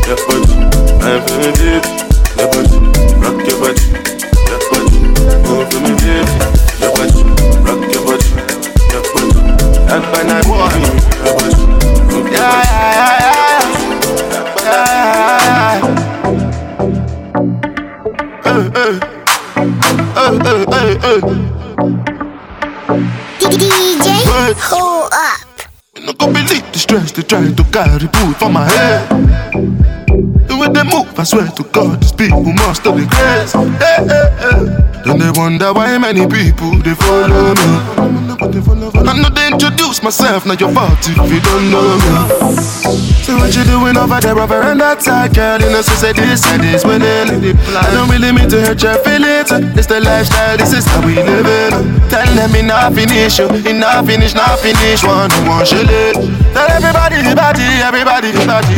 your 0.07 0.19
body. 0.27 0.53
I'm 0.99 1.19
feeling 1.25 1.55
deep. 1.55 1.83
Your 2.35 2.47
body, 2.51 2.77
rock 3.23 3.39
your 3.47 3.57
body, 3.59 3.83
your 4.49 4.59
body. 4.69 4.97
For 5.71 5.79
me 5.79 5.91
deep. 5.99 6.29
Your 6.81 6.91
body, 6.95 7.21
rock 7.63 7.81
your 7.93 8.03
body, 8.05 8.27
your 8.91 9.03
body. 9.13 9.39
And 9.91 10.03
by 10.11 10.21
night, 10.27 10.45
boy, 10.45 10.69
your 11.23 11.33
body, 11.39 11.63
rock 12.11 12.27
your 12.27 12.31
Yeah, 12.31 12.51
body. 12.51 12.67
yeah, 12.69 13.19
yeah, 13.23 13.63
yeah, 14.63 14.83
yeah. 15.79 15.99
Hey, 18.43 18.61
hey. 18.75 18.93
Hey, 20.15 20.35
hey, 20.71 20.97
hey, 21.01 21.48
stress 26.89 27.11
they 27.11 27.21
try 27.21 27.45
to 27.51 27.63
carry 27.65 28.07
put 28.07 28.35
for 28.39 28.49
my 28.49 28.67
head. 28.67 29.07
The 30.47 30.57
way 30.57 30.69
they 30.73 30.83
move, 30.83 31.19
I 31.19 31.23
swear 31.23 31.45
to 31.45 31.63
God, 31.65 32.01
these 32.01 32.11
people 32.11 32.41
must 32.41 32.83
have 32.83 32.97
the 32.97 33.05
grace. 33.05 33.53
Hey, 33.77 34.07
hey, 34.09 34.29
hey. 34.41 34.88
Then 35.05 35.17
they 35.19 35.27
um, 35.27 35.35
wonder 35.35 35.73
why 35.73 35.95
um, 35.95 36.01
many 36.01 36.21
um. 36.21 36.29
people 36.29 36.75
they 36.79 36.93
follow 36.95 37.53
me. 37.55 38.19
I 38.39 39.13
know 39.17 39.29
they 39.29 39.47
introduce 39.47 40.01
myself, 40.03 40.45
now 40.45 40.53
your 40.53 40.71
fault 40.71 40.99
if 41.01 41.17
you 41.17 41.39
don't 41.41 41.71
know 41.71 41.97
me. 41.97 42.27
So 43.23 43.37
what 43.37 43.55
you 43.55 43.63
doing 43.63 43.97
over 43.97 44.19
there 44.19 44.37
over 44.37 44.61
on 44.63 44.77
that 44.79 45.01
side, 45.01 45.33
girl? 45.35 45.59
You 45.59 45.69
know, 45.69 45.81
so 45.81 45.93
say 45.95 46.13
this 46.13 46.45
and 46.47 46.63
this 46.63 46.83
winning. 46.85 47.55
I 47.75 47.91
don't 47.91 48.09
really 48.09 48.31
mean 48.31 48.49
to 48.49 48.61
hurt 48.61 48.81
your 48.81 48.97
feelings. 49.03 49.51
It's 49.77 49.87
the 49.87 49.99
lifestyle, 49.99 50.57
this 50.57 50.73
is 50.73 50.85
how 50.85 51.05
we 51.05 51.15
live 51.15 51.45
it. 51.45 51.73
Tell 52.09 52.27
them 52.35 52.55
it 52.55 52.63
not 52.63 52.93
finish, 52.93 53.39
you. 53.39 53.47
It 53.49 53.77
not 53.77 54.05
finish, 54.05 54.33
not 54.33 54.59
finish. 54.59 55.03
One, 55.03 55.31
one, 55.47 55.65
shit. 55.65 55.87
Tell 56.53 56.69
everybody 56.69 57.21
the 57.21 57.35
body, 57.35 57.63
everybody 57.83 58.31
the 58.31 58.45
body, 58.45 58.75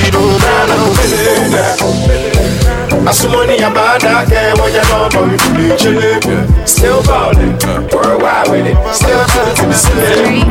Asumoni 3.10 3.58
abada 3.64 4.24
ke 4.30 4.42
wanya 4.60 4.84
no 4.90 5.10
but 5.12 5.24
we 5.30 5.38
fully 5.38 5.70
chillin'. 5.78 6.68
Still 6.68 7.02
ballin', 7.04 7.58
worldwide 7.92 8.48
with 8.52 8.68
it. 8.68 8.78
Still 8.94 9.24
true 9.32 9.52
to 9.58 9.64
the 9.66 9.74
city. 9.74 10.42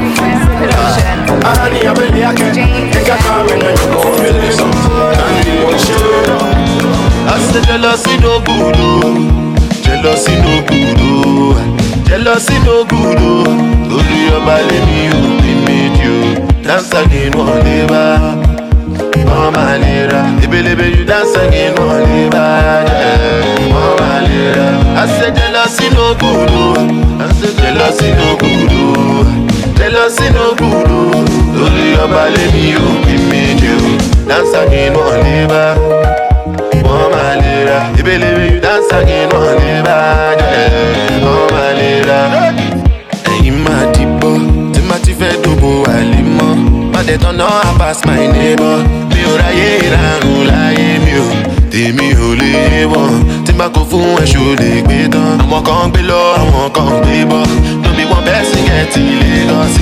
Ahani 1.49 1.81
abeli 1.91 2.23
ake, 2.25 2.49
eka 2.99 3.17
kame 3.23 3.55
na 3.63 3.71
yuko 3.79 4.01
fili. 4.19 4.51
Nani 5.19 5.53
mo 5.63 5.71
shilo. 5.79 6.39
I 7.33 7.39
said 7.53 7.65
jealousy 7.65 8.17
no 8.19 8.41
good, 8.41 8.77
oh. 8.79 9.55
jealousy 9.83 10.35
no 10.43 10.55
good, 10.67 10.99
oh. 11.01 12.05
jealousy 12.09 12.59
no 12.67 12.85
good. 12.85 13.19
Oh. 13.21 13.45
Torí 13.91 14.21
ọba 14.37 14.57
lèmi 14.69 15.01
ò 15.15 15.21
bí 15.43 15.53
méjì 15.65 16.09
o, 16.11 16.47
dance 16.67 16.95
again 16.99 17.33
wọ́n 17.35 17.59
lè 17.65 17.79
bá. 17.91 18.03
Wọ́n 19.29 19.49
máa 19.57 19.75
lè 19.83 19.95
ra, 20.13 20.23
ebelebe 20.45 20.87
you 20.97 21.05
dance 21.11 21.35
again 21.45 21.73
wọ́n 21.79 22.01
lè 22.11 22.23
bá. 22.35 22.45
Wọ́n 23.75 23.93
máa 24.01 24.19
lè 24.27 24.43
ra. 24.57 24.67
I 25.03 25.07
said 25.17 25.33
jealousy 25.39 25.87
no 25.97 26.07
good, 26.21 26.51
oh. 26.63 26.77
I 27.23 27.27
said 27.39 27.55
jealousy 27.63 28.09
no 28.19 28.29
good, 28.41 28.73
oh. 28.83 29.25
jealousy 29.79 30.27
no 30.37 30.47
good. 30.61 30.89
Oh. 30.99 31.25
Torí 31.55 31.87
ọba 32.05 32.23
lèmi 32.35 32.67
ò 32.85 32.87
bí 33.07 33.15
méjì 33.31 33.71
o, 33.77 33.81
dance 34.29 34.55
again 34.63 34.93
wọ́n 34.97 35.19
lè 35.27 35.37
bá 35.53 35.65
wọ́n 36.87 37.07
máa 37.13 37.35
lè 37.43 37.55
ra 37.69 37.79
ebelebe 38.01 38.45
you 38.53 38.61
dance 38.67 38.93
again 39.01 39.29
wọ́n 39.35 39.55
lè 39.63 39.75
bá 39.87 39.99
jẹ́ 40.41 40.67
wọ́n 41.25 42.60
pàdé 47.11 47.17
tọ́nà 47.25 47.47
I 47.65 47.79
pass 47.79 48.05
my 48.07 48.27
neighbor. 48.35 48.79
Mi 49.13 49.21
ò 49.31 49.37
ráyè 49.41 49.69
ìrarùn 49.85 50.47
láyé 50.51 50.89
mi 51.05 51.13
ò 51.25 51.27
tèmi 51.73 52.07
ò 52.27 52.29
lè 52.41 52.85
wọ̀n 52.93 53.45
tí 53.47 53.53
má 53.59 53.67
kó 53.75 53.81
fún 53.91 54.17
ẹ̀ṣọ́ 54.23 54.57
lè 54.61 54.83
gbé 54.85 55.09
tán? 55.13 55.39
Àwọn 55.43 55.63
kan 55.67 55.91
gbé 55.93 56.01
lọ 56.11 56.21
àwọn 56.41 56.71
kan 56.77 56.91
gbé 57.03 57.17
bọ́. 57.31 57.43
Tóbi 57.85 58.03
wọn 58.11 58.21
bẹ́ẹ̀ 58.27 58.45
sì 58.51 58.59
kẹ́tì 58.69 59.05
lagos 59.49 59.77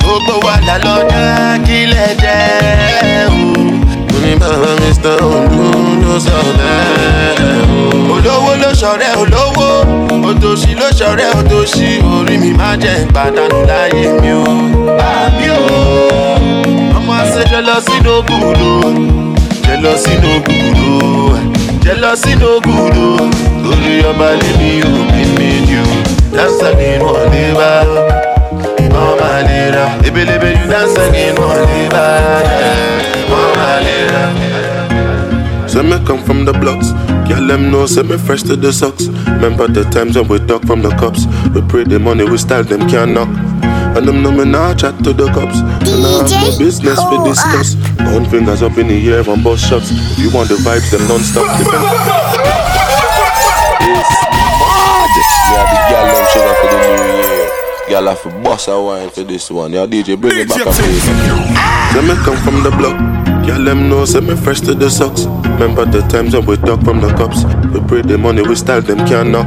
gbogbo 0.00 0.34
wa 0.46 0.54
là 0.66 0.76
lọ́jà 0.86 1.24
kílẹ̀ 1.66 2.10
jẹ́ 2.22 3.28
o. 3.28 3.40
Ní 4.22 4.32
bàbá 4.40 4.70
mr. 4.80 5.18
Olú 5.34 5.64
ló 6.02 6.14
sọ 6.26 6.38
bẹ́ẹ̀ 6.58 7.62
o. 7.76 8.14
olówó 8.14 8.52
ló 8.62 8.70
ṣọ̀rẹ́ 8.80 9.12
olówó. 9.22 9.68
Òtòṣì 10.28 10.70
ló 10.80 10.88
ṣọ̀rẹ́ 10.98 11.28
òtòṣì. 11.38 11.88
Orí 12.16 12.36
mi 12.42 12.50
má 12.58 12.68
jẹ́ 12.82 12.94
ìpàdánù 13.04 13.58
láyé 13.70 14.04
mi 14.22 14.30
o. 14.32 14.52
àmì 15.12 15.46
o 15.58 16.39
ọmọ 17.40 17.46
àṣẹ 17.46 17.50
jẹlọsí 17.50 17.96
ló 18.04 18.22
gùdù 18.28 18.70
jẹlọsí 19.66 20.10
ló 20.22 20.32
gùdù 20.46 21.36
jẹlọsí 21.84 22.30
ló 22.40 22.60
gùdù 22.66 23.16
lórí 23.64 24.02
ọba 24.10 24.28
lèmi 24.40 24.80
ò 24.82 24.90
bí 25.12 25.24
méjì 25.36 25.76
o. 25.76 25.86
Dáńsà 26.36 26.68
nínú 26.78 27.06
ọ̀lẹ́ 27.06 27.54
bá 27.58 27.70
wọ́n 28.92 29.16
máa 29.20 29.40
lè 29.48 29.70
ra 29.74 29.84
ebelebe 30.08 30.50
you 30.50 30.70
dáńsà 30.72 31.02
nínú 31.12 31.42
ọ̀lẹ́ 31.52 31.90
bá 31.92 32.04
wọ́n 33.30 33.50
máa 33.58 33.80
lè 33.86 33.96
ra. 34.12 34.22
Say 35.66 35.82
me 35.82 35.96
come 36.06 36.22
from 36.26 36.44
the 36.44 36.52
blocks, 36.52 36.88
girl 37.28 37.46
them 37.46 37.70
know 37.70 37.86
say 37.86 38.02
me 38.02 38.16
fresh 38.18 38.42
to 38.42 38.56
the 38.56 38.72
socks. 38.72 39.06
Remember 39.26 39.68
the 39.68 39.84
times 39.90 40.16
when 40.16 40.26
we 40.28 40.38
talk 40.46 40.62
from 40.66 40.82
the 40.82 40.90
cops, 41.00 41.26
we 41.54 41.60
pray 41.62 41.84
the 41.84 41.98
money 41.98 42.24
we 42.24 42.38
style 42.38 42.64
them 42.64 42.88
can't 42.90 43.12
knock. 43.14 43.28
And 43.96 44.06
them 44.06 44.22
know 44.22 44.30
me 44.30 44.44
now 44.44 44.72
chat 44.74 44.96
to 45.04 45.12
the 45.12 45.26
cops, 45.32 45.58
and 45.58 46.04
I 46.06 46.22
have 46.22 46.30
no 46.30 46.38
DJ 46.48 46.58
business 46.58 46.98
we 46.98 47.16
Hoa. 47.16 47.20
Uh. 47.20 47.28
discuss. 47.28 47.74
One 48.14 48.24
fingers 48.30 48.62
up 48.62 48.78
in 48.78 48.88
the 48.88 48.98
air 49.12 49.28
on 49.28 49.42
both 49.42 49.60
shots. 49.60 49.90
If 49.90 50.18
you 50.18 50.30
want 50.32 50.48
the 50.48 50.56
vibes, 50.56 50.90
them 50.90 51.06
non-stop. 51.08 51.46
Depend. 51.58 51.84
Yeah, 55.50 55.66
the 55.66 55.78
girl 55.90 56.06
them 56.14 56.26
sugar 56.32 56.54
for 56.60 56.68
the 56.70 56.78
new 56.86 57.02
year. 57.18 57.48
Girl 57.88 58.06
have 58.08 58.22
to 58.22 58.30
bust 58.42 58.68
a 58.68 58.80
wine 58.80 59.10
for 59.10 59.24
this 59.24 59.50
one. 59.50 59.72
Yeah, 59.72 59.86
DJ, 59.86 60.18
bring 60.20 60.38
it 60.38 60.48
back 60.48 60.66
up. 60.66 60.74
please. 60.74 61.02
Say 61.02 62.02
me 62.06 62.14
come 62.24 62.36
from 62.44 62.62
the 62.62 62.70
block. 62.78 62.96
Girl, 63.44 63.64
them 63.64 63.88
know, 63.88 64.04
say 64.04 64.20
me 64.20 64.36
fresh 64.36 64.60
to 64.60 64.74
the 64.74 64.88
socks. 64.88 65.24
Remember 65.58 65.84
the 65.84 66.00
times 66.08 66.34
when 66.34 66.46
we 66.46 66.56
talk 66.58 66.80
from 66.84 67.00
the 67.00 67.08
cops. 67.14 67.44
We 67.74 67.80
pray 67.88 68.02
the 68.02 68.16
money, 68.16 68.42
we 68.42 68.54
style 68.54 68.80
them 68.82 68.98
can't 69.08 69.30
knock. 69.30 69.46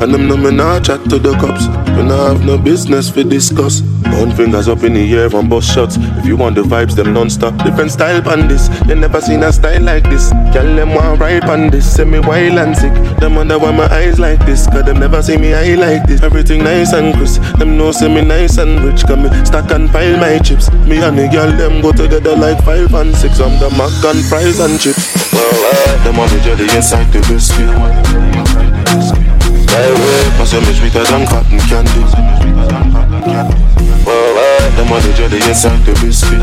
And 0.00 0.14
them 0.14 0.28
know 0.28 0.36
me 0.36 0.52
now 0.52 0.78
chat 0.78 1.02
to 1.10 1.18
the 1.18 1.32
cops. 1.34 1.66
We 1.96 2.04
not 2.04 2.28
have 2.28 2.44
no 2.46 2.56
business 2.56 3.10
for 3.10 3.24
discuss. 3.24 3.80
One 4.22 4.30
fingers 4.30 4.68
up 4.68 4.84
in 4.84 4.94
the 4.94 5.12
air 5.14 5.28
on 5.34 5.48
both 5.48 5.64
shots. 5.64 5.96
If 5.98 6.24
you 6.24 6.36
want 6.36 6.54
the 6.54 6.62
vibes, 6.62 6.94
them 6.94 7.12
non-stop. 7.12 7.56
Different 7.64 7.90
style 7.90 8.22
pan 8.22 8.46
this. 8.46 8.68
They 8.86 8.94
never 8.94 9.20
seen 9.20 9.42
a 9.42 9.52
style 9.52 9.82
like 9.82 10.04
this. 10.04 10.30
Girl, 10.54 10.76
them 10.76 10.94
want 10.94 11.18
ride 11.20 11.42
on 11.44 11.70
this. 11.70 11.84
Say 11.96 12.04
me 12.04 12.20
wild 12.20 12.58
and 12.58 12.76
sick. 12.76 12.92
Them 13.18 13.34
wonder 13.34 13.58
why 13.58 13.72
my 13.72 13.88
eyes 13.92 14.20
like 14.20 14.38
this. 14.46 14.68
Cause 14.68 14.84
them 14.84 15.00
never 15.00 15.20
see 15.20 15.36
me 15.36 15.52
eye 15.52 15.74
like 15.74 16.06
this. 16.06 16.22
Everything 16.22 16.62
nice 16.62 16.92
and 16.92 17.12
crisp. 17.14 17.42
Them 17.58 17.76
know 17.76 17.90
say 17.90 18.06
me 18.12 18.22
nice 18.22 18.56
and 18.58 18.80
rich. 18.84 19.04
Cause 19.04 19.18
me 19.18 19.28
stack 19.44 19.72
and 19.72 19.90
pile 19.90 20.16
my 20.18 20.38
chips. 20.38 20.70
Me 20.86 21.02
and 21.02 21.18
the 21.18 21.26
girl, 21.28 21.50
them 21.56 21.80
go 21.82 21.90
together 21.92 22.36
like 22.36 22.62
five 22.64 22.94
and 22.94 23.12
six. 23.16 23.40
I'm 23.40 23.58
the 23.58 23.68
mac 23.70 24.04
and 24.04 24.24
fries 24.26 24.60
and 24.60 24.78
chips. 24.80 25.32
Well, 25.32 25.52
uh, 25.52 25.96
them 26.04 26.20
on 26.20 26.28
the 26.30 26.38
jelly 26.40 26.68
inside 26.76 27.12
the 27.12 27.18
biscuit. 27.26 27.68
My 29.72 29.88
way, 30.00 30.22
cause 30.36 30.54
me 30.54 30.72
sweeter 30.74 31.04
than 31.04 31.26
cotton 31.26 31.60
candy. 31.70 32.02
Well, 34.06 34.38
uh, 34.38 34.76
them 34.76 34.92
on 34.92 35.00
the 35.02 35.12
jelly 35.16 35.40
inside 35.48 35.80
the 35.84 35.92
biscuit. 36.00 36.40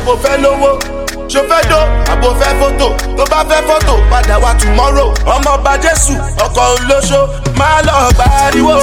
Ṣo 0.09 0.15
fẹ́ 0.23 0.98
Ṣo 1.33 1.41
fẹ́ 1.51 1.63
dó, 1.71 1.81
àbò 2.13 2.29
fẹ́ 2.41 2.53
fótò? 2.61 2.89
Tó 3.17 3.25
bá 3.31 3.41
fẹ́ 3.49 3.61
fótò, 3.69 3.95
padà 4.11 4.37
wá 4.43 4.51
tomorrow. 4.61 5.11
ọmọ 5.35 5.51
ọba 5.59 5.73
jésù 5.83 6.15
ọkọ̀ 6.45 6.65
olóṣó 6.75 7.21
máa 7.59 7.81
lọ 7.87 7.95
gbáriwo 8.17 8.77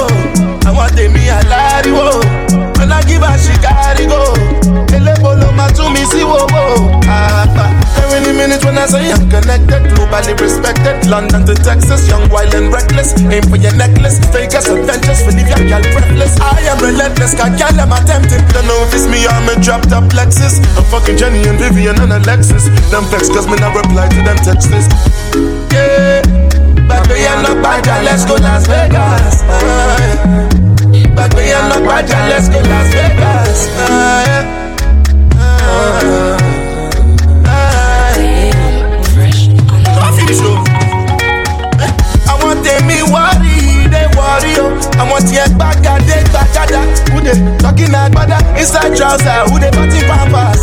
àwọn 0.68 0.86
tèmi 0.96 1.22
aláriwo 1.38 2.06
ọlágíbà 2.82 3.30
ṣìkárígò 3.44 4.20
elébo 4.96 5.30
ló 5.78 5.90
me, 5.90 6.04
see, 6.06 6.18
sí 6.18 6.24
wòwò 6.24 7.00
àgbà. 7.06 7.66
Every 8.16 8.32
minute 8.32 8.64
when 8.64 8.78
I 8.78 8.86
say 8.86 9.12
I'm 9.12 9.28
connected, 9.28 9.82
globally 9.92 10.32
respected. 10.40 11.04
London 11.06 11.44
to 11.44 11.54
Texas, 11.54 12.08
young, 12.08 12.28
wild 12.30 12.54
and 12.54 12.72
reckless. 12.72 13.12
Aim 13.28 13.42
for 13.50 13.56
your 13.56 13.74
necklace, 13.76 14.18
Vegas 14.32 14.68
adventures, 14.68 15.20
for 15.22 15.32
leave 15.32 15.48
your 15.48 15.60
girl 15.68 15.82
breathless. 15.92 16.38
I 16.40 16.60
am 16.70 16.78
relentless, 16.80 17.34
cause 17.34 17.52
girl 17.60 17.76
I'm 17.76 17.92
attempted. 17.92 18.40
Don't 18.54 18.66
know 18.66 18.78
if 18.86 18.94
it's 18.94 19.06
me 19.06 19.26
I'm 19.26 19.48
a 19.52 19.60
dropped 19.60 19.92
up 19.92 20.04
Lexus. 20.16 20.62
I'm 20.78 20.84
fucking 20.88 21.18
Jenny 21.18 21.44
and 21.46 21.58
Vivian 21.58 22.00
and 22.00 22.12
Alexis. 22.12 22.64
Them 22.90 23.04
vex 23.12 23.28
cause 23.28 23.46
me 23.46 23.56
not 23.60 23.76
reply 23.76 24.08
to 24.08 24.20
them 24.22 24.38
texts. 24.38 24.88
Yeah, 25.74 26.22
but 26.88 27.04
we 27.10 27.26
are 27.26 27.42
not 27.42 27.60
bad, 27.62 27.84
let's 28.04 28.24
go 28.24 28.36
Las 28.36 28.66
Vegas. 28.66 29.44
Ah, 29.44 29.98
yeah. 30.00 31.12
But 31.14 31.34
we 31.34 31.52
are 31.52 31.68
not 31.68 31.82
bad, 31.84 32.08
let's 32.30 32.48
go 32.48 32.60
Las 32.64 32.88
Vegas. 32.94 33.68
Ah, 33.76 34.55
yeah. 35.66 36.36
Àwọn 42.32 42.54
tèmi 42.64 42.96
wọ́ọ̀rì 43.12 43.54
dé 43.92 44.02
wọ́ọ̀rì 44.16 44.52
o. 44.64 44.66
Àwọn 45.02 45.18
tiẹ̀ 45.28 45.46
gbàgàdé 45.56 46.16
gbàgàdà 46.30 46.80
who 47.12 47.20
dey 47.26 47.36
talking 47.62 47.94
agbada 47.94 48.38
inside 48.60 48.92
trouser 48.96 49.38
who 49.48 49.58
dey 49.62 49.70
party 49.76 50.00
pampers? 50.08 50.62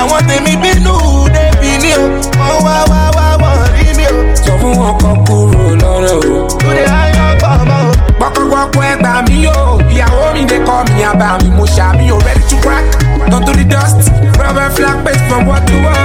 Àwọn 0.00 0.20
tèmi 0.28 0.52
bínú 0.62 0.94
dé 1.34 1.44
bìíní 1.60 1.90
o? 2.02 2.04
Wọ́n 2.40 2.58
wá 2.66 2.76
wá 2.90 3.00
wá 3.16 3.26
wọ́n 3.42 3.58
rí 3.76 3.86
mi 3.98 4.04
o. 4.14 4.16
sọ 4.44 4.52
fún 4.60 4.72
wọn 4.80 4.92
kan 5.02 5.16
kúrò 5.26 5.64
lọ́rọ̀ 5.82 6.14
o. 6.16 6.48
who 6.62 6.70
dey 6.76 6.86
hang 6.92 7.18
up 7.26 7.42
ọmọ 7.52 7.76
o. 7.88 7.92
pọkọpọkọ 8.20 8.80
ẹgbà 8.92 9.12
mi 9.28 9.46
o. 9.46 9.78
Ìyàwó 9.94 10.24
mi 10.34 10.42
dey 10.50 10.60
call 10.66 10.84
mi 10.94 11.02
àbá 11.10 11.28
mi 11.42 11.48
mo 11.56 11.64
ṣàmì 11.76 12.04
o. 12.14 12.18
Ready 12.26 12.44
to 12.50 12.56
crack. 12.64 12.84
Turn 13.30 13.44
to 13.46 13.52
the 13.52 13.64
dust 13.64 14.11
rubber 14.52 14.74
flag 14.74 15.06
paste 15.06 15.24
from 15.28 15.46
what 15.46 15.66
to 15.66 15.74
what 15.80 15.96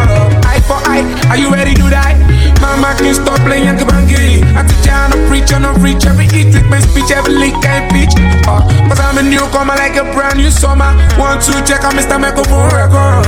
eye 0.48 0.62
for 0.64 0.80
eye 0.88 1.04
are 1.30 1.38
you 1.38 1.52
ready 1.52 1.74
to 1.76 1.89
die. 1.89 2.16
Mama 2.62 2.95
can't 2.98 3.16
stop 3.16 3.39
playing 3.43 3.76
Kabangi. 3.76 4.41
I 4.56 4.64
teach 4.64 4.86
you 4.88 4.91
how 4.91 5.12
to 5.12 5.18
preach, 5.28 5.52
on 5.54 5.62
to 5.68 5.72
reach 5.80 6.06
every 6.08 6.26
with 6.32 6.66
my 6.72 6.80
speech, 6.80 7.12
every 7.12 7.34
leak, 7.36 7.56
can't 7.62 7.91
peach. 7.91 8.16
Uh, 8.48 8.64
Cause 8.88 9.00
I'm 9.00 9.18
a 9.20 9.24
newcomer 9.24 9.76
like 9.76 9.95
a 9.95 10.04
brand 10.16 10.38
new 10.38 10.50
summer. 10.50 10.95
One, 11.20 11.39
two, 11.43 11.60
check 11.68 11.84
out 11.84 11.93
Mr. 11.93 12.20
Microphone 12.20 12.72
record. 12.72 13.28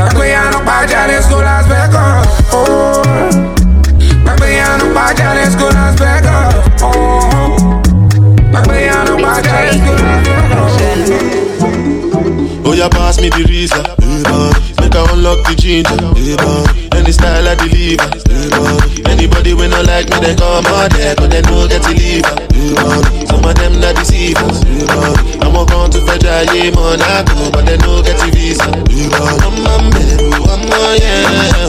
Bagbeyano 0.00 0.64
Paja, 0.64 1.06
let's 1.06 1.28
go 1.28 1.38
Las 1.38 1.66
Vegas. 1.68 2.24
Oh. 2.52 3.02
Bagbeyano 4.24 4.94
Paja, 4.94 5.34
let's 5.36 5.54
go 5.56 5.68
Las 5.68 5.94
Vegas. 6.00 6.82
Oh. 6.82 7.82
Bagbeyano 8.50 9.20
Paja, 9.20 9.56
let's 9.68 9.76
go 9.84 9.92
Las 9.92 10.22
Vegas. 10.24 10.39
Oh, 13.10 13.18
yeah, 13.18 13.18
pass 13.18 13.20
me 13.20 13.28
the 13.30 13.42
reason. 13.50 13.82
Hey. 13.98 14.22
Make 14.78 14.94
I 14.94 15.02
unlock 15.10 15.42
the 15.42 15.54
ginger. 15.58 15.98
Hey. 16.14 16.38
Any 16.94 17.10
style 17.10 17.42
I 17.42 17.54
deliver. 17.58 18.06
Hey. 18.30 19.02
Anybody 19.10 19.54
when 19.54 19.70
not 19.70 19.86
like 19.86 20.06
me, 20.10 20.20
they 20.22 20.34
come 20.36 20.66
out 20.66 20.92
there, 20.94 21.16
but 21.16 21.30
they 21.30 21.42
know 21.42 21.66
get 21.66 21.82
to 21.82 21.90
leave. 21.90 22.22
Some 23.26 23.42
of 23.42 23.54
them 23.58 23.80
not 23.82 23.96
deceivers. 23.96 24.62
I'm 25.42 25.56
a 25.58 25.66
going 25.66 25.90
to 25.90 25.98
a 26.06 26.14
yeah, 26.54 26.70
Monaco, 26.70 27.50
but 27.50 27.66
they 27.66 27.78
know 27.78 28.02
get 28.02 28.14
to 28.22 28.30
visa. 28.30 28.70
I'm 28.70 29.58
a 29.58 29.82
man, 29.82 29.90
I'm 30.46 30.70
a 30.70 30.94
yeah. 31.02 31.66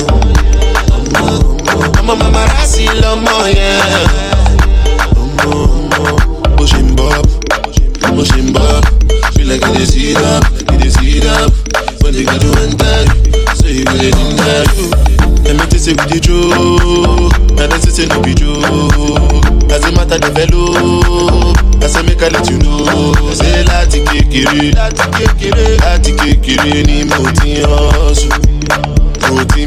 I'm 1.98 2.10
a 2.10 2.16
mama 2.16 2.46
rasi 2.54 2.86
lomo 3.02 3.26
oh, 3.34 3.50
yeah. 3.50 4.06
I'm 6.46 6.54
pushing 6.56 6.94
bob, 6.96 7.26
pushing 8.14 8.54
bob. 8.54 8.86
Feel 9.34 9.48
like 9.48 9.64
it 9.64 9.82
is 9.82 9.94
heat 9.94 10.18
up, 10.18 10.46
is 10.86 10.96
heat 10.98 11.26
up. 11.26 11.52
When 12.02 12.14
they 12.14 12.24
got 12.26 12.42
you 12.44 12.52
enter, 12.62 12.98
you 13.66 13.84
really 13.86 14.12
ginger 14.12 14.64
you. 14.76 14.90
Let 15.46 15.56
me 15.72 15.78
say 15.78 15.94
with 15.94 16.10
the 16.10 16.20
joke, 16.20 17.34
and 17.60 17.72
then 17.72 17.82
say 17.82 18.06
no 18.08 18.22
be. 18.22 18.34
As 19.72 19.84
a 19.86 19.92
matter 19.92 20.18
the 20.20 20.30
fellow, 20.36 21.54
I 21.82 21.88
say 21.88 22.04
make 22.04 22.22
I 22.22 22.30
let 22.30 22.50
you 22.50 22.58
know. 22.60 23.14
Say 23.34 23.64
láti 23.66 24.00
kékeré, 24.06 24.72
kékeré, 25.18 25.78
kékeré 26.16 26.84
ni 26.84 27.04
mo 27.06 27.32
ti 27.42 27.62
hustle, 27.64 28.36
mo 29.30 29.44
ti. 29.46 29.62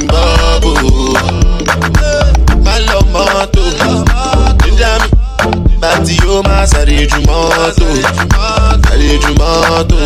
Bàtí 5.84 6.16
yóò 6.24 6.40
máa 6.48 6.64
sáré 6.66 7.04
ju 7.10 7.18
mọ́tò 7.28 7.86
Sáré 8.84 9.10
ju 9.22 9.32
mọ́tò 9.40 9.96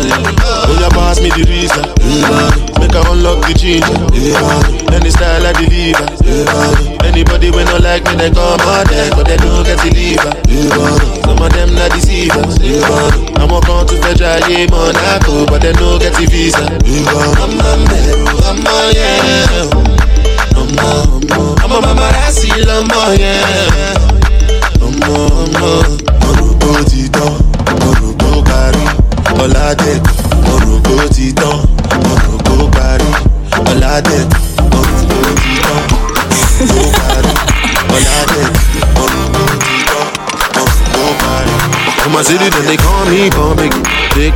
Oya 0.69 0.89
pass 0.95 1.19
me 1.21 1.29
the 1.29 1.43
reason. 1.47 1.85
Make 2.79 2.95
I 2.95 3.01
unlock 3.11 3.39
the 3.47 3.53
ginger 3.55 3.95
Any 4.93 5.09
style 5.09 5.47
I 5.47 5.53
deliver. 5.55 6.07
Anybody 7.07 7.49
when 7.51 7.65
not 7.71 7.81
like 7.81 8.03
me 8.07 8.15
they 8.19 8.29
come 8.29 8.59
out 8.59 8.87
there 8.89 9.09
But 9.15 9.27
they 9.27 9.37
don't 9.37 9.63
get 9.63 9.79
to 9.79 9.89
leave 9.95 10.19
Some 11.23 11.39
of 11.39 11.49
them 11.55 11.69
not 11.75 11.91
deceivers 11.95 12.59
I'm 13.39 13.51
a 13.51 13.61
come 13.63 13.87
to 13.87 13.95
fetch 14.03 14.19
a 14.19 14.67
Monaco 14.67 15.45
But 15.45 15.61
they 15.61 15.71
don't 15.71 15.99
get 16.01 16.11
the 16.13 16.25
visa. 16.27 16.59
I'm 16.59 17.39
a 17.39 17.47
man, 17.55 17.87
I'm 18.43 18.67
a 18.67 18.75
yeah 18.91 19.63
I'm 20.59 20.75
a, 20.75 20.91
I'm 21.63 21.71
a 21.71 21.79
mama 21.81 22.11
rasi 22.11 22.51
lomo 22.67 23.15
yeah 25.09 25.39
ọmọ 25.41 25.67
ọmọ 25.69 25.69
orúkọ 26.27 26.69
ti 26.89 27.01
tán. 27.15 27.33
Orúkọ 27.87 28.08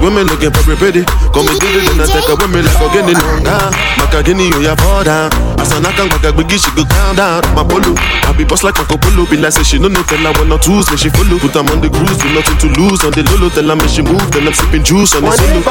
women 0.03 0.27
looking 0.27 0.51
very 0.51 0.75
pretty. 0.75 1.03
Call 1.31 1.43
me 1.47 1.55
Diddy, 1.59 1.87
then 1.87 2.03
I 2.03 2.05
take 2.11 2.27
a 2.27 2.35
women 2.35 2.67
like 2.67 2.75
forgetting 2.75 3.15
on 3.23 3.43
down. 3.47 3.71
Makagini, 3.97 4.51
you 4.51 4.59
ya 4.67 4.75
fall 4.75 5.03
down. 5.03 5.31
As 5.57 5.71
I 5.71 5.79
knock 5.79 5.95
on 5.97 6.09
back, 6.11 6.35
biggie, 6.35 6.59
she 6.59 6.67
go 6.75 6.83
calm 6.83 7.15
down. 7.15 7.41
My 7.55 7.63
polo, 7.63 7.95
I 8.27 8.35
be 8.35 8.43
boss 8.43 8.63
like 8.63 8.75
Marco 8.75 8.97
Polo. 8.99 9.23
Be 9.31 9.37
like, 9.39 9.53
say 9.55 9.63
she 9.63 9.79
no 9.79 9.87
no 9.87 10.03
tell 10.03 10.19
her 10.19 10.33
one 10.35 10.51
or 10.51 10.59
two, 10.59 10.83
say 10.83 10.97
she 10.99 11.09
follow. 11.09 11.39
Put 11.39 11.53
them 11.55 11.67
on 11.71 11.79
the 11.79 11.87
cruise, 11.89 12.19
with 12.19 12.33
nothing 12.35 12.57
to 12.59 12.67
lose. 12.75 12.99
On 13.07 13.11
the 13.15 13.23
lolo, 13.31 13.47
tell 13.49 13.63
her 13.63 13.75
me 13.79 13.87
she 13.87 14.01
move, 14.03 14.27
then 14.35 14.47
I'm 14.47 14.53
sipping 14.53 14.83
juice 14.83 15.15
on 15.15 15.23
the 15.23 15.31
solo. 15.31 15.61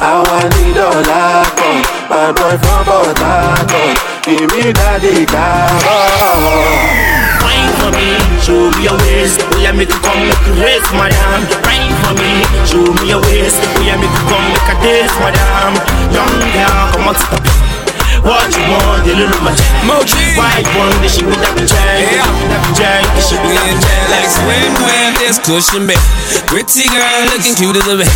Àwọn 0.00 0.42
nídọ̀lá 0.54 1.44
kan, 1.58 1.76
my 2.10 2.32
boy 2.32 2.56
from 2.62 2.82
Port 2.84 3.18
Harcourt, 3.18 3.96
give 4.24 4.48
me 4.52 4.72
daddy 4.72 5.24
car. 5.26 5.70
Wine 7.42 7.72
for 7.78 7.90
me, 7.96 8.08
show 8.44 8.70
me 8.76 8.84
your 8.84 8.96
waist. 9.04 9.40
Oh 9.52 9.58
yeah, 9.60 9.72
make 9.72 9.88
you 9.88 10.00
come, 10.00 10.20
make 10.28 10.44
you 10.46 10.54
race, 10.62 10.88
madam. 10.92 11.40
Wine 11.64 11.73
me, 12.12 12.44
show 12.68 12.84
me 13.00 13.08
your 13.08 13.22
waist. 13.22 13.56
Oh 13.60 13.82
yeah, 13.86 13.96
make 13.96 14.12
you 14.12 14.24
come, 14.28 14.44
make 14.52 14.68
a 14.68 14.76
dance, 14.84 15.14
madam. 15.22 15.72
Young 16.12 16.34
girl, 16.52 16.92
come 16.92 17.08
on, 17.08 17.14
stop. 17.16 17.73
What 18.24 18.48
you 18.56 18.64
want, 18.72 19.04
the 19.04 19.12
little 19.12 19.36
much. 19.44 19.60
Moji. 19.84 20.32
White 20.32 20.64
one, 20.80 20.96
the 21.04 21.08
shit 21.12 21.28
with 21.28 21.36
that 21.44 21.60
chain. 21.60 22.08
Yeah. 22.08 22.24
That 22.48 22.64
chain, 22.72 23.04
the 23.12 23.20
shit 23.20 23.36
with 23.44 23.52
that 23.52 23.76
chain. 23.84 24.04
Like 24.08 24.28
swim, 24.32 24.70
swim, 24.80 25.10
this 25.20 25.36
cushion 25.44 25.84
bed. 25.84 26.00
Pretty 26.48 26.88
girl 26.88 27.04
looking 27.28 27.52
cute 27.52 27.76
as 27.76 27.84
a 27.84 28.00
bit. 28.00 28.08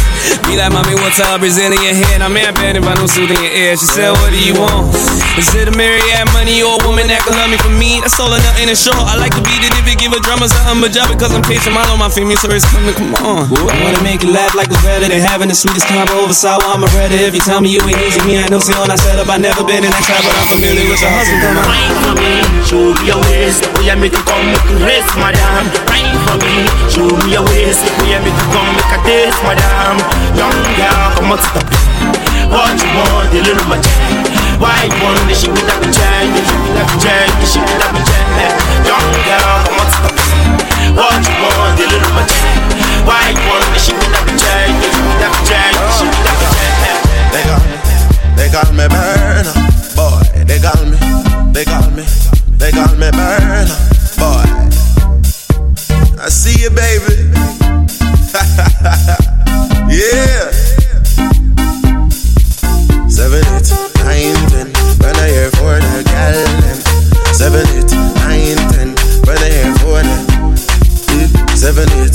Be 0.49 0.57
like, 0.57 0.73
mommy, 0.73 0.97
what's 0.97 1.21
up? 1.21 1.45
Brazilian 1.45 1.93
head. 1.93 2.25
I'm 2.25 2.33
in 2.33 2.49
bed 2.57 2.81
if 2.81 2.89
I 2.89 2.97
don't 2.97 3.05
suit 3.05 3.29
in 3.29 3.37
your 3.37 3.53
ear. 3.53 3.77
She 3.77 3.85
said, 3.85 4.17
what 4.17 4.33
do 4.33 4.41
you 4.41 4.57
want? 4.57 4.89
Is 5.37 5.53
it 5.53 5.69
a 5.69 5.75
myriad 5.77 6.25
money 6.33 6.65
or 6.65 6.81
a 6.81 6.83
woman 6.89 7.05
that 7.13 7.21
can 7.29 7.37
love 7.37 7.53
me 7.53 7.61
for 7.61 7.71
me? 7.77 8.01
That's 8.01 8.17
all 8.17 8.33
or 8.33 8.41
nothing 8.41 8.73
in 8.73 8.79
short. 8.81 8.97
I 9.05 9.21
like 9.21 9.37
to 9.37 9.45
be 9.45 9.61
the 9.61 9.69
divvy, 9.77 9.93
give 10.01 10.17
a 10.17 10.21
drummer 10.25 10.49
something, 10.49 10.81
but 10.81 10.97
job 10.97 11.13
because 11.13 11.37
I'm 11.37 11.45
patient. 11.45 11.77
Mine 11.77 11.85
on 11.93 12.01
my 12.01 12.09
female, 12.09 12.41
so 12.41 12.49
it's 12.49 12.65
coming, 12.65 12.97
come 12.97 13.13
on. 13.29 13.45
I 13.45 13.77
wanna 13.85 14.01
make 14.01 14.25
you 14.25 14.33
laugh 14.33 14.57
like 14.57 14.73
it's 14.73 14.81
better 14.81 15.05
than 15.05 15.21
having 15.21 15.53
the 15.53 15.55
sweetest 15.55 15.85
combo 15.85 16.25
over 16.25 16.33
sour. 16.33 16.65
I'm 16.65 16.81
a 16.81 16.89
redder. 16.97 17.21
If 17.29 17.37
you 17.37 17.45
tell 17.45 17.61
me 17.61 17.77
you 17.77 17.85
ain't 17.85 18.01
easy, 18.09 18.25
me, 18.25 18.41
I 18.41 18.49
know 18.49 18.57
see 18.57 18.73
on 18.81 18.89
I 18.89 18.97
set 18.97 19.21
up. 19.21 19.29
I 19.29 19.37
never 19.37 19.63
been 19.69 19.85
in 19.85 19.93
that 19.99 20.07
trap, 20.07 20.23
but 20.23 20.35
I'm 20.39 20.47
familiar 20.55 20.87
with 20.87 21.03
your 21.03 21.11
hustle. 21.11 21.39
Come 21.43 21.59
on. 21.59 21.67
Wine 21.67 21.99
for 22.07 22.15
me, 22.15 22.33
show 22.63 22.95
me 22.95 23.03
your 23.11 23.19
waist. 23.27 23.67
Oh 23.67 23.83
yeah, 23.83 23.99
make 23.99 24.15
you 24.15 24.23
come, 24.23 24.47
make 24.47 24.67
you 24.71 24.79
race, 24.87 25.11
madam. 25.19 25.67
Wine 25.91 26.19
for 26.27 26.39
me, 26.39 26.71
show 26.87 27.11
me 27.27 27.35
your 27.35 27.45
waist. 27.51 27.83
Oh 27.83 28.07
yeah, 28.07 28.23
make 28.23 28.35
you 28.35 28.49
come, 28.55 28.71
make 28.79 28.93
a 28.95 28.99
dance, 29.03 29.39
madam. 29.43 29.99
Young 30.39 30.55
girl, 30.79 31.07
come 31.19 31.35
on, 31.35 31.39
stop. 31.43 31.67
What 32.49 32.79
you 32.79 32.89
want, 32.95 33.29
the 33.35 33.43
little 33.43 33.67
much. 33.67 33.87
White 34.63 34.95
one, 35.03 35.19
the 35.27 35.35
shit 35.35 35.51
with 35.51 35.67
that 35.67 35.83
chain, 35.83 36.27
the 36.35 36.43
shit 36.47 36.61
with 36.63 36.75
that 36.79 36.91
chain, 37.03 37.31
the 37.43 37.47
shit 37.47 37.63
with 37.67 37.79
that 37.83 37.95
chain. 38.07 38.55
Young 38.87 39.09
girl, 39.27 39.55
come 39.67 39.83
on, 39.83 39.89
stop. 39.91 40.15
What 40.95 41.23
you 41.27 41.35
want, 41.43 41.75
the 41.75 41.87
little 41.91 42.13
much. 42.15 42.35
White 43.03 43.41
one, 43.51 43.67
the 43.75 43.81
shit 43.83 43.99
with 43.99 44.15
that 44.15 44.27
chain, 44.31 44.71
the 44.79 44.89
shit 44.95 45.03
with 45.03 45.19
that 45.23 45.35
chain, 45.43 45.75
the 45.75 45.91
shit 45.91 46.07
with 46.07 46.23
that 46.23 46.39
chain. 46.55 46.99
They 47.29 47.43
call 47.45 47.61
me, 47.67 47.77
they 48.39 48.49
call 48.49 48.71
me 48.73 48.87
Burna, 48.89 49.53
boy. 49.55 49.68
They 50.49 50.59
call 50.61 50.83
me, 50.87 50.97
they 51.53 51.65
call 51.65 51.91
me, 51.91 52.05
they 52.57 52.73
call 52.73 52.95
me 52.97 53.11
Burn, 53.13 53.69
boy. 54.17 54.49
I 56.19 56.29
see 56.31 56.63
you, 56.63 56.71
baby. 56.71 57.29
yeah. 59.93 60.51
Seven, 63.09 63.45
eight, 63.55 63.71
nine, 64.01 64.41
ten. 64.49 64.69
When 64.99 65.15
I 65.17 65.29
hear 65.29 65.51
for 65.53 65.77
the 65.77 66.03
gal, 66.07 66.33
them. 66.65 66.79
Seven, 67.35 67.67
eight, 67.77 67.93
nine, 68.25 68.57
ten. 68.73 68.89
When 69.29 69.37
I 69.37 69.51
hear 69.53 69.75
for 69.85 70.01
the. 70.01 70.17
Seven, 71.57 71.89
eight, 72.01 72.08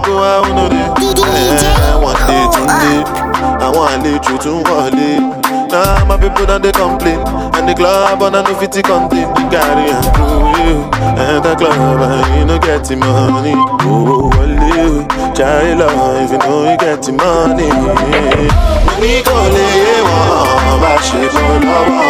People, 0.00 0.16
I 0.16 0.40
know 0.56 0.64
it. 0.72 1.60
I 1.60 2.00
want 2.00 2.16
day 2.24 2.44
to 2.56 2.62
live. 2.80 3.04
I 3.60 3.68
want 3.68 4.06
it 4.06 4.24
through 4.24 4.40
to 4.48 4.64
one 4.64 4.96
Now 5.68 6.04
my 6.08 6.16
people 6.16 6.46
done 6.46 6.62
they 6.62 6.72
complain. 6.72 7.20
And 7.52 7.68
the 7.68 7.74
club 7.74 8.22
on 8.22 8.34
a 8.34 8.40
no 8.42 8.54
fifty 8.56 8.80
contain 8.80 9.28
The 9.36 9.44
carry 9.52 9.92
and 9.92 10.08
through 10.16 10.56
you. 10.64 10.88
And 11.20 11.44
the 11.44 11.52
club 11.54 12.00
and 12.00 12.32
you 12.32 12.44
no 12.48 12.58
get 12.58 12.84
the 12.88 12.96
money. 12.96 13.52
Oh, 13.84 14.32
well 14.32 14.48
you 14.48 15.76
love 15.76 16.24
if 16.24 16.32
you 16.32 16.38
know 16.48 16.70
you 16.70 16.76
get 16.80 17.02
the 17.04 17.12
money. 17.12 17.68
Money 17.68 19.20
kò 19.20 19.36
lè 19.52 19.66
yé 19.84 19.96
eh, 19.96 20.02
wọn 20.08 20.80
Bá 20.80 20.92
ṣe 21.04 21.28
bọ́ 21.34 21.48
lọ́wọ́. 21.66 22.08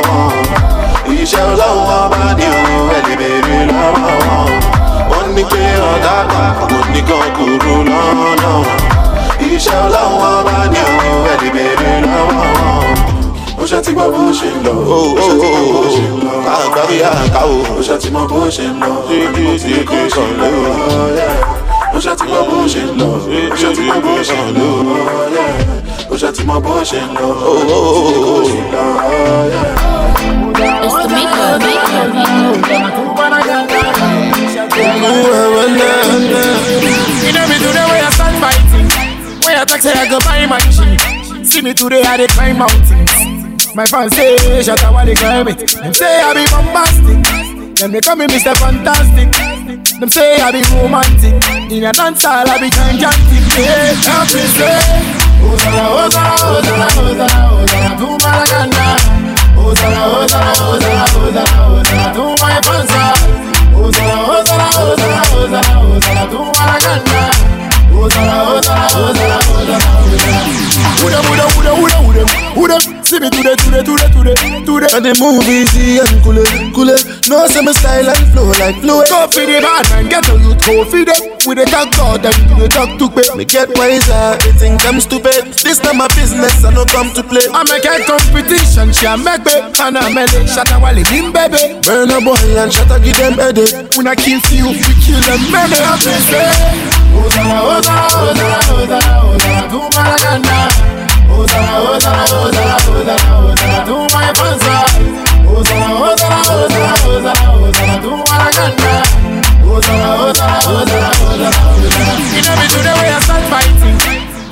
Wọn 1.06 1.16
Iṣẹ́ 1.18 1.42
ọlọ́wọ́ 1.52 2.02
bá 2.12 2.22
ní 2.38 2.46
òun 2.54 2.90
ẹ̀ 2.96 3.02
lè 3.06 3.14
béèrè 3.20 3.58
lọ́wọ́. 3.70 4.14
Wọ́n 4.26 4.79
ní 5.36 5.42
pé 5.52 5.62
ọ̀gá 5.92 6.16
kan 6.32 6.50
kò 6.58 6.78
ní 6.92 7.00
kan 7.08 7.26
kúrò 7.36 7.74
lọ́nà 7.90 8.52
Iṣẹ́ 9.54 9.76
ọlọ́wọ́ 9.86 10.34
bá 10.46 10.56
ní 10.72 10.80
òun 10.90 11.26
ẹ̀ 11.32 11.36
lè 11.42 11.48
béèrè 11.54 11.92
lọ́wọ́ 12.06 12.48
wọn 12.60 13.10
ó 13.60 13.64
ṣe 13.70 13.78
ti 13.84 13.92
gbọ́ 13.92 14.06
bó 14.14 14.22
ṣe 14.38 14.48
ń 14.54 14.58
lọ. 14.66 14.74
ó 14.96 15.00
ó 15.24 15.28
ó 15.40 16.52
àgbà 16.56 16.82
bí 16.88 16.96
àká 17.12 17.40
o. 17.52 17.56
ó 17.78 17.82
ṣe 17.86 17.94
ti 18.02 18.08
mọ 18.14 18.22
bó 18.30 18.38
ṣe 18.56 18.64
ń 18.72 18.74
lọ. 18.82 18.90
dídí 19.08 19.44
dídí 19.62 19.84
kan 19.88 20.30
ló. 20.40 20.48
ó 21.96 21.98
ṣe 22.04 22.12
ti 22.18 22.24
gbọ́ 22.30 22.42
bó 22.50 22.56
ṣe 22.72 22.82
ń 22.88 22.90
lọ. 23.00 23.10
ó 23.52 23.56
ṣe 23.60 23.68
ti 23.76 23.82
mọ 23.88 23.96
bó 24.04 24.12
ṣe 24.28 24.36
ń 24.44 24.48
lọ. 24.58 24.68
ó 26.12 26.14
ṣe 26.20 26.28
ti 26.36 26.42
mọ 26.48 26.56
bó 26.64 26.74
ṣe 26.90 27.00
ń 27.06 27.10
lọ. 27.20 27.28
ó 27.50 27.56
ó 27.76 27.82
ó 28.32 28.60
It's 30.82 30.94
the 30.94 31.08
maker, 31.14 31.58
maker, 32.72 33.09
You 34.80 34.86
know 37.36 37.44
me 37.44 37.56
today 37.60 37.84
where 37.84 38.00
I 38.00 38.08
stand 38.16 38.36
fighting. 38.40 38.88
When 39.44 39.56
I 39.60 39.64
talk 39.68 39.80
say 39.84 39.92
I 39.92 40.08
go 40.08 40.18
buy 40.24 40.46
my 40.48 40.56
shit. 40.72 40.96
See 41.46 41.60
me 41.60 41.74
today 41.74 42.00
I 42.02 42.16
dey 42.16 42.26
climb 42.28 42.56
mountains. 42.58 43.12
My 43.76 43.84
fans 43.84 44.16
say 44.16 44.36
shut 44.62 44.82
up 44.82 44.94
while 44.94 45.04
they 45.04 45.14
climb 45.14 45.48
it. 45.48 45.58
Them 45.68 45.92
say 45.92 46.22
I 46.24 46.32
be 46.32 46.48
bombastic. 46.48 47.76
Them 47.76 47.92
they 47.92 48.00
call 48.00 48.16
me 48.16 48.24
Mr. 48.26 48.56
Fantastic. 48.56 49.28
Them 50.00 50.08
say 50.08 50.40
I 50.40 50.50
be 50.50 50.62
romantic. 50.72 51.36
In 51.70 51.84
a 51.84 51.92
dance 51.92 52.24
hall 52.24 52.48
I 52.48 52.56
be 52.56 52.70
gigantic. 52.72 53.44
Yeah, 53.60 53.92
me 54.32 54.48
say. 54.48 54.80
Hosanna, 55.44 55.92
Hosanna, 55.92 56.40
Hosanna, 56.40 56.88
Hosanna, 56.88 57.28
Hosanna 57.52 58.00
to 58.00 58.08
Malaganda. 58.24 58.96
Hosanna, 59.60 60.00
Hosanna, 60.08 60.56
Hosanna, 60.56 61.04
Hosanna, 61.12 61.52
Hosanna 61.68 62.16
to 62.16 62.24
my 62.40 62.56
fans. 62.64 62.88
Hosanna, 63.76 64.19
Hosanna, 64.76 65.18
Hosanna, 65.30 65.72
Hosanna 65.80 66.24
to 66.30 66.38
Malaganda. 66.56 67.79
Hosanna, 67.90 68.34
Hosanna, 68.46 68.86
Hosanna, 68.94 69.38
Hosanna, 69.44 69.78
Hosanna. 69.78 70.60
Who 71.00 71.08
them, 71.08 71.24
who 71.24 71.34
them, 71.36 71.48
who 71.56 71.62
them, 71.62 71.76
who 71.80 71.88
them, 71.88 72.04
who 72.04 72.12
them, 72.12 72.28
who 72.54 72.68
them? 72.68 72.82
See 73.04 73.18
me 73.18 73.28
today, 73.30 73.56
today, 73.56 73.82
today, 73.82 74.08
today, 74.12 74.36
today. 74.62 74.90
And 74.94 75.02
the 75.02 75.16
move 75.18 75.42
easy 75.48 75.98
and 75.98 76.14
cool, 76.22 76.38
cool. 76.76 76.92
No 77.26 77.48
say 77.48 77.64
my 77.64 77.72
style 77.72 78.06
and 78.06 78.24
flow 78.30 78.52
like 78.60 78.78
flow. 78.84 79.02
Go 79.08 79.26
for 79.26 79.42
the 79.48 79.58
bad 79.64 79.88
man, 79.90 80.06
get 80.12 80.28
a 80.28 80.36
youth, 80.38 80.60
go 80.62 80.84
for 80.84 81.02
them. 81.02 81.18
With 81.48 81.56
the 81.56 81.66
talk 81.72 81.88
God, 81.96 82.22
them 82.22 82.36
do 82.46 82.54
the 82.60 82.68
talk 82.68 83.00
to 83.00 83.08
pay. 83.08 83.26
Me 83.34 83.48
get 83.48 83.72
wiser, 83.80 84.36
they 84.44 84.52
think 84.60 84.84
I'm 84.84 85.00
stupid. 85.00 85.56
This 85.64 85.82
not 85.82 85.96
my 85.96 86.06
business, 86.12 86.62
I 86.62 86.70
no 86.70 86.84
come 86.84 87.10
to 87.16 87.22
play. 87.24 87.48
I 87.48 87.64
make 87.64 87.88
a 87.88 87.98
competition, 88.04 88.92
she 88.92 89.08
a 89.08 89.16
make 89.16 89.42
me, 89.48 89.56
and 89.56 89.96
I 89.96 90.06
make 90.12 90.30
it. 90.36 90.46
Shut 90.46 90.70
up 90.70 90.84
while 90.84 90.94
it 90.94 91.08
in 91.10 91.32
baby. 91.32 91.80
Burna 91.82 92.20
Boy 92.20 92.36
and 92.60 92.70
shut 92.70 92.92
up, 92.92 93.00
give 93.02 93.16
them 93.16 93.40
headache. 93.40 93.72
When 93.96 94.06
I 94.06 94.14
kill 94.14 94.38
you, 94.52 94.68
we 94.76 94.92
kill 95.00 95.20
them, 95.24 95.40
man. 95.48 95.72
I 95.72 96.99
Hosanna, 97.14 97.56
Hosanna, 97.60 98.58
Hosanna, 98.68 99.70
Hosanna, 99.70 100.60
Hosanna, 101.30 102.10
to 103.86 103.96
my 104.14 104.30
know 112.50 112.56
me 112.56 112.66
today 112.68 113.08
I 113.10 113.18
start 113.20 113.44
fighting. 113.50 113.96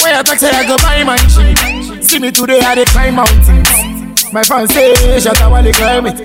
When 0.02 0.14
I 0.14 0.22
talk 0.22 0.38
say 0.38 0.50
I 0.50 0.66
go 0.66 0.76
buy 0.78 1.04
my 1.04 1.16
shit. 1.28 2.04
See 2.04 2.18
me 2.18 2.30
today 2.30 2.60
I 2.60 2.74
dey 2.74 2.84
climb 2.84 3.14
mountains. 3.16 4.32
My 4.32 4.42
fans 4.42 4.72
say 4.72 4.94
shut 5.20 5.40
up 5.40 5.50
while 5.50 5.62
they. 5.62 5.72
Climb 5.72 6.06
it. 6.06 6.16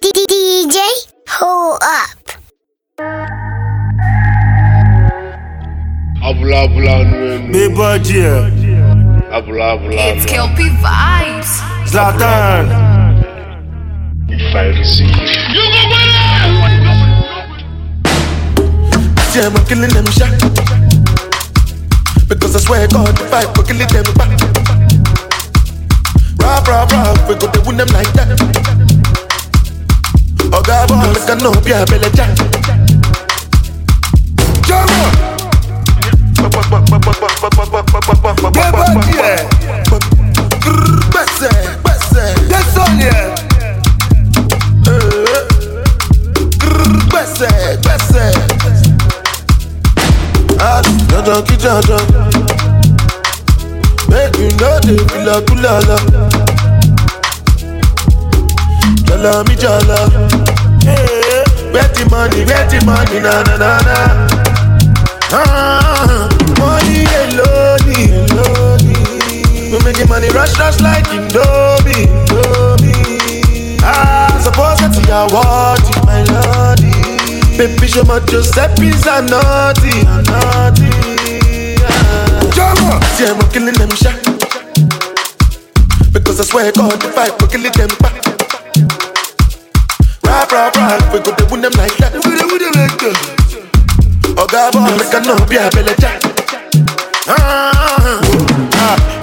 DJ, 0.00 0.78
hold 1.28 1.78
up. 1.82 2.43
Abula 6.24 6.60
abula 6.60 7.04
nwe 7.04 7.38
Big 7.52 7.76
budget. 7.76 8.52
Abula 9.32 9.72
abula 9.72 10.16
It's 10.16 10.24
Kel-P 10.24 10.62
Vibes. 10.80 11.60
Zlatan. 11.84 12.64
If 14.28 14.54
I 14.56 14.72
receive. 14.72 15.12
You 15.52 15.64
go 15.68 15.84
See, 19.28 19.40
I'm 19.44 19.52
killing 19.68 19.92
them 19.92 20.06
shot. 20.16 20.32
Because 22.26 22.56
I 22.56 22.60
swear 22.60 22.88
God, 22.88 23.20
if 23.20 23.34
I 23.34 23.44
go 23.52 23.62
killing 23.62 23.88
them 23.88 24.08
back. 24.16 24.32
Rah, 26.40 26.64
rah, 26.66 26.86
rah, 26.88 27.28
we 27.28 27.34
go 27.34 27.52
to 27.52 27.60
win 27.66 27.76
them 27.76 27.88
like 27.88 28.10
that. 28.14 28.40
Oh, 30.54 30.62
God, 30.62 30.88
boy, 30.88 31.04
make 31.04 31.28
a 31.28 31.36
no, 31.44 31.52
yeah, 31.68 31.84
belly 31.84 32.08
jack. 32.16 32.63
No 55.24 55.40
kulala. 55.42 55.96
Jala 59.06 59.44
mi 59.48 59.54
jala. 59.56 59.98
Where 61.72 61.88
the 61.88 62.06
money, 62.10 62.44
where 62.44 62.66
the 62.68 62.78
money, 62.84 63.18
na 63.20 63.42
na 63.42 63.56
na 63.56 63.70
na. 63.86 63.96
Ah, 65.32 66.28
money 66.58 67.04
alone, 67.24 67.94
alone. 68.30 69.72
We 69.72 69.78
making 69.84 70.08
money 70.08 70.28
rush, 70.30 70.56
rush 70.58 70.80
like 70.80 71.04
Indomie, 71.06 72.06
Indomie. 72.06 73.78
Ah, 73.82 74.30
suppose 74.42 74.78
that 74.80 74.94
you 74.94 75.12
are 75.12 75.28
what 75.32 75.82
my 76.06 76.22
lordy. 76.30 76.92
Baby, 77.56 77.86
show 77.88 78.04
my 78.04 78.20
Giuseppe's 78.20 79.06
a 79.06 79.22
naughty, 79.22 80.00
a 80.06 80.22
naughty. 80.22 80.90
Ah. 81.88 83.00
See, 83.16 83.26
I'm 83.26 83.38
killing 83.50 83.74
them 83.74 83.90
shot. 83.90 84.33
Because 86.34 86.48
I 86.48 86.50
swear 86.50 86.72
God, 86.72 87.04
if 87.04 87.16
I 87.16 87.28
go 87.38 87.46
killing 87.46 87.70
them 87.70 87.94
back. 88.02 88.18
Rap, 90.26 90.50
rap, 90.50 90.74
rap, 90.74 91.14
we 91.14 91.20
go 91.20 91.32
to 91.32 91.46
win 91.46 91.60
them 91.62 91.70
like 91.78 91.94
that. 91.98 92.10
We 92.12 92.18
go 92.26 92.34
to 92.34 92.46
win 92.50 92.58
them 92.58 92.74
like 92.74 92.98
that. 92.98 94.34
Oh 94.36 94.46
God, 94.50 94.72
boy, 94.74 94.90
make 94.98 95.14
a 95.14 95.20
no 95.22 95.38
be 95.46 95.54
a 95.62 95.70
belly 95.70 95.94
jack. 95.94 96.18
Ah, 97.28 97.73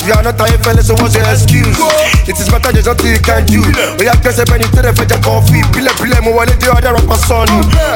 You 0.01 0.13
are 0.17 0.23
not 0.25 0.41
a 0.41 0.57
fella, 0.65 0.81
so 0.81 0.97
what's 0.97 1.13
your 1.13 1.23
excuse? 1.29 1.77
It 2.25 2.33
is 2.33 2.49
better 2.49 2.73
there's 2.73 2.89
nothing 2.89 3.13
you 3.13 3.21
can 3.21 3.45
do. 3.45 3.61
Oh 3.61 4.01
yeah, 4.01 4.17
guess 4.25 4.41
when 4.49 4.61
you 4.61 4.69
tell 4.73 4.81
the 4.81 4.91
fetch 4.97 5.13
a 5.13 5.17
coffee, 5.21 5.61
pile 5.69 5.93
pile 5.93 6.17
mo 6.25 6.33
wale 6.33 6.49
the 6.57 6.73
other 6.73 6.97
rapper 6.97 7.19
son. 7.21 7.45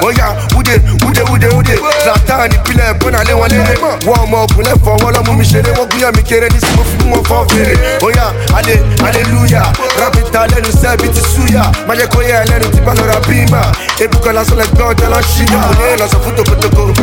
Oh 0.06 0.14
yeah, 0.14 0.38
ude 0.54 0.78
ude 1.02 1.22
ude 1.34 1.50
ude. 1.50 1.76
Zlatan 2.06 2.54
ni 2.54 2.58
pile 2.62 2.94
bona 3.02 3.26
le 3.26 3.34
wale. 3.34 3.58
One 4.06 4.30
more 4.30 4.46
pule 4.54 4.70
for 4.86 4.94
wala 5.02 5.26
mu 5.26 5.34
mi 5.34 5.46
shere 5.46 5.74
wo 5.74 5.90
guya 5.90 6.14
mi 6.14 6.22
kere 6.22 6.46
ni 6.54 6.60
simo 6.62 6.86
fi 6.86 6.98
mo 7.10 7.24
fo 7.26 7.42
fere. 7.50 7.74
Oh 8.06 8.14
yeah, 8.14 8.30
ale 8.54 8.78
hallelujah. 9.02 9.66
Rap 9.98 10.16
it 10.22 10.30
ale 10.36 10.62
nu 10.62 10.70
se 10.70 10.94
bi 11.02 11.10
ti 11.10 11.22
suya. 11.26 11.74
Ma 11.90 11.98
je 11.98 12.06
ko 12.06 12.22
ye 12.22 12.38
ele 12.38 12.62
nu 12.62 12.70
ti 12.70 12.82
ba 12.86 12.94
lo 12.94 13.02
rapima. 13.10 13.74
Ebu 13.98 14.22
kan 14.22 14.38
laso 14.38 14.54
le 14.54 14.66
gbọn 14.78 14.94
tẹ 14.94 15.10
lọ 15.10 15.20
ṣíya. 15.26 15.60
Oye 15.82 15.98
lọ 15.98 16.06
sọ 16.06 16.18
fún 16.22 16.38
tokotoko. 16.38 16.94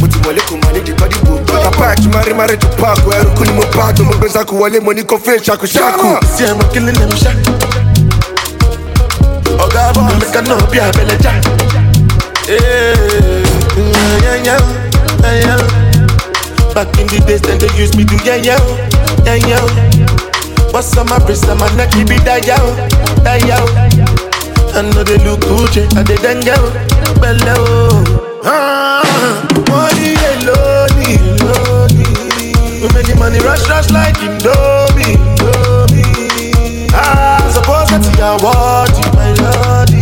Mo 0.00 0.06
ti 0.08 0.18
máa 0.64 0.72
ní 0.72 0.80
di 0.80 0.92
kọ́dí 0.96 1.18
bò. 1.28 1.55
Bàbá 1.66 1.86
àti 1.92 2.08
mari 2.14 2.32
mari 2.34 2.56
tó 2.56 2.68
paako 2.78 3.10
ẹrú 3.18 3.30
kú 3.36 3.42
ni 3.44 3.52
mo 3.52 3.62
pa 3.74 3.90
tó 3.92 4.04
mo 4.04 4.12
gbé 4.18 4.28
sáku 4.28 4.54
wọlé 4.56 4.78
mo 4.80 4.92
ní 4.92 5.02
kó 5.02 5.16
fẹ́ 5.18 5.42
ṣakuṣaku. 5.46 6.08
See, 6.36 6.46
I'm 6.46 6.60
killing 6.72 6.94
them 6.94 7.10
shot. 7.18 7.34
Oh 9.58 9.66
God, 9.74 9.94
boy, 9.94 10.14
make 10.20 10.36
a 10.38 10.42
no 10.46 10.56
be 10.70 10.78
a 10.78 10.86
belly 10.94 11.16
jack. 11.18 11.42
Yeah, 12.46 12.94
yeah, 14.22 14.46
yeah, 14.46 14.62
yeah, 15.26 15.42
yeah. 15.42 16.72
Back 16.74 16.94
in 17.00 17.06
the 17.10 17.18
days, 17.26 17.42
then 17.42 17.58
they 17.58 17.72
used 17.82 17.96
me 17.96 18.04
to 18.04 18.14
yeah, 18.22 18.36
yeah, 18.36 18.62
yeah, 19.26 19.34
yeah. 19.50 20.70
What's 20.70 20.96
on 20.96 21.08
my 21.08 21.18
wrist 21.26 21.48
and 21.48 21.58
my 21.58 21.66
neck, 21.74 21.90
it 21.96 22.06
that 22.24 22.46
yeah, 22.46 22.62
that 23.26 23.42
yeah. 23.42 24.78
I 24.78 24.82
know 24.82 25.02
they 25.02 25.18
look 25.24 25.40
Gucci, 25.40 25.82
I 25.98 26.04
did 26.04 26.18
then 26.22 26.42
yeah, 26.46 26.62
bello. 27.18 28.04
Ah, 28.44 29.02
money 29.68 30.14
alone. 30.14 30.65
We 32.96 33.02
making 33.02 33.18
money 33.18 33.38
rush, 33.40 33.68
rush 33.68 33.90
like 33.90 34.14
Indomie. 34.16 35.20
Ah, 36.94 37.44
suppose 37.52 37.90
that 37.92 38.00
you 38.08 38.24
are 38.24 38.40
what 38.40 38.88
you 38.96 39.04
my 39.12 39.36
lordy. 39.36 40.00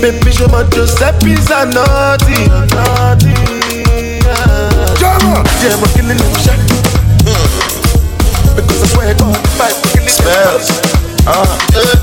Baby, 0.00 0.30
show 0.30 0.46
my 0.46 0.62
Giuseppe's 0.70 1.50
a 1.50 1.66
naughty, 1.66 2.46
a 2.46 2.70
naughty. 2.70 3.34
Jama, 5.02 5.42
yeah, 5.58 5.74
I'm 5.74 5.82
killing 5.90 6.18
them 6.22 6.34
shot. 6.38 6.60
Because 8.54 8.82
I 8.82 8.86
swear 8.94 9.14
God, 9.14 9.34
I 9.58 9.72
killing 9.90 10.08
spells. 10.08 10.70
Ah, 11.26 11.58
Listen. 11.74 11.99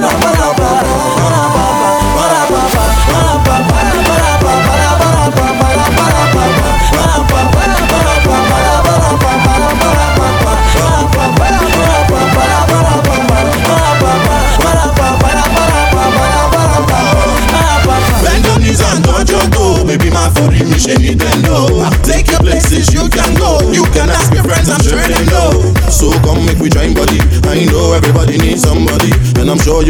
Ba 0.00 0.54
ba. 0.58 0.63
You 0.63 0.63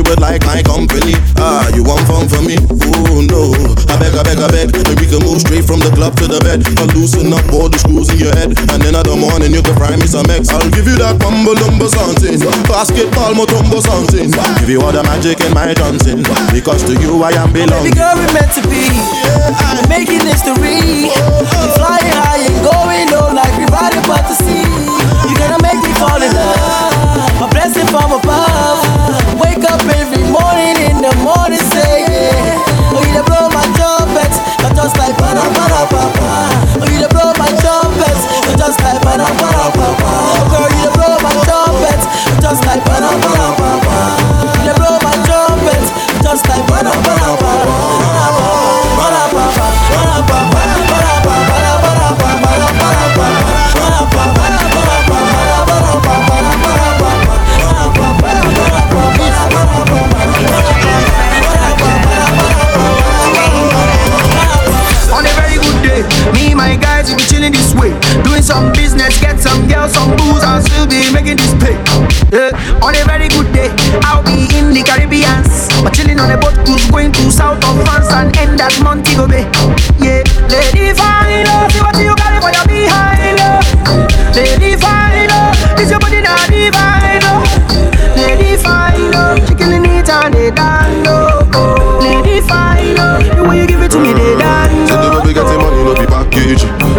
would 0.09 0.21
like 0.21 0.45
my 0.47 0.63
company. 0.63 1.15
Ah, 1.37 1.69
you 1.75 1.83
want 1.85 2.05
fun 2.07 2.29
from 2.29 2.47
me? 2.47 2.57
Oh 3.11 3.21
no, 3.25 3.53
I 3.89 3.97
beg, 4.01 4.15
I 4.15 4.23
beg, 4.23 4.39
I 4.39 4.49
beg. 4.51 4.69
Then 4.73 4.97
we 5.01 5.07
can 5.07 5.23
move 5.25 5.41
straight 5.41 5.65
from 5.65 5.81
the 5.81 5.91
club 5.95 6.17
to 6.21 6.27
the 6.29 6.41
bed. 6.45 6.63
I'll 6.79 6.91
loosen 6.93 7.33
up 7.33 7.45
all 7.53 7.69
the 7.69 7.79
screws 7.79 8.09
in 8.13 8.19
your 8.21 8.35
head, 8.37 8.53
and 8.73 8.79
then 8.83 8.95
in 8.95 9.05
the 9.05 9.17
morning 9.17 9.53
you 9.53 9.63
can 9.63 9.75
fry 9.77 9.97
me 9.97 10.07
some 10.07 10.29
eggs. 10.31 10.53
I'll 10.53 10.71
give 10.71 10.87
you 10.87 10.97
that 11.01 11.19
mumbo 11.21 11.57
number 11.59 11.89
something, 11.89 12.39
basketball 12.69 13.33
Mutombo 13.35 13.81
something. 13.81 14.31
Give 14.61 14.71
you 14.71 14.81
all 14.85 14.93
the 14.93 15.03
magic 15.05 15.41
in 15.41 15.53
my 15.55 15.73
Johnson, 15.75 16.23
because 16.53 16.85
to 16.85 16.95
you 17.01 17.23
I 17.25 17.33
am 17.41 17.53
belong. 17.53 17.85
Baby 17.85 17.97
girl, 17.97 18.15
we 18.21 18.27
meant 18.35 18.53
to 18.55 18.63
be. 18.69 18.85
We're 19.75 19.89
making 19.89 20.23
history. 20.27 21.09
We're 21.09 21.75
flying 21.75 22.13
high 22.13 22.45
and 22.45 22.59
going 22.61 23.09
low 23.11 23.33
like 23.33 23.53
we 23.57 23.65
riding 23.73 24.05
about 24.05 24.29
to 24.29 24.37
sea. 24.37 24.69
You're 25.27 25.41
gonna 25.41 25.61
make 25.65 25.81
me 25.81 25.93
fall 25.97 26.21
in 26.21 26.31
love. 26.33 27.43
A 27.43 27.47
blessing 27.51 27.89
from 27.89 28.13
above. 28.13 28.84
Wake 29.41 29.65
up 29.67 29.83
every 29.99 30.23
morning 30.31 30.77
in 30.91 30.97
the 31.03 31.13
morning, 31.23 31.61
say 31.75 32.05
yeah. 32.07 32.95
Oh, 32.95 33.03
you 33.03 33.13
dey 33.15 33.25
blow 33.27 33.49
my 33.51 33.65
trumpet. 33.75 34.33
You're 34.63 34.75
just 34.75 34.97
like 34.99 35.17
para 35.19 35.43
para 35.55 35.83
papa. 35.91 36.29
Oh, 36.81 36.87
you 36.91 37.01
dey 37.03 37.11
blow 37.11 37.33
my 37.39 37.51
trumpet. 37.63 38.19
You're 38.47 38.59
just 38.59 38.79
like 38.83 39.01
para 39.03 39.27
para 39.27 39.67
papa. 39.75 40.11
Oh, 40.11 40.43
girl, 40.51 40.69
you 40.71 40.87
dey 40.87 40.95
blow 40.95 41.17
my 41.23 41.35
trumpet. 41.47 42.01
You're 42.31 42.43
just 42.47 42.63
like 42.67 42.83
para 42.87 43.11
para 43.23 43.49
papa. 43.59 43.97
You 44.59 44.71
dey 44.71 44.77
blow 44.79 44.97
my 45.03 45.15
trumpet. 45.27 45.85
Just 46.23 46.45
like 46.49 46.65
para 46.67 46.93
para 47.03 47.31
papa. 47.39 47.94
Guys 67.51 67.53
will 67.53 67.53
be 67.53 67.53
chilling 67.53 67.53
this 67.53 67.75
way. 67.75 67.93
Doing 68.23 68.43
some 68.43 68.73
business, 68.73 69.21
get 69.21 69.41
some 69.41 69.69
girls, 69.69 69.93
some 69.93 70.11
booze, 70.17 70.45
and 70.45 70.65
still 70.65 70.87
be 70.87 71.13
making 71.13 71.37
this 71.37 71.53
pay. 71.61 71.77
Yeah. 72.33 72.51
On 72.83 72.95
a 72.95 73.05
very 73.05 73.29
good 73.29 73.53
day, 73.53 73.71
I'll 74.03 74.23
be 74.23 74.49
in 74.57 74.73
the 74.73 74.83
Caribbean. 74.83 75.45
Or 75.85 75.91
chilling 75.91 76.19
on 76.21 76.31
a 76.31 76.39
boat 76.39 76.55
cruise 76.65 76.85
going 76.91 77.13
to 77.13 77.31
south 77.31 77.63
of 77.65 77.77
France 77.85 78.11
and 78.13 78.37
end 78.37 78.61
at 78.61 78.75
Montego 78.83 79.27
Bay. 79.29 79.45
Yeah, 80.01 80.25
lady 80.49 80.95
fine, 80.95 81.45
love, 81.47 81.73
see 81.73 81.81
what 81.81 81.97
you 81.99 82.15
got 82.17 82.41
for 82.41 82.51
your 82.53 82.67
behind, 82.67 83.39
love. 83.39 83.65
Lady 84.35 84.77
fine, 84.77 85.29
love, 85.29 85.57
is 85.79 85.91
your 85.91 86.01
body 86.01 86.21
not 86.21 86.49
divine, 86.49 87.21
love. 87.23 87.45
Lady 88.17 88.57
fine, 88.57 89.11
love, 89.13 89.39
she 89.47 89.55
killing 89.55 89.85
it 89.85 90.09
and 90.09 90.35
they 90.35 90.51
dance, 90.51 91.07
oh. 91.09 92.01
Lady 92.01 92.41
fine, 92.41 92.95
love, 92.97 93.23
the 93.37 93.45
way 93.45 93.61
you 93.61 93.67
give 93.67 93.83
it 93.83 93.91
to 93.91 93.99
me, 94.01 94.13
they 94.13 94.37
dance, 94.37 94.91
See 94.91 94.97
the 94.97 95.11
way 95.13 95.21
we 95.27 95.33
getting 95.35 95.59
money, 95.59 95.83
no 95.85 95.95
be 95.95 96.07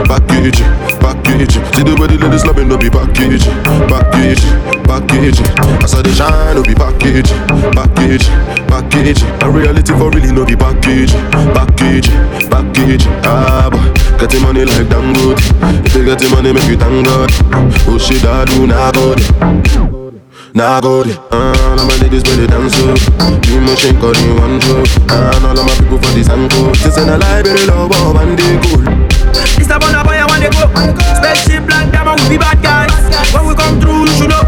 package, 0.03 0.59
package. 0.99 1.55
See 1.73 1.83
the 1.83 1.95
way 1.95 2.07
the 2.07 2.17
ladies 2.19 2.45
loving, 2.45 2.67
no 2.67 2.77
be 2.77 2.89
package, 2.89 3.47
package, 3.87 4.43
package. 4.83 5.39
I 5.81 5.85
saw 5.87 6.01
the 6.01 6.11
shine, 6.11 6.55
no 6.55 6.63
be 6.63 6.75
package, 6.75 7.31
package, 7.71 8.27
package. 8.67 9.21
A 9.43 9.49
reality 9.49 9.93
for 9.95 10.11
really, 10.11 10.31
no 10.31 10.45
be 10.45 10.55
package, 10.55 11.13
package, 11.55 12.09
package. 12.51 13.05
Ah, 13.23 13.69
boy, 13.71 13.87
getting 14.19 14.41
money 14.43 14.65
like 14.65 14.87
Dangote. 14.87 15.39
If 15.85 15.95
you 15.95 16.05
getting 16.05 16.31
money, 16.31 16.51
make 16.51 16.67
you 16.67 16.77
thank 16.77 17.05
God. 17.05 17.29
Oh 17.87 17.97
shit, 17.97 18.23
I 18.25 18.45
do 18.45 18.67
not 18.67 18.93
good. 18.93 19.21
Nah 20.55 20.79
good, 20.79 21.07
uh, 21.33 21.35
all 21.35 21.79
of 21.79 21.85
my 21.85 21.95
niggas 21.99 22.23
better 22.23 22.47
dance 22.47 22.79
up 22.79 23.45
You 23.45 23.59
must 23.59 23.81
shake 23.81 24.01
all 24.01 24.15
in 24.15 24.39
one 24.39 24.57
drop 24.59 24.87
And 25.11 25.45
all 25.45 25.59
of 25.59 25.65
my 25.67 25.75
people 25.75 25.97
for 25.97 26.13
this 26.15 26.29
angle 26.29 26.71
This 26.71 26.97
in 26.97 27.09
a 27.09 27.17
library 27.17 27.65
love, 27.65 27.91
oh, 27.93 28.17
and 28.17 28.39
they 28.39 28.55
cool 28.63 29.04
It's 29.59 29.67
the 29.67 29.77
Burna 29.79 30.03
Boy, 30.03 30.17
I 30.19 30.25
want 30.27 30.43
to 30.43 30.49
go. 30.51 30.63
Spaceship 31.19 31.67
like 31.69 31.91
diamond, 31.91 32.21
we 32.25 32.35
be 32.35 32.37
bad 32.37 32.61
guys. 32.63 32.91
When 33.33 33.47
we 33.47 33.53
come 33.55 33.79
through, 33.79 34.07
you 34.07 34.13
should 34.15 34.29
know. 34.31 34.43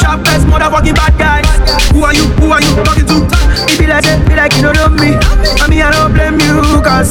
Sharpest 0.00 0.46
motherfucking 0.46 0.96
bad 0.96 1.14
guys. 1.16 1.46
Who 1.92 2.04
are 2.04 2.14
you? 2.14 2.24
Who 2.40 2.50
are 2.52 2.60
you 2.60 2.72
talking 2.84 3.06
to? 3.06 3.16
It 3.68 3.78
be 3.78 3.86
like, 3.86 4.04
be 4.28 4.34
like 4.36 4.52
you 4.56 4.62
don't 4.62 4.76
know 4.76 4.88
me. 4.88 5.16
I 5.60 5.68
mean, 5.68 5.82
I 5.82 5.92
don't 5.92 6.12
blame 6.12 6.40
you, 6.40 6.80
cause 6.82 7.08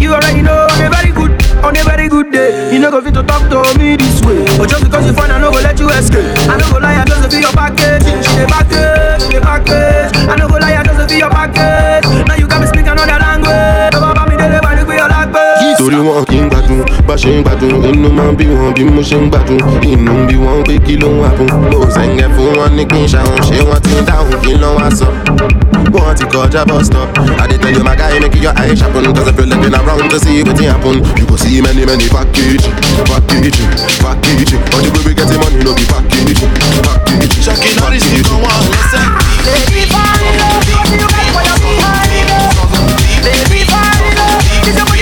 you 0.00 0.12
already 0.12 0.42
know 0.42 0.66
on 0.68 0.80
a 0.82 0.88
very 0.90 1.12
good, 1.12 1.32
on 1.64 1.76
a 1.76 1.82
very 1.84 2.08
good 2.08 2.32
day. 2.32 2.72
You 2.72 2.80
know, 2.80 2.90
go 2.90 3.00
fit 3.00 3.14
to 3.14 3.22
talk 3.22 3.48
to 3.48 3.62
me 3.78 3.96
this 3.96 4.20
way. 4.24 4.44
But 4.58 4.68
just 4.68 4.84
because 4.84 5.06
you 5.06 5.12
find, 5.12 5.32
I 5.32 5.40
know 5.40 5.52
go 5.52 5.60
let 5.60 5.78
you 5.78 5.88
escape. 5.90 6.24
I 6.48 6.56
know 6.58 6.68
go 6.72 6.78
lie, 6.78 7.00
I 7.00 7.04
just 7.04 7.30
be 7.30 7.40
your 7.40 7.52
package. 7.52 8.04
She 8.24 8.34
the 8.40 8.46
package, 8.48 9.22
she 9.28 9.36
the 9.36 9.40
package. 9.40 10.12
I 10.28 10.36
know 10.36 10.48
go 10.48 10.56
lie, 10.58 10.76
I 10.76 10.82
just 10.82 11.08
be 11.08 11.16
your 11.20 11.30
package. 11.30 12.04
Now 12.26 12.34
you 12.36 12.46
got 12.48 12.60
me 12.60 12.66
speak 12.66 12.86
another 12.88 13.18
language. 13.20 14.11
Torí 15.82 15.96
wọn 15.98 16.24
kì 16.30 16.36
í 16.38 16.42
gbádùn 16.46 16.82
bá 17.08 17.14
ṣe 17.18 17.30
ń 17.34 17.42
gbádùn 17.42 17.82
inú 17.90 18.08
máa 18.14 18.30
ń 18.30 18.36
bí 18.38 18.44
wọn 18.46 18.70
bí 18.74 18.84
mo 18.86 19.02
ṣe 19.02 19.16
ń 19.18 19.26
gbádùn 19.30 19.58
inú 19.82 20.12
ń 20.14 20.26
bí 20.30 20.36
wọn 20.38 20.62
pé 20.62 20.78
kí 20.86 20.94
ló 20.96 21.08
ń 21.10 21.18
wà 21.22 21.28
fún 21.34 21.50
mo 21.70 21.82
ṣẹ̀ǹgẹ̀ 21.90 22.28
fún 22.36 22.54
wọn 22.58 22.70
ní 22.78 22.84
kí 22.86 22.98
n 23.02 23.06
ṣàwọn 23.10 23.38
ṣé 23.42 23.58
wọ́n 23.66 23.80
ti 23.82 23.90
ń 23.98 24.04
dáhùn 24.06 24.38
kí 24.46 24.52
ló 24.62 24.68
wá 24.78 24.86
sọ. 24.94 25.06
wọ́n 25.90 26.14
ti 26.14 26.24
kọjá 26.30 26.62
bus 26.70 26.86
stop 26.86 27.08
I 27.18 27.46
dey 27.50 27.58
tell 27.58 27.74
you 27.74 27.82
my 27.82 27.96
guy 27.98 28.14
make 28.22 28.38
your 28.38 28.54
eye 28.54 28.74
sharpen 28.78 29.10
cause 29.12 29.26
if 29.28 29.38
you 29.38 29.46
looking 29.50 29.74
around 29.74 30.06
to 30.10 30.18
see 30.22 30.42
wetin 30.46 30.70
happen 30.70 31.02
you 31.18 31.26
go 31.26 31.34
see 31.36 31.58
many 31.60 31.82
many 31.84 32.06
package 32.08 32.62
package 33.10 33.58
package 33.98 34.54
but 34.70 34.80
the 34.86 34.90
way 34.94 35.02
we 35.02 35.12
getting 35.18 35.40
money 35.42 35.58
no 35.66 35.74
be 35.74 35.82
package 35.90 36.46
package. 36.86 37.42
ṣọ́kì 37.42 37.68
náà 37.82 37.90
rí 37.90 37.98
sí 37.98 38.22
kan 38.22 38.38
wọ́n 38.38 38.62
lẹ́sẹ̀. 38.70 39.04
Lady 39.42 39.82
fine, 39.90 40.30
love, 40.38 40.62
see 40.62 40.78
what 40.78 40.86
you 40.94 40.98
got 41.02 41.10
for 41.34 41.42
your 41.42 41.58
behind, 41.58 42.30
love. 42.30 42.70
Lady 43.26 43.60
fine, 43.66 44.14
love, 44.14 44.46
is 44.68 44.76
your 44.78 44.86
body 44.86 45.01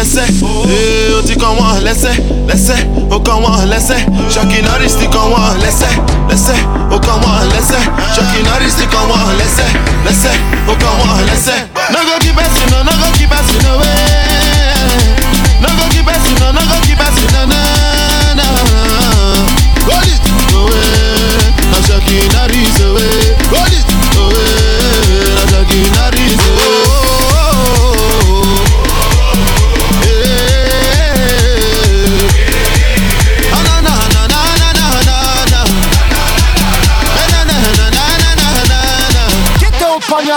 lẹ́sẹ̀. 0.00 0.26
Ee 0.68 1.14
ó 1.18 1.20
ti 1.26 1.34
kàn 1.42 1.52
wọ́n 1.58 1.80
lẹ́sẹ̀ 1.86 2.14
lẹ́sẹ̀ 2.48 2.80
ó 3.14 3.18
kàn 3.26 3.38
wọ́n 3.44 3.64
lẹ́sẹ̀. 3.72 4.00
Ṣọ́kì 4.34 4.58
norris 4.66 4.94
ti 5.00 5.06
kàn 5.14 5.26
wọ́n 5.32 5.54
lẹ́sẹ̀ 5.64 5.92
lẹ́sẹ̀ 6.30 6.58
ó 6.94 6.98
kàn 7.06 7.16
wọ́n 7.24 7.44
lẹ́sẹ̀. 7.54 7.82
Ṣọ́kì 8.16 8.38
norris 8.48 8.74
ti 8.78 8.84
kàn 8.92 9.04
wọ́n 9.10 9.32
lẹ́sẹ̀ 9.40 9.68
lẹ́sẹ̀ 10.06 10.34
ó 10.70 10.74
kàn 10.82 10.94
wọ́n 11.00 11.20
lẹ́sẹ̀. 11.30 11.58
no 11.92 11.98
go 12.08 12.14
keep 12.22 12.34
person 12.36 12.66
no 12.72 12.78
no 12.88 12.92
go 13.00 13.08
keep 13.18 13.30
person 13.30 13.60
eh. 13.64 13.72
away 13.72 14.09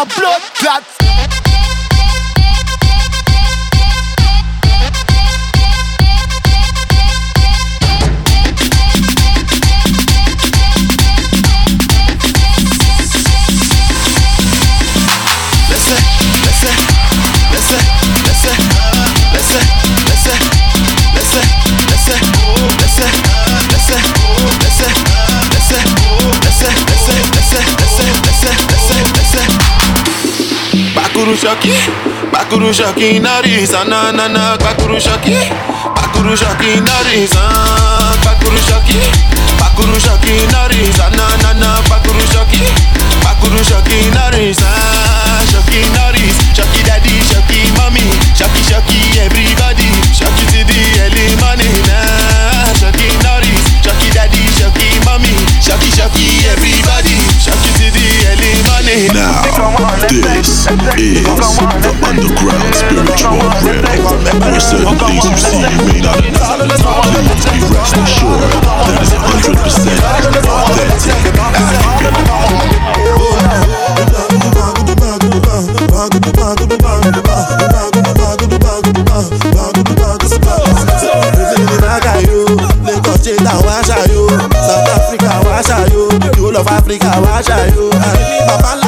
applaudit 0.03 0.32
Bakurushaki, 31.33 31.73
Bakurushaki 32.31 33.19
nariz, 33.19 33.73
ananana, 33.73 34.55
Bakurushaki, 34.61 35.33
Bakurushaki 35.97 36.77
nariz, 36.85 37.33
Bakurushaki, 38.21 39.01
Bakurushaki 39.57 40.45
nariz, 40.53 40.93
ananana, 41.01 41.81
Bakurushaki, 41.89 42.61
Bakurushaki 43.25 44.13
nariz, 44.13 44.61
Shaki 45.49 45.81
nariz, 45.97 46.37
Shaki 46.53 46.85
daddy, 46.85 47.17
Shaki 47.25 47.65
mommy, 47.81 48.05
Shaki 48.37 48.61
Shaki 48.69 49.17
everybody, 49.25 49.89
Shaki 50.13 50.45
to 50.53 50.61
the 50.69 50.81
early 51.01 51.33
morning, 51.41 51.81
Shaki 52.77 53.09
nariz, 53.25 53.57
Shaki 53.81 54.13
daddy, 54.13 54.37
Shaki 54.53 54.85
mommy, 55.05 55.33
Shaki 55.57 55.89
Shaki 55.97 56.45
everybody, 56.53 57.17
Shaki 57.41 57.69
to 57.81 57.89
the 57.89 58.05
early 58.29 58.53
morning. 58.69 59.09
Now. 59.17 59.92
This 60.13 60.69
is 60.69 60.77
the 60.77 61.89
underground 62.05 62.75
spiritual 62.75 63.41
realm, 63.65 63.81
where 64.45 64.61
certain 64.61 64.93
things 65.01 65.25
you 65.25 65.37
see 65.41 65.57
you 65.57 65.81
may 65.89 66.01
not 66.05 66.21
understand. 66.61 67.01
Please 67.25 67.49
be 67.49 67.65
rest 67.73 67.97
assured 67.97 68.61
that 68.61 69.01
it's 69.01 69.09
100% 69.09 69.57
authentic 70.45 71.33
Africa, 85.23 85.41
watch 85.45 85.69
out, 85.69 85.91
you. 85.91 86.09
The 86.09 86.33
whole 86.37 86.57
of 86.57 86.67
Africa, 86.67 87.11
watch 87.21 87.49
out, 87.49 87.73
you. 87.75 87.89
Baba 88.47 88.82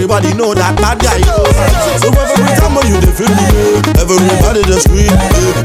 everybody 0.00 0.32
know 0.32 0.54
that 0.56 0.72
bad 0.80 0.96
guy 0.96 1.20
so 2.00 2.08
every 2.08 2.56
time 2.56 2.72
you 2.88 2.96
dey 3.04 3.12
feel 3.12 3.28
me 3.36 3.44
everybody 4.00 4.64
dey 4.64 4.80
scream 4.80 5.12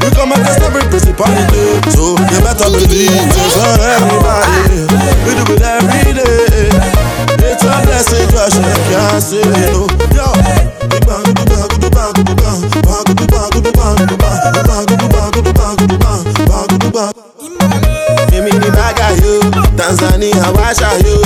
we 0.04 0.08
come 0.12 0.28
against 0.36 0.60
every 0.60 0.84
principality 0.92 1.80
so 1.88 2.12
you 2.20 2.38
better 2.44 2.68
believe 2.68 3.16
for 3.56 3.80
everybody 3.80 4.84
we 5.24 5.32
do 5.40 5.44
it 5.56 5.62
every 5.64 6.12
day. 6.12 6.68
It's 7.48 7.64
a 7.64 7.80
blessing 7.88 8.28
cause 8.28 8.56
you 8.60 8.76
can't 8.92 9.22
say 9.24 9.40
no 9.72 9.88
yo. 10.12 10.65
Tanzania 19.86 20.42
wáṣà 20.58 20.90
yo, 21.06 21.22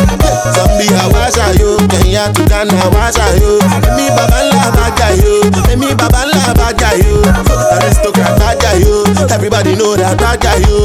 Zambia 0.52 1.04
wáṣà 1.16 1.46
yo, 1.60 1.78
Kenya 1.88 2.28
to 2.34 2.44
Ghana 2.44 2.76
wáṣà 2.92 3.24
yo. 3.40 3.56
Èmi 3.88 4.04
bàbá 4.16 4.38
ńlá 4.44 4.68
bàgà 4.76 5.08
yo, 5.16 5.32
èmi 5.72 5.88
bàbá 5.96 6.20
ńlá 6.28 6.52
bàgà 6.60 6.90
yo, 7.00 7.24
aristocrat 7.72 8.36
bàgà 8.38 8.70
yo, 8.84 9.04
everybody 9.32 9.72
know 9.76 9.96
that 9.96 10.12
bàgà 10.20 10.52
yo. 10.68 10.84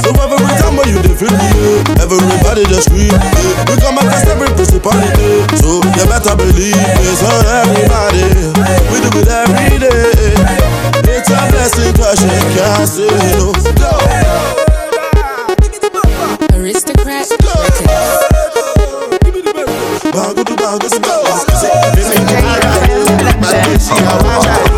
So 0.00 0.08
every 0.16 0.48
time 0.64 0.76
when 0.80 0.88
you 0.88 1.02
dey 1.04 1.12
feel 1.12 1.28
me, 1.36 1.84
everybody 2.00 2.64
just 2.72 2.88
scream. 2.88 3.12
We 3.68 3.76
come 3.84 3.98
against 4.00 4.24
every 4.32 4.48
principality, 4.56 5.44
so 5.60 5.84
you 5.84 6.04
better 6.08 6.34
believe 6.40 6.72
it's 7.04 7.20
on 7.20 7.44
everybody. 7.60 8.24
We 8.88 8.96
do 9.04 9.10
it 9.20 9.28
every 9.28 9.76
day. 9.76 10.40
It's 11.04 11.28
a 11.28 11.36
blessing 11.52 11.92
cause 12.00 12.24
you 12.24 12.32
can't 12.56 12.88
say 12.88 13.12
no. 13.36 13.52
Go. 13.76 13.92
Aristocrat 16.60 16.99
She 23.80 24.69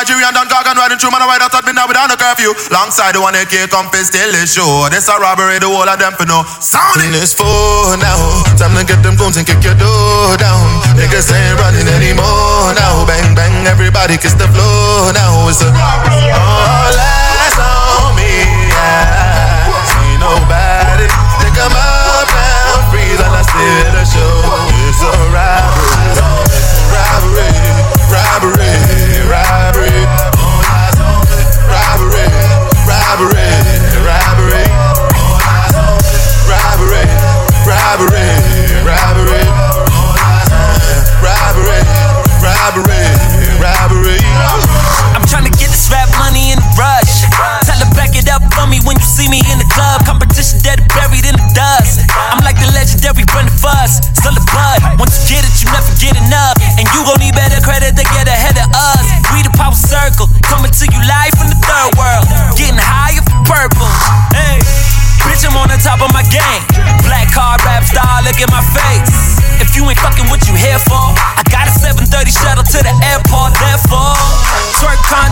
Nigerian 0.00 0.32
Don 0.32 0.48
Gargan 0.48 0.80
riding 0.80 0.96
through 0.96 1.12
man, 1.12 1.20
I 1.20 1.28
ride 1.28 1.44
out 1.44 1.52
at 1.52 1.60
midnight 1.60 1.84
without 1.84 2.08
no 2.08 2.16
curfew. 2.16 2.56
Longside 2.72 3.12
the 3.12 3.20
one 3.20 3.36
can't 3.36 3.68
come 3.68 3.92
still 4.00 4.32
is 4.32 4.48
show. 4.48 4.88
This 4.88 5.12
a 5.12 5.20
robbery, 5.20 5.60
the 5.60 5.68
whole 5.68 5.84
of 5.84 6.00
them 6.00 6.16
for 6.16 6.24
no 6.24 6.40
sound 6.56 7.04
in 7.04 7.12
this 7.12 7.36
phone 7.36 8.00
now. 8.00 8.16
Time 8.56 8.72
to 8.72 8.80
get 8.80 9.04
them 9.04 9.20
guns 9.20 9.36
and 9.36 9.44
kick 9.44 9.60
your 9.60 9.76
door 9.76 10.40
down. 10.40 10.64
Niggas 10.96 11.28
ain't 11.28 11.52
running 11.60 11.84
anymore 11.84 12.72
now. 12.72 13.04
Bang 13.04 13.36
bang, 13.36 13.52
everybody 13.68 14.16
kiss 14.16 14.32
the 14.40 14.48
floor 14.48 15.12
now. 15.12 15.52
It's 15.52 15.60
a 15.60 15.68
all 15.68 16.96
eyes 16.96 17.60
on 17.60 18.16
me. 18.16 18.40
Yeah. 18.72 19.68
See 19.84 20.16
nobody. 20.16 21.12
Think 21.44 21.60
I'm 21.60 21.76
up 21.76 22.24
now, 22.24 22.88
freeze 22.88 23.20
and 23.20 23.36
I 23.36 23.44
still 23.44 23.92
the 23.92 24.04
show. 24.08 24.39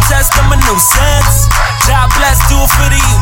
Twerk 0.09 0.25
contest, 0.25 0.33
I'm 0.41 0.53
a 0.53 0.57
nuisance. 0.65 1.49
God 1.85 2.09
bless, 2.17 2.41
do 2.49 2.57
it 2.57 2.71
for 2.73 2.89
the 2.89 2.97
you. 2.97 3.19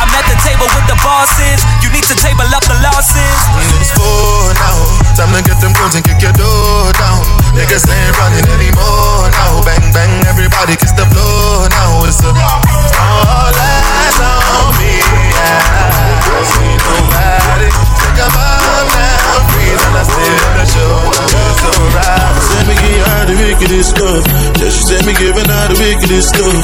I'm 0.00 0.08
at 0.16 0.24
the 0.24 0.36
table 0.40 0.64
with 0.64 0.86
the 0.88 0.96
bosses. 1.04 1.60
You 1.84 1.92
need 1.92 2.04
to 2.08 2.16
table 2.16 2.48
up 2.56 2.64
the 2.64 2.76
losses. 2.80 3.36
It's 3.76 3.92
four 3.92 4.54
now. 4.56 4.80
Oh. 4.80 5.12
Time 5.12 5.28
to 5.36 5.42
get 5.44 5.60
them 5.60 5.76
guns 5.76 5.94
and 5.94 6.04
kick 6.04 6.24
your 6.24 6.32
door 6.32 6.92
down. 6.96 7.20
Niggas 7.52 7.84
ain't 7.84 8.16
running 8.16 8.48
anymore 8.48 9.28
now. 9.28 9.60
Bang 9.64 9.92
bang, 9.92 10.24
everybody 10.24 10.76
kiss 10.76 10.92
the 10.96 11.04
floor 11.04 11.68
now. 11.68 12.04
It's 12.08 12.22
a 12.24 12.32
all 12.32 13.52
eyes 13.52 14.18
on 14.24 14.72
me. 14.80 15.04
Yeah. 15.36 15.68
Nobody. 16.88 17.87
Think 18.18 18.34
I'm 18.34 18.34
up 18.34 18.88
now, 18.98 19.46
freeze 19.54 19.78
and 19.78 19.94
I 19.94 20.02
still 20.02 20.50
the 20.58 20.66
show. 20.66 20.90
It's 21.38 21.62
alright. 21.70 22.42
Said 22.50 22.64
me 22.66 22.74
give 22.74 22.98
her 23.06 23.22
the 23.30 23.36
wickedest 23.46 23.92
love. 23.94 24.24
Yeah, 24.58 24.70
she 24.74 24.82
said 24.90 25.02
me 25.06 25.12
giving 25.14 25.46
her 25.46 25.64
the 25.70 25.78
wickedest 25.78 26.34
love. 26.34 26.58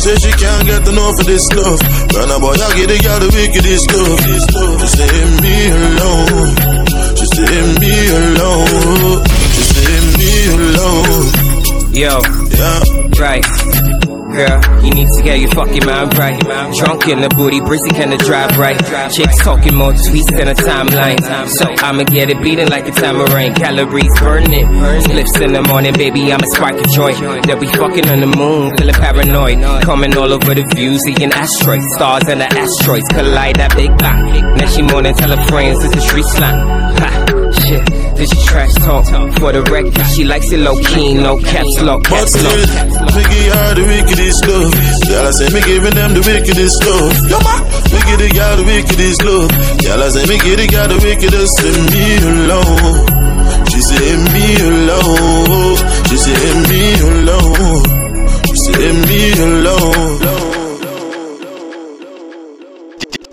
Said 0.00 0.16
she 0.24 0.32
can't 0.40 0.64
get 0.64 0.88
enough 0.88 1.20
of 1.20 1.26
this 1.28 1.44
love. 1.52 1.76
But 2.16 2.32
now 2.32 2.40
boy, 2.40 2.56
I 2.56 2.72
get 2.80 2.88
the 2.88 2.96
girl 3.04 3.20
the 3.20 3.28
wickedest 3.28 3.92
love. 3.92 4.24
She 4.24 4.88
said 4.88 5.28
me 5.44 5.68
alone. 5.68 6.56
She 7.12 7.26
said 7.28 7.66
me 7.76 7.92
alone. 8.16 9.20
She 9.52 9.62
said 9.68 10.04
me 10.16 10.32
alone. 10.48 11.28
Yo, 11.92 12.24
Yeah. 12.56 12.80
right. 13.20 13.44
Girl, 14.36 14.84
you 14.84 14.92
need 14.92 15.08
to 15.16 15.22
get 15.22 15.40
your 15.40 15.50
fucking 15.52 15.86
mind 15.86 16.12
right. 16.18 16.38
Drunk 16.76 17.08
in 17.08 17.22
the 17.22 17.30
booty, 17.30 17.58
breezy 17.60 17.88
can 17.88 18.10
the 18.10 18.18
drive 18.18 18.52
right. 18.58 18.76
Chicks 19.10 19.38
talking 19.42 19.74
more 19.74 19.92
tweets 19.92 20.28
than 20.36 20.48
a 20.48 20.54
timeline. 20.54 21.16
So 21.48 21.64
I'ma 21.80 22.04
get 22.04 22.28
it 22.28 22.42
beating 22.42 22.68
like 22.68 22.86
a 22.86 22.92
tamarind. 22.92 23.56
Calories 23.56 24.12
burning. 24.20 24.68
Spliffs 25.08 25.40
in 25.40 25.54
the 25.54 25.62
morning, 25.62 25.94
baby, 25.94 26.30
I'ma 26.32 26.44
spark 26.52 26.76
a 26.76 26.84
joint. 26.88 27.16
They'll 27.46 27.58
be 27.58 27.66
fucking 27.66 28.08
on 28.08 28.20
the 28.20 28.26
moon, 28.26 28.76
feeling 28.76 28.94
paranoid. 28.94 29.82
Coming 29.82 30.14
all 30.18 30.30
over 30.30 30.54
the 30.54 30.68
views, 30.74 31.00
seeing 31.04 31.32
asteroids. 31.32 31.86
Stars 31.96 32.28
and 32.28 32.40
the 32.42 32.48
asteroids 32.52 33.08
collide 33.08 33.56
that 33.56 33.74
big 33.74 33.96
bang. 33.96 34.56
Now 34.56 34.68
she 34.68 34.82
morning, 34.82 35.14
tell 35.14 35.34
her 35.34 35.46
friends 35.46 35.82
it's 35.82 35.96
a 35.96 36.00
street 36.02 36.26
slang. 36.26 36.60
Ha, 37.00 37.08
shit, 37.64 37.88
this 38.16 38.32
trash 38.46 38.72
talk 38.80 39.04
for 39.38 39.52
the 39.52 39.62
record. 39.70 39.92
She 40.16 40.24
likes 40.24 40.50
it 40.50 40.60
low 40.60 40.76
key, 40.80 41.12
no 41.12 41.36
caps 41.36 41.80
lock. 41.82 42.04
Caps 42.04 42.34
lock. 42.42 42.56
Biggie 43.12 43.48
hard 43.52 43.76
the 43.76 43.84
wickedest 43.84 44.40
love. 44.48 44.72
Y'all 45.04 45.32
say 45.32 45.52
me 45.52 45.60
giving 45.68 45.94
them 45.94 46.14
the 46.16 46.24
wickedest 46.24 46.80
love. 46.88 47.12
Yo 47.28 47.38
ma, 47.44 47.60
we 47.92 47.98
get 48.08 48.20
it, 48.24 48.32
y'all 48.32 48.56
the 48.56 48.64
wickedest 48.64 49.20
love. 49.20 49.52
Y'all 49.84 50.08
say 50.08 50.24
me 50.24 50.36
get 50.40 50.60
it, 50.64 50.72
y'all 50.72 50.88
the 50.88 50.96
wickedest. 50.96 51.60
Leave 51.60 51.92
me 51.92 52.16
alone. 52.24 53.04
She 53.68 53.80
said 53.84 54.00
leave 54.00 54.24
me 54.32 54.46
alone. 54.64 55.76
She 56.08 56.16
said 56.16 56.40
leave 56.40 56.72
me 56.72 56.82
alone. 57.04 57.84
She 58.48 58.56
said 58.56 58.80
leave 58.80 59.04
me 59.04 59.20
alone. 59.44 60.16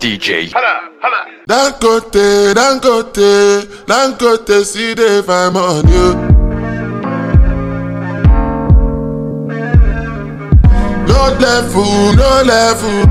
DJ. 0.03 0.51
Hala, 0.51 0.91
hala. 0.99 1.32
D'un 1.45 1.71
côté, 1.71 2.53
d'un 2.53 2.79
côté, 2.79 3.67
d'un 3.85 4.13
côté, 4.17 4.63
si 4.63 4.95
des 4.95 5.21
femmes 5.27 5.57
en 5.57 5.81
Dieu. 5.81 6.15
Nos 11.05 11.27
lèvres, 11.41 12.13
nos 12.15 12.47
lèvres. 12.47 13.07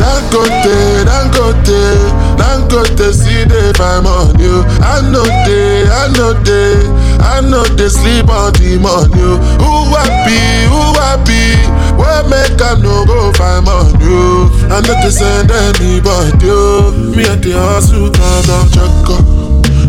D'un 0.00 0.20
côté, 0.32 1.04
d'un 1.04 1.28
côté 1.30 2.23
Dangote, 2.36 2.94
Dangote, 2.94 2.94
Dangote, 2.94 3.12
see 3.12 3.44
the 3.44 3.72
vibe 3.76 4.06
on 4.06 4.34
oh. 4.34 4.42
you. 4.42 4.64
I 4.82 5.00
know 5.10 5.24
they, 5.46 5.86
I 5.88 6.08
know 6.16 6.32
they, 6.42 6.74
I 7.22 7.40
know 7.40 7.64
they 7.76 7.88
sleep 7.88 8.28
on 8.28 8.52
the 8.54 8.78
money. 8.80 9.14
Oh. 9.18 9.38
Who 9.62 9.72
happy, 9.94 10.38
who 10.70 10.82
happy? 10.98 11.54
What 11.96 12.28
make 12.28 12.60
I 12.60 12.74
no 12.80 13.04
go 13.06 13.32
find 13.34 13.68
on 13.68 13.92
oh? 13.94 14.02
you? 14.02 14.50
I 14.70 14.80
know 14.80 14.94
they 15.02 15.10
send 15.10 15.50
anybody. 15.50 16.48
oh. 16.50 16.92
Me 17.14 17.24
and 17.26 17.42
the 17.42 17.52
hustle, 17.54 18.10
come 18.10 18.44
down, 18.46 18.66
check 18.70 19.10
up. 19.10 19.24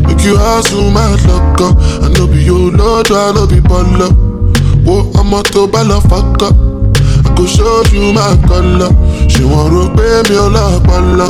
Make 0.07 0.23
you 0.23 0.37
hustle, 0.37 0.91
my 0.91 1.15
luck 1.25 1.61
up. 1.61 1.77
I 2.03 2.09
know 2.13 2.27
be 2.27 2.43
your 2.43 2.71
lord, 2.71 3.09
I 3.11 3.31
know 3.33 3.47
be 3.47 3.59
baller. 3.61 4.11
Whoa, 4.85 5.11
I'm 5.19 5.33
a 5.33 5.41
to 5.43 5.67
baller, 5.67 6.01
fuck 6.09 6.43
up. 6.43 6.74
Go 7.35 7.45
show 7.45 7.83
you 7.93 8.13
my 8.13 8.35
color. 8.47 8.91
Ṣé 9.33 9.43
wọ́n 9.51 9.65
rò 9.73 9.83
pé 9.95 10.05
mi 10.29 10.35
ò 10.45 10.47
lọ́pọlọ? 10.55 11.27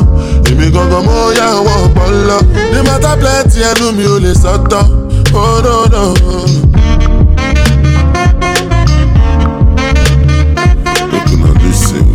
Èmi 0.50 0.66
gangan 0.74 1.02
mo 1.06 1.16
yá 1.38 1.46
wọn 1.66 1.78
ọpọlọ. 1.86 2.36
Ní 2.72 2.78
mọ́tà 2.86 3.12
plenty 3.20 3.58
ẹnu 3.70 3.86
mi 3.96 4.04
ò 4.14 4.16
lè 4.24 4.32
sọ́tọ̀. 4.42 4.84
Oh 5.38 5.60
no 5.64 5.76
no. 5.92 6.02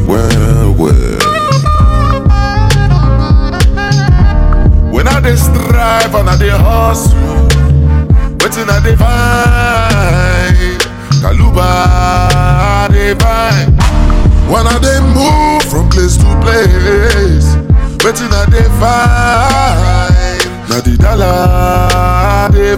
Well 0.07 0.73
well. 0.73 1.19
When 4.91 5.07
I 5.07 5.35
strive 5.35 6.13
and 6.15 6.29
I 6.29 6.37
dey 6.37 6.49
hustle, 6.49 7.47
wetin 8.39 8.69
I 8.69 8.79
dey 8.83 8.95
find? 8.95 10.40
Place 16.11 16.17
to 16.17 16.29
place, 16.41 17.55
wetin 18.03 18.31
I 18.31 18.45
dey 18.49 18.67
find? 18.79 20.41
Na 20.69 20.79
the 20.81 20.97
dollar 20.97 22.49
dey. 22.51 22.75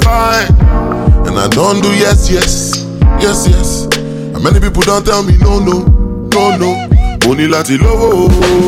And 1.27 1.37
I 1.39 1.47
don't 1.49 1.81
do 1.81 1.89
yes, 1.95 2.29
yes, 2.29 2.85
yes, 3.21 3.47
yes. 3.47 3.85
And 4.35 4.43
many 4.43 4.59
people 4.59 4.81
don't 4.83 5.05
tell 5.05 5.23
me 5.23 5.37
no, 5.37 5.59
no, 5.59 5.79
no, 6.33 6.57
no. 6.57 6.92
Mo 7.25 7.33
ní 7.35 7.47
láti 7.47 7.77
lówó 7.77 8.27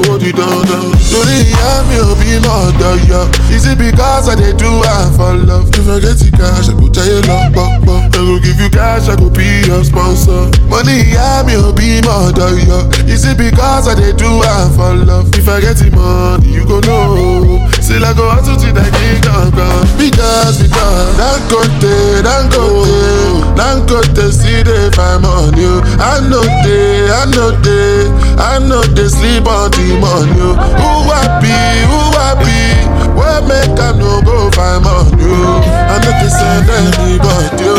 ó 0.09 0.17
di 0.17 0.31
dandan. 0.31 0.91
Torí 1.11 1.37
ìyá 1.43 1.83
mi 1.89 1.95
ò 1.99 2.15
bí 2.19 2.39
mọ̀ 2.39 2.55
ọ̀dọ̀ 2.67 2.95
yọ. 3.09 3.21
Is 3.55 3.65
it 3.65 3.77
because 3.77 4.29
I 4.29 4.35
dey 4.35 4.53
do 4.53 4.69
am 4.83 5.13
for 5.17 5.33
love? 5.35 5.67
If 5.75 5.87
I 5.89 5.99
get 5.99 6.17
the 6.19 6.31
cash, 6.31 6.69
I 6.69 6.73
go 6.73 6.87
jayé 6.89 7.21
lọ 7.27 7.37
pọ̀pọ̀. 7.55 8.15
I 8.15 8.17
go 8.25 8.39
give 8.39 8.59
you 8.61 8.69
cash, 8.69 9.09
I 9.09 9.15
go 9.15 9.29
be 9.29 9.67
your 9.67 9.83
sponsor. 9.83 10.47
Mo 10.69 10.81
ní 10.81 11.03
ìyá 11.03 11.43
mi 11.45 11.53
ò 11.55 11.71
bí 11.75 12.01
mọ̀ 12.01 12.31
ọ̀dọ̀ 12.31 12.67
yọ. 12.67 12.79
Is 13.13 13.25
it 13.25 13.37
because 13.37 13.87
I 13.87 13.95
dey 13.95 14.13
do 14.13 14.41
am 14.43 14.71
for 14.75 14.93
love? 14.95 15.27
If 15.37 15.47
I 15.49 15.59
get 15.61 15.75
the 15.77 15.91
money, 15.91 16.47
you 16.55 16.63
go 16.65 16.79
know. 16.79 17.59
Still 17.85 18.01
I 18.03 18.17
go 18.17 18.25
hustle 18.33 18.57
till 18.57 18.73
I 18.73 18.89
get 18.89 19.21
gangan. 19.21 19.85
Because, 19.93 20.57
because, 20.57 21.13
Dangote, 21.21 22.25
Dangote, 22.25 23.45
Dangote 23.53 24.25
see 24.33 24.65
the 24.65 24.89
find 24.97 25.21
money. 25.21 25.69
I 26.01 26.17
know 26.25 26.41
they, 26.65 27.05
I 27.13 27.29
know 27.29 27.53
they, 27.61 28.09
I 28.41 28.57
know 28.57 28.81
they 28.97 29.05
sleep 29.05 29.45
on 29.45 29.69
the 29.77 30.01
money. 30.01 30.33
Who 30.33 30.89
happy, 31.13 31.53
who 31.85 32.01
happy? 32.17 32.73
Where 33.13 33.45
make 33.45 33.77
I 33.77 33.93
no 33.93 34.17
go 34.25 34.49
find 34.57 34.81
money? 34.81 35.29
I 35.85 36.01
know 36.01 36.13
they 36.17 36.33
send 36.33 36.65
anybody. 36.65 37.69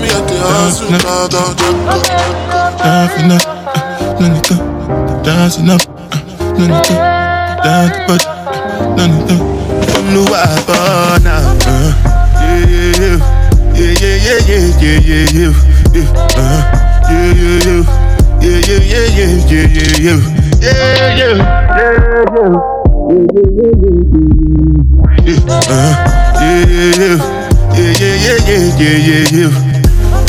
Me 0.00 0.08
and 0.16 0.32
the 0.32 0.36
hustle, 0.48 0.96
now 0.96 1.28
don't 1.28 1.52
joke. 1.60 1.76
Dancing 2.80 3.36
up, 3.36 3.44
uh, 3.44 4.16
no 4.16 4.32
need 4.32 4.44
to. 4.48 4.56
Dancing 5.22 5.68
up, 5.68 5.84
no 6.56 6.72
need 6.72 6.84
to. 6.88 6.94
Dance, 7.62 7.98
but 8.08 8.24
no 8.24 8.30
need 8.32 8.36
to. 8.36 8.41
Olúwa 9.96 10.42
bọ́nà. 10.66 11.34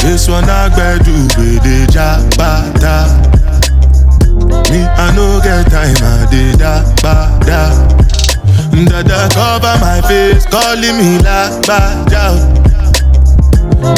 This 0.03 0.27
one 0.29 0.49
I 0.49 0.69
gbẹ́dù 0.75 1.13
gbèdè 1.35 1.75
já 1.93 2.07
pátá. 2.37 2.95
Me, 4.69 4.79
I 5.03 5.07
no 5.15 5.39
get 5.43 5.65
time, 5.71 6.03
I 6.11 6.25
dey 6.31 6.51
dá 6.61 6.73
pátá. 7.03 7.61
Dada 8.73 9.29
cover 9.33 9.77
my 9.79 10.01
face, 10.01 10.45
calling 10.47 10.97
me 10.97 11.21
like 11.21 11.61
Baja. 11.67 12.33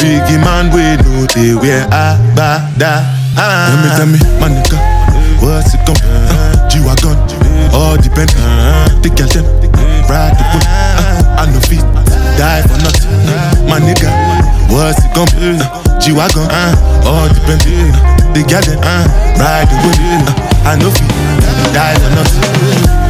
Biggie 0.03 0.39
man, 0.43 0.67
we 0.75 0.99
know 0.99 1.25
they 1.31 1.55
wear 1.55 1.87
agbada. 1.87 3.07
Ah. 3.37 3.71
Tell 3.71 3.79
me, 3.79 3.89
tell 3.95 4.07
me, 4.11 4.19
my 4.39 4.49
nigga, 4.51 4.77
what's 5.39 5.73
it 5.73 5.79
gon' 5.87 5.95
uh, 6.03 6.67
G-Wagon, 6.67 7.15
all 7.71 7.95
the 7.95 8.11
Bentley, 8.11 8.43
the 8.99 9.09
girl 9.15 9.31
them, 9.31 9.45
ride 10.11 10.35
the 10.35 10.43
whip, 10.51 10.67
uh, 10.67 11.39
I 11.39 11.45
no 11.51 11.59
fit, 11.63 11.83
die 12.35 12.61
for 12.67 12.75
nothing. 12.83 13.11
Uh, 13.31 13.71
my 13.71 13.79
nigga, 13.79 14.11
what's 14.69 14.99
it 15.03 15.11
gon' 15.15 15.27
be? 15.39 15.55
Uh, 15.55 15.99
G-Wagon, 15.99 16.47
uh, 16.51 17.07
all 17.07 17.31
Bentley, 17.47 17.79
uh, 17.79 18.33
the 18.35 18.43
girl 18.43 18.61
them, 18.63 18.79
uh, 18.83 19.07
ride 19.39 19.67
the 19.71 19.77
whip, 19.87 19.99
uh, 20.03 20.67
I 20.67 20.75
no 20.75 20.91
fit, 20.91 21.07
die 21.71 21.95
for 21.95 22.11
nothing. 22.11 23.04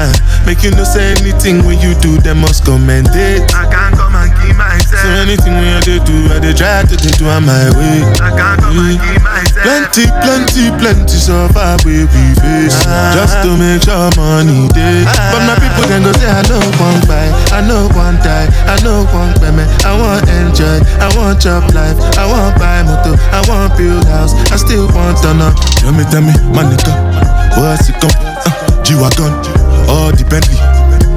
Ah, 0.00 0.08
make 0.48 0.62
you 0.64 0.70
no 0.72 0.84
say 0.84 1.12
anything 1.20 1.60
when 1.68 1.76
you 1.84 1.92
do, 2.00 2.16
they 2.24 2.32
must 2.32 2.64
commend 2.64 3.12
it. 3.12 3.44
I 3.52 3.68
can't 3.68 3.92
come 3.92 4.16
and 4.16 4.32
keep 4.40 4.56
myself. 4.56 5.04
So 5.04 5.08
anything 5.20 5.52
when 5.60 5.76
I 5.76 5.80
do, 5.84 6.16
I 6.32 6.40
dey 6.40 6.56
try 6.56 6.80
to 6.88 6.96
dey 6.96 7.12
do 7.20 7.28
on 7.28 7.44
my 7.44 7.68
way. 7.76 8.00
I 8.16 8.32
can't 8.32 8.56
come 8.64 8.80
and 8.80 8.96
keep 8.96 9.20
myself. 9.20 9.60
Plenty, 9.60 10.04
plenty, 10.24 10.64
plenty 10.80 11.16
suffer 11.20 11.76
we 11.84 12.08
we 12.08 12.24
face 12.40 12.80
just 13.12 13.36
to 13.44 13.52
make 13.60 13.84
sure 13.84 14.08
money 14.16 14.72
day. 14.72 15.04
But 15.04 15.44
my 15.44 15.54
people 15.60 15.84
then 15.84 16.00
go 16.00 16.12
say 16.16 16.32
I 16.32 16.40
know 16.48 16.64
one 16.80 17.00
buy, 17.04 17.28
I 17.52 17.60
know 17.68 17.84
one 17.92 18.16
die, 18.24 18.48
I 18.64 18.80
know 18.80 19.04
one 19.12 19.36
payment. 19.36 19.68
I 19.84 19.92
want 20.00 20.24
enjoy, 20.32 20.80
I 20.96 21.12
want 21.12 21.44
chop 21.44 21.68
life, 21.76 21.98
I 22.16 22.24
want 22.24 22.56
buy 22.56 22.80
motor, 22.88 23.20
I 23.36 23.44
want 23.52 23.76
build 23.76 24.08
house, 24.08 24.32
I 24.48 24.56
still 24.56 24.88
want 24.96 25.20
to 25.28 25.34
know. 25.36 25.52
Tell 25.84 25.92
me, 25.92 26.04
tell 26.08 26.24
me, 26.24 26.32
my 26.56 26.64
nigga, 26.64 26.92
what's 27.60 27.88
it 27.92 28.00
gon' 28.00 28.16
uh, 28.16 28.82
G-Wagon, 28.84 29.32
all 29.90 30.12
the 30.14 30.24
Bentley, 30.30 30.54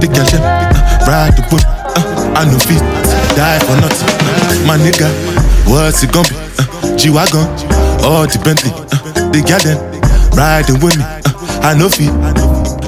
the 0.01 0.07
girl 0.09 0.25
them, 0.33 0.41
uh, 0.41 1.05
ride 1.05 1.37
the 1.37 1.43
whip, 1.53 1.61
uh, 1.61 2.33
I 2.33 2.45
no 2.49 2.57
fit, 2.57 2.81
die 3.37 3.59
for 3.61 3.77
nothing. 3.77 4.09
Uh, 4.09 4.67
my 4.67 4.77
nigga, 4.77 5.09
what's 5.69 6.01
it 6.03 6.11
gonna 6.11 6.27
be? 6.27 6.35
Uh, 6.35 6.97
G-Wagon, 6.97 7.45
all 8.03 8.25
the 8.25 8.41
Bentley, 8.43 8.73
uh, 8.73 9.29
the 9.29 9.41
girl 9.45 9.61
them, 9.61 9.77
riding 10.33 10.81
with 10.81 10.97
me, 10.97 11.03
uh, 11.03 11.61
I 11.61 11.77
no 11.77 11.87
fit. 11.87 12.52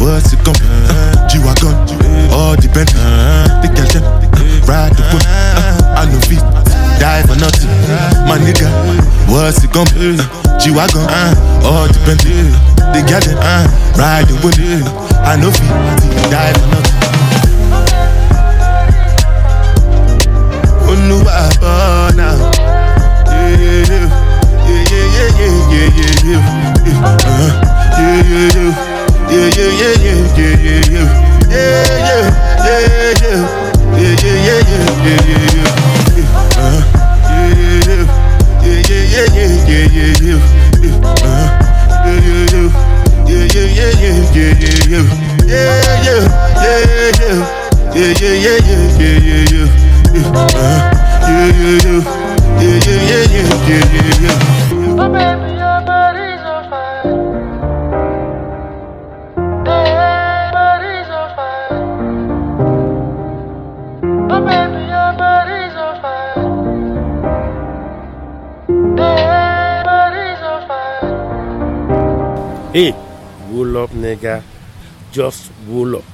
what's 0.00 0.32
it 0.32 0.40
come? 0.44 0.54
be? 0.58 0.66
G-Wagon, 1.28 1.74
all 2.32 2.56
depend. 2.56 2.90
Uh, 2.96 3.60
the 3.62 3.68
cash 3.74 3.94
ride 4.68 4.92
the 4.94 5.02
foot. 5.10 5.24
I 5.96 6.04
no 6.10 6.20
fit, 6.20 6.42
die 7.00 7.22
for 7.22 7.36
nothing. 7.38 7.70
My 8.28 8.38
nigga, 8.38 8.68
what's 9.28 9.62
it 9.64 9.72
come? 9.72 9.88
be? 9.94 10.16
G-Wagon, 10.60 11.06
uh, 11.08 11.34
oh, 11.62 11.84
all 11.84 11.86
depend. 11.88 12.20
The 12.92 13.02
garden, 13.08 13.36
uh, 13.38 13.66
ride 13.96 14.26
the 14.28 14.34
wind. 14.44 14.86
I 15.24 15.36
no 15.36 15.50
fit, 15.50 15.68
die 16.30 16.52
for 16.52 16.66
nothing. 16.68 16.96
Oh 20.88 20.94
no, 21.08 21.18
yeah, 53.68 53.74
yeah, 53.76 53.82
yeah, 53.96 54.20
yeah, 54.22 54.38
yeah. 54.96 55.08
Baby, 55.16 55.50
your 55.62 55.78
body's 55.90 56.44
on 56.52 56.62
fire. 56.70 57.06
Hey, 59.66 60.50
body's 60.56 61.10
on 61.18 61.28
fire. 61.36 61.76
Baby, 64.46 64.80
your 64.94 65.10
body's 65.22 65.76
on 65.84 65.94
fire. 66.02 66.42
Hey, 69.00 69.82
body's 69.88 70.42
on 70.52 70.60
fire. 70.68 71.10
Hey, 72.72 72.90
roll 73.50 73.76
up, 73.82 73.90
nigga. 73.90 74.34
Just 75.12 75.50
roll 75.68 75.96
up. 75.96 76.04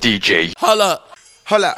DJ. 0.00 0.52
Holla, 0.58 1.00
holla. 1.44 1.72